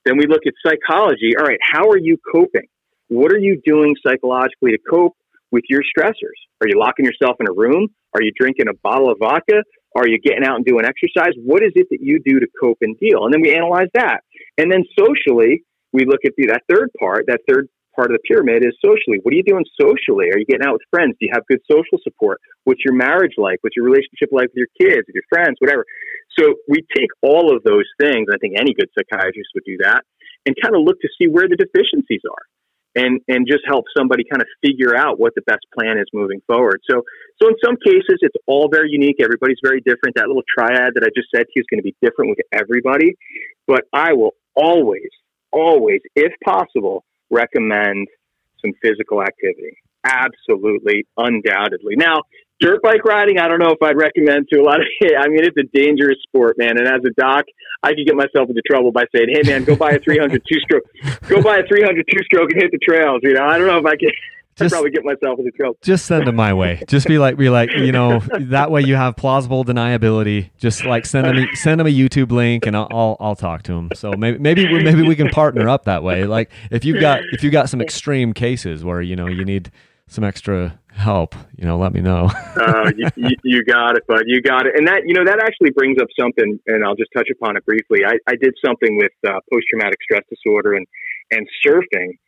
[0.04, 1.32] Then we look at psychology.
[1.38, 2.68] All right, how are you coping?
[3.08, 5.16] What are you doing psychologically to cope
[5.50, 6.36] with your stressors?
[6.60, 7.88] Are you locking yourself in a room?
[8.14, 9.62] Are you drinking a bottle of vodka?
[9.96, 11.32] Are you getting out and doing exercise?
[11.42, 13.24] What is it that you do to cope and deal?
[13.24, 14.20] And then we analyze that.
[14.58, 18.24] And then socially, we look at the, that third part, that third part of the
[18.24, 19.20] pyramid is socially.
[19.22, 20.32] What are you doing socially?
[20.32, 21.12] Are you getting out with friends?
[21.20, 22.40] Do you have good social support?
[22.64, 23.58] What's your marriage like?
[23.60, 25.84] What's your relationship like with your kids, with your friends, whatever?
[26.38, 28.32] So we take all of those things.
[28.32, 30.04] I think any good psychiatrist would do that
[30.46, 32.44] and kind of look to see where the deficiencies are
[32.94, 36.40] and, and just help somebody kind of figure out what the best plan is moving
[36.46, 36.80] forward.
[36.88, 37.02] So,
[37.40, 39.16] so in some cases, it's all very unique.
[39.20, 40.16] Everybody's very different.
[40.16, 42.40] That little triad that I just said to you is going to be different with
[42.52, 43.16] everybody,
[43.66, 45.08] but I will always,
[45.52, 48.08] always, if possible, recommend
[48.60, 49.76] some physical activity.
[50.04, 51.94] Absolutely, undoubtedly.
[51.96, 52.22] Now,
[52.60, 54.86] dirt bike riding, I don't know if I'd recommend to a lot of.
[55.18, 56.78] I mean, it's a dangerous sport, man.
[56.78, 57.44] And as a doc,
[57.82, 60.60] I could get myself into trouble by saying, "Hey, man, go buy a 300 two
[60.60, 60.84] stroke,
[61.28, 63.78] go buy a 300 two stroke and hit the trails." You know, I don't know
[63.78, 64.10] if I can.
[64.56, 65.78] Just, probably get myself into trouble.
[65.82, 66.82] Just send them my way.
[66.88, 70.50] Just be like, be like, you know, that way you have plausible deniability.
[70.58, 73.72] Just like send them, send them a YouTube link, and I'll, I'll, I'll talk to
[73.72, 73.90] them.
[73.94, 76.24] So maybe, maybe, maybe we can partner up that way.
[76.24, 79.70] Like if you've got, if you've got some extreme cases where you know you need
[80.06, 82.30] some extra help, you know, let me know.
[82.56, 84.24] uh, you, you, you, got it, bud.
[84.26, 84.74] You got it.
[84.76, 87.64] And that, you know, that actually brings up something, and I'll just touch upon it
[87.64, 88.00] briefly.
[88.04, 90.86] I, I did something with uh, post traumatic stress disorder and,
[91.30, 92.18] and surfing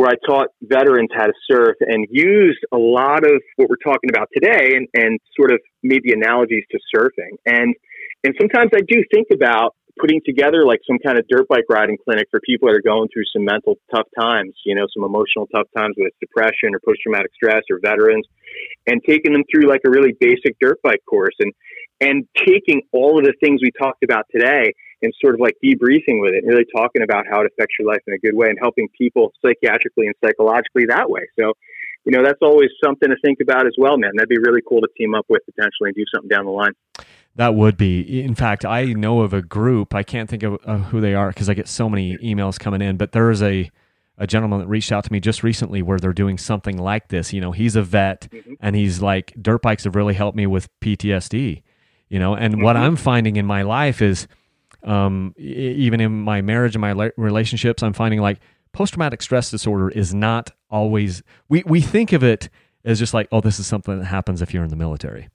[0.00, 4.08] where I taught veterans how to surf and used a lot of what we're talking
[4.08, 7.36] about today and, and sort of made the analogies to surfing.
[7.44, 7.74] And,
[8.24, 11.98] and sometimes I do think about putting together like some kind of dirt bike riding
[12.02, 15.46] clinic for people that are going through some mental tough times, you know, some emotional
[15.54, 18.24] tough times with depression or post traumatic stress or veterans
[18.86, 21.52] and taking them through like a really basic dirt bike course and
[22.00, 24.72] and taking all of the things we talked about today
[25.02, 27.88] and sort of like debriefing with it and really talking about how it affects your
[27.88, 31.22] life in a good way and helping people psychiatrically and psychologically that way.
[31.38, 31.52] So,
[32.04, 34.12] you know, that's always something to think about as well, man.
[34.16, 36.72] That'd be really cool to team up with potentially and do something down the line.
[37.36, 38.22] That would be.
[38.22, 39.94] In fact, I know of a group.
[39.94, 42.82] I can't think of, of who they are because I get so many emails coming
[42.82, 42.96] in.
[42.96, 43.70] But there is a
[44.18, 47.32] a gentleman that reached out to me just recently where they're doing something like this.
[47.32, 48.52] You know, he's a vet mm-hmm.
[48.60, 51.62] and he's like, dirt bikes have really helped me with PTSD.
[52.10, 52.64] You know, and mm-hmm.
[52.64, 54.26] what I'm finding in my life is,
[54.82, 58.40] um, even in my marriage and my relationships, I'm finding like
[58.72, 61.22] post traumatic stress disorder is not always.
[61.48, 62.50] We we think of it
[62.84, 65.28] as just like, oh, this is something that happens if you're in the military.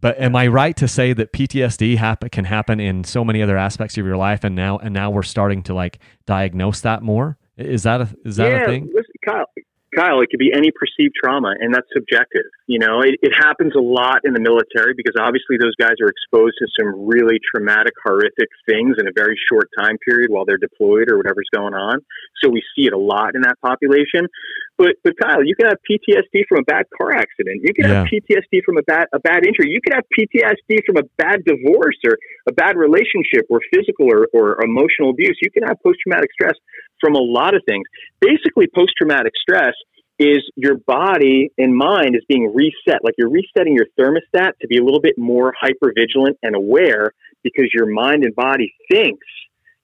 [0.00, 3.56] But am I right to say that PTSD happen, can happen in so many other
[3.56, 7.38] aspects of your life, and now and now we're starting to like diagnose that more?
[7.56, 8.90] Is that a is that yeah, a thing?
[8.92, 9.44] Listen, Kyle,
[9.94, 12.48] Kyle, it could be any perceived trauma, and that's subjective.
[12.66, 16.08] You know, it, it, happens a lot in the military because obviously those guys are
[16.08, 20.62] exposed to some really traumatic, horrific things in a very short time period while they're
[20.62, 22.00] deployed or whatever's going on.
[22.40, 24.32] So we see it a lot in that population.
[24.78, 27.60] But, but Kyle, you can have PTSD from a bad car accident.
[27.60, 28.02] You can yeah.
[28.02, 29.68] have PTSD from a bad a bad injury.
[29.68, 32.16] You can have PTSD from a bad divorce or
[32.48, 35.36] a bad relationship or physical or, or emotional abuse.
[35.42, 36.56] You can have post traumatic stress
[37.02, 37.84] from a lot of things.
[38.20, 39.74] Basically, post traumatic stress
[40.18, 43.02] is your body and mind is being reset.
[43.02, 47.12] Like you're resetting your thermostat to be a little bit more hyper vigilant and aware
[47.42, 49.26] because your mind and body thinks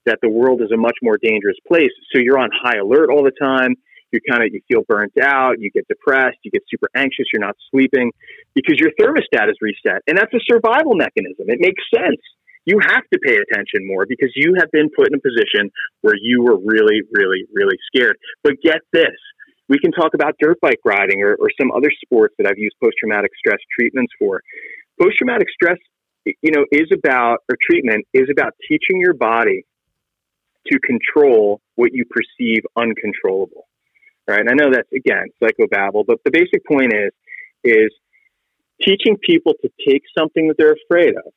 [0.05, 1.91] that the world is a much more dangerous place.
[2.13, 3.75] So you're on high alert all the time.
[4.11, 5.59] You kind of you feel burnt out.
[5.59, 6.37] You get depressed.
[6.43, 7.27] You get super anxious.
[7.33, 8.11] You're not sleeping
[8.55, 11.45] because your thermostat is reset, and that's a survival mechanism.
[11.47, 12.21] It makes sense
[12.69, 15.71] you have to pay attention more because you have been put in a position
[16.01, 18.15] where you were really, really, really scared.
[18.43, 19.17] But get this.
[19.67, 22.75] We can talk about dirt bike riding or, or some other sports that I've used
[22.81, 24.41] post traumatic stress treatments for.
[25.01, 25.77] Post traumatic stress,
[26.25, 29.65] you know, is about, or treatment is about teaching your body
[30.71, 33.67] to control what you perceive uncontrollable.
[34.27, 34.41] Right.
[34.41, 37.11] And I know that's again psychobabble, but the basic point is,
[37.63, 37.89] is
[38.81, 41.33] teaching people to take something that they're afraid of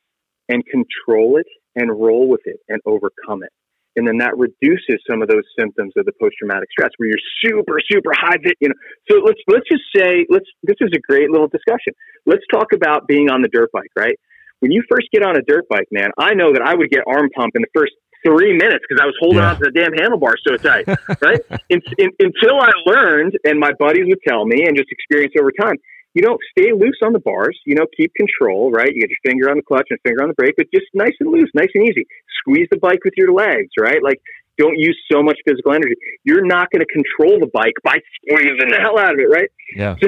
[0.49, 3.51] and control it and roll with it and overcome it.
[3.95, 7.25] And then that reduces some of those symptoms of the post traumatic stress where you're
[7.45, 8.79] super, super high, you know.
[9.09, 11.93] So let's, let's just say, let's, this is a great little discussion.
[12.25, 14.17] Let's talk about being on the dirt bike, right?
[14.61, 17.03] When you first get on a dirt bike, man, I know that I would get
[17.05, 17.93] arm pump in the first
[18.25, 19.51] three minutes because I was holding yeah.
[19.51, 20.87] on to the damn handlebar so tight,
[21.21, 21.41] right?
[21.69, 25.51] in, in, until I learned, and my buddies would tell me, and just experience over
[25.51, 25.75] time,
[26.13, 28.89] you know, stay loose on the bars, you know, keep control, right?
[28.93, 31.13] You get your finger on the clutch and finger on the brake, but just nice
[31.19, 32.05] and loose, nice and easy.
[32.39, 34.01] Squeeze the bike with your legs, right?
[34.03, 34.21] Like,
[34.57, 35.95] don't use so much physical energy.
[36.23, 39.49] You're not going to control the bike by squeezing the hell out of it, right?
[39.75, 39.95] Yeah.
[40.01, 40.07] So,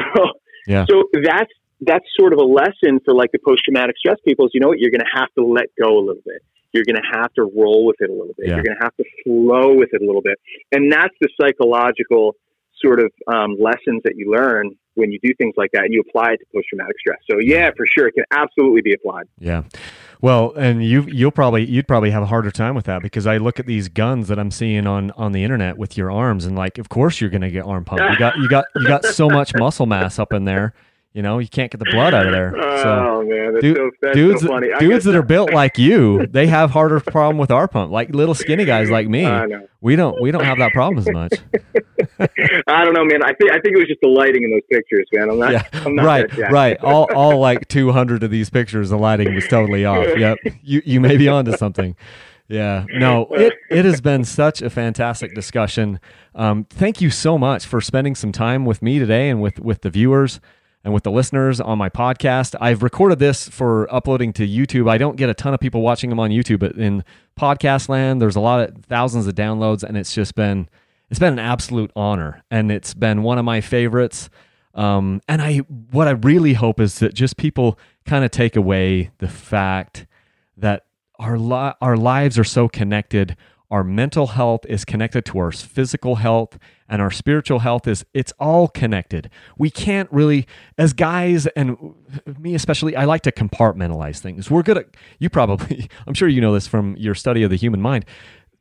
[0.67, 0.85] yeah.
[0.89, 1.51] so that's,
[1.81, 4.67] that's sort of a lesson for like the post traumatic stress people is, you know
[4.67, 6.41] what, you're going to have to let go a little bit.
[6.73, 8.47] You're going to have to roll with it a little bit.
[8.47, 8.55] Yeah.
[8.55, 10.37] You're going to have to flow with it a little bit.
[10.71, 12.35] And that's the psychological
[12.81, 16.01] sort of um, lessons that you learn when you do things like that and you
[16.07, 17.19] apply it to post traumatic stress.
[17.29, 19.27] So yeah, for sure, it can absolutely be applied.
[19.39, 19.63] Yeah.
[20.21, 23.37] Well, and you you'll probably you'd probably have a harder time with that because I
[23.37, 26.55] look at these guns that I'm seeing on on the internet with your arms and
[26.55, 28.01] like, of course you're going to get arm pump.
[28.11, 30.73] You got you got you got so much muscle mass up in there.
[31.15, 32.53] You know, you can't get the blood out of there.
[32.75, 34.67] So, oh man, that's, dude, so, dudes, so funny.
[34.79, 37.91] Dudes that are built like you, they have harder problem with arm pump.
[37.91, 39.25] Like little skinny guys like me,
[39.81, 41.33] we don't we don't have that problem as much.
[42.67, 43.23] I don't know, man.
[43.23, 45.29] I think I think it was just the lighting in those pictures, man.
[45.29, 45.51] I'm not.
[45.53, 45.63] Yeah.
[45.73, 46.77] I'm not right, right.
[46.83, 50.05] All all like 200 of these pictures, the lighting was totally off.
[50.17, 51.95] Yep, you you may be onto something.
[52.47, 55.99] Yeah, no, it, it has been such a fantastic discussion.
[56.35, 59.81] Um, thank you so much for spending some time with me today and with, with
[59.81, 60.39] the viewers.
[60.85, 62.55] And with the listeners on my podcast.
[62.61, 64.87] I've recorded this for uploading to YouTube.
[64.89, 67.03] I don't get a ton of people watching them on YouTube, but in
[67.37, 70.69] podcast land, there's a lot of thousands of downloads, and it's just been
[71.09, 74.29] it's been an absolute honor, and it's been one of my favorites.
[74.75, 79.09] Um, and I what I really hope is that just people kind of take away
[79.17, 80.05] the fact
[80.55, 80.85] that
[81.17, 83.35] our li- our lives are so connected
[83.71, 88.31] our mental health is connected to our physical health and our spiritual health is it's
[88.39, 89.29] all connected.
[89.57, 90.45] We can't really
[90.77, 91.95] as guys and
[92.39, 94.51] me especially i like to compartmentalize things.
[94.51, 94.87] We're good at
[95.19, 98.05] you probably i'm sure you know this from your study of the human mind.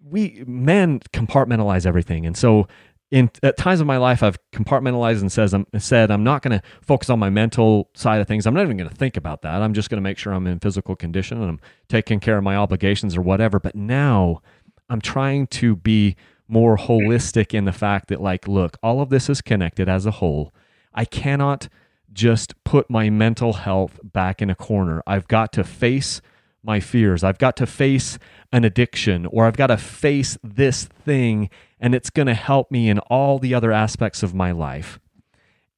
[0.03, 2.67] We men compartmentalize everything and so
[3.11, 6.59] in at times of my life i've compartmentalized and says i'm said i'm not going
[6.59, 8.47] to focus on my mental side of things.
[8.47, 9.61] I'm not even going to think about that.
[9.61, 12.45] I'm just going to make sure i'm in physical condition and i'm taking care of
[12.45, 13.61] my obligations or whatever.
[13.61, 14.41] But now
[14.89, 16.17] I'm trying to be
[16.47, 20.13] more holistic in the fact that, like, look, all of this is connected as a
[20.13, 20.53] whole.
[20.93, 21.69] I cannot
[22.13, 25.03] just put my mental health back in a corner.
[25.07, 26.21] I've got to face
[26.63, 27.23] my fears.
[27.23, 28.19] I've got to face
[28.53, 32.89] an addiction or I've got to face this thing and it's going to help me
[32.89, 34.99] in all the other aspects of my life.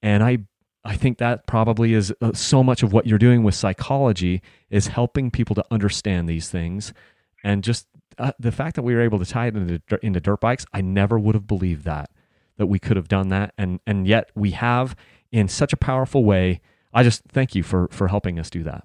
[0.02, 0.38] And I
[0.84, 4.86] I think that probably is uh, so much of what you're doing with psychology is
[4.86, 6.92] helping people to understand these things
[7.42, 7.88] and just
[8.18, 10.80] uh, the fact that we were able to tie it into, into dirt bikes, I
[10.80, 12.10] never would have believed that
[12.58, 14.96] that we could have done that, and and yet we have
[15.30, 16.60] in such a powerful way.
[16.92, 18.84] I just thank you for for helping us do that.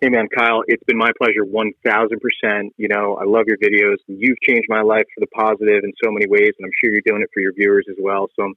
[0.00, 2.72] Hey man, Kyle, it's been my pleasure, one thousand percent.
[2.76, 3.96] You know, I love your videos.
[4.06, 7.02] You've changed my life for the positive in so many ways, and I'm sure you're
[7.04, 8.28] doing it for your viewers as well.
[8.36, 8.54] So I'm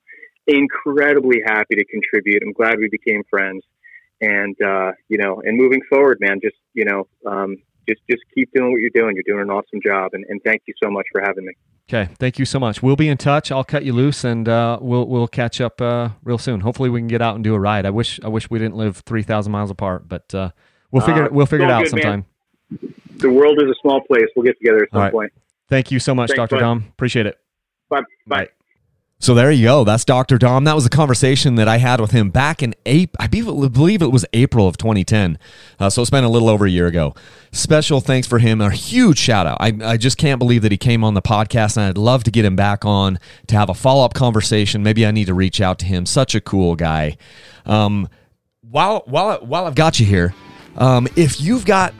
[0.47, 2.43] incredibly happy to contribute.
[2.43, 3.63] I'm glad we became friends,
[4.21, 8.49] and uh, you know, and moving forward, man, just you know, um, just just keep
[8.53, 9.15] doing what you're doing.
[9.15, 11.53] You're doing an awesome job, and, and thank you so much for having me.
[11.91, 12.83] Okay, thank you so much.
[12.83, 13.51] We'll be in touch.
[13.51, 16.59] I'll cut you loose, and uh, we'll we'll catch up uh, real soon.
[16.61, 17.85] Hopefully, we can get out and do a ride.
[17.85, 20.51] I wish I wish we didn't live three thousand miles apart, but uh,
[20.91, 22.25] we'll figure uh, we'll figure it out good, sometime.
[22.69, 22.93] Man.
[23.17, 24.25] The world is a small place.
[24.35, 25.11] We'll get together at some right.
[25.11, 25.33] point.
[25.67, 26.57] Thank you so much, Dr.
[26.57, 26.85] Dom.
[26.89, 27.37] Appreciate it.
[27.89, 28.01] Bye.
[28.27, 28.45] Bye.
[28.45, 28.49] Bye.
[29.21, 29.83] So there you go.
[29.83, 30.37] That's Dr.
[30.37, 30.63] Dom.
[30.63, 33.17] That was a conversation that I had with him back in April.
[33.19, 35.37] I believe it was April of 2010.
[35.77, 37.13] Uh, so it's been a little over a year ago.
[37.51, 38.61] Special thanks for him.
[38.61, 39.57] A huge shout out.
[39.59, 42.31] I, I just can't believe that he came on the podcast, and I'd love to
[42.31, 44.83] get him back on to have a follow up conversation.
[44.83, 46.05] Maybe I need to reach out to him.
[46.05, 47.17] Such a cool guy.
[47.65, 48.07] Um,
[48.61, 50.33] while while while I've got you here,
[50.77, 51.93] um, if you've got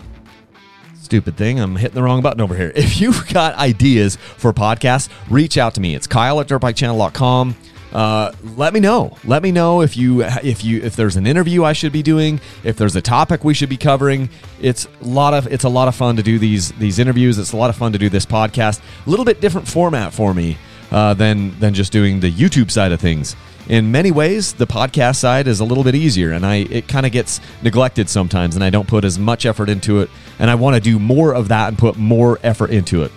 [1.09, 1.59] stupid thing.
[1.59, 2.71] I'm hitting the wrong button over here.
[2.75, 5.95] If you've got ideas for podcasts, reach out to me.
[5.95, 7.55] It's Kyle at dirtbikechannel.com.
[7.91, 9.17] Uh, let me know.
[9.25, 12.39] Let me know if you if you if there's an interview I should be doing,
[12.63, 14.29] if there's a topic we should be covering.
[14.61, 17.39] It's a lot of it's a lot of fun to do these these interviews.
[17.39, 18.81] It's a lot of fun to do this podcast.
[19.07, 20.59] A little bit different format for me
[20.91, 23.35] uh, than than just doing the YouTube side of things
[23.69, 27.05] in many ways, the podcast side is a little bit easier, and I it kind
[27.05, 30.09] of gets neglected sometimes, and I don't put as much effort into it.
[30.39, 33.11] And I want to do more of that and put more effort into it.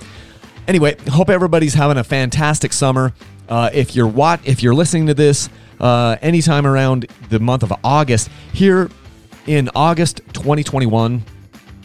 [0.69, 3.15] Anyway, hope everybody's having a fantastic summer.
[3.49, 5.49] Uh, if you're what if you're listening to this
[5.81, 8.91] uh, anytime around the month of August, here
[9.47, 11.24] in August 2021,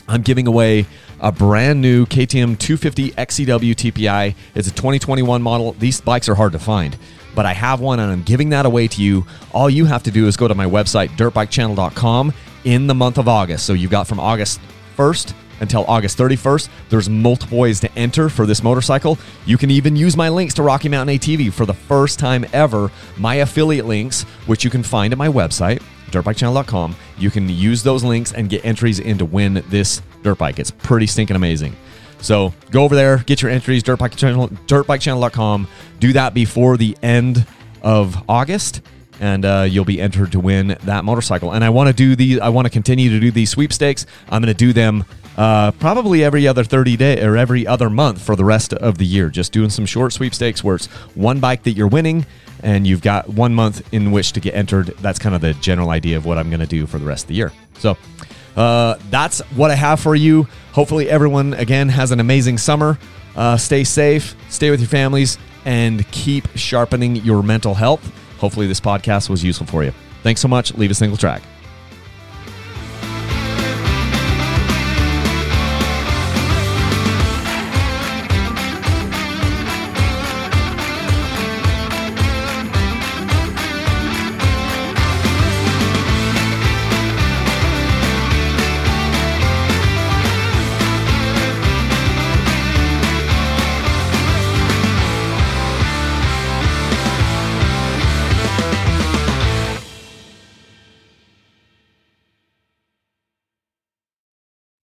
[0.09, 0.85] I'm giving away
[1.21, 4.35] a brand new KTM 250 XCW TPI.
[4.55, 5.71] It's a 2021 model.
[5.71, 6.97] These bikes are hard to find
[7.37, 9.23] but I have one and I'm giving that away to you.
[9.53, 12.33] All you have to do is go to my website, dirtbikechannel.com,
[12.63, 13.67] in the month of August.
[13.67, 14.59] So you've got from August
[14.97, 16.67] 1st until August 31st.
[16.89, 19.19] There's multiple ways to enter for this motorcycle.
[19.45, 22.89] You can even use my links to Rocky Mountain ATV for the first time ever.
[23.17, 26.95] My affiliate links, which you can find at my website, dirtbikechannel.com.
[27.19, 30.57] You can use those links and get entries in to win this dirt bike.
[30.57, 31.75] It's pretty stinking amazing.
[32.21, 35.67] So go over there, get your entries, channel, dirtbikechannel.com.
[35.99, 37.45] Do that before the end
[37.81, 38.81] of August,
[39.19, 41.53] and uh, you'll be entered to win that motorcycle.
[41.53, 44.05] And I want to do the, I want to continue to do these sweepstakes.
[44.29, 45.05] I'm going to do them
[45.37, 49.05] uh, probably every other 30 day or every other month for the rest of the
[49.05, 49.29] year.
[49.29, 52.25] Just doing some short sweepstakes where it's one bike that you're winning
[52.63, 54.87] and you've got one month in which to get entered.
[54.99, 57.25] That's kind of the general idea of what I'm going to do for the rest
[57.25, 57.51] of the year.
[57.77, 57.97] So
[58.57, 60.47] uh, that's what I have for you.
[60.73, 62.97] Hopefully, everyone again has an amazing summer.
[63.35, 68.11] Uh, stay safe, stay with your families, and keep sharpening your mental health.
[68.39, 69.93] Hopefully, this podcast was useful for you.
[70.23, 70.73] Thanks so much.
[70.75, 71.41] Leave a single track.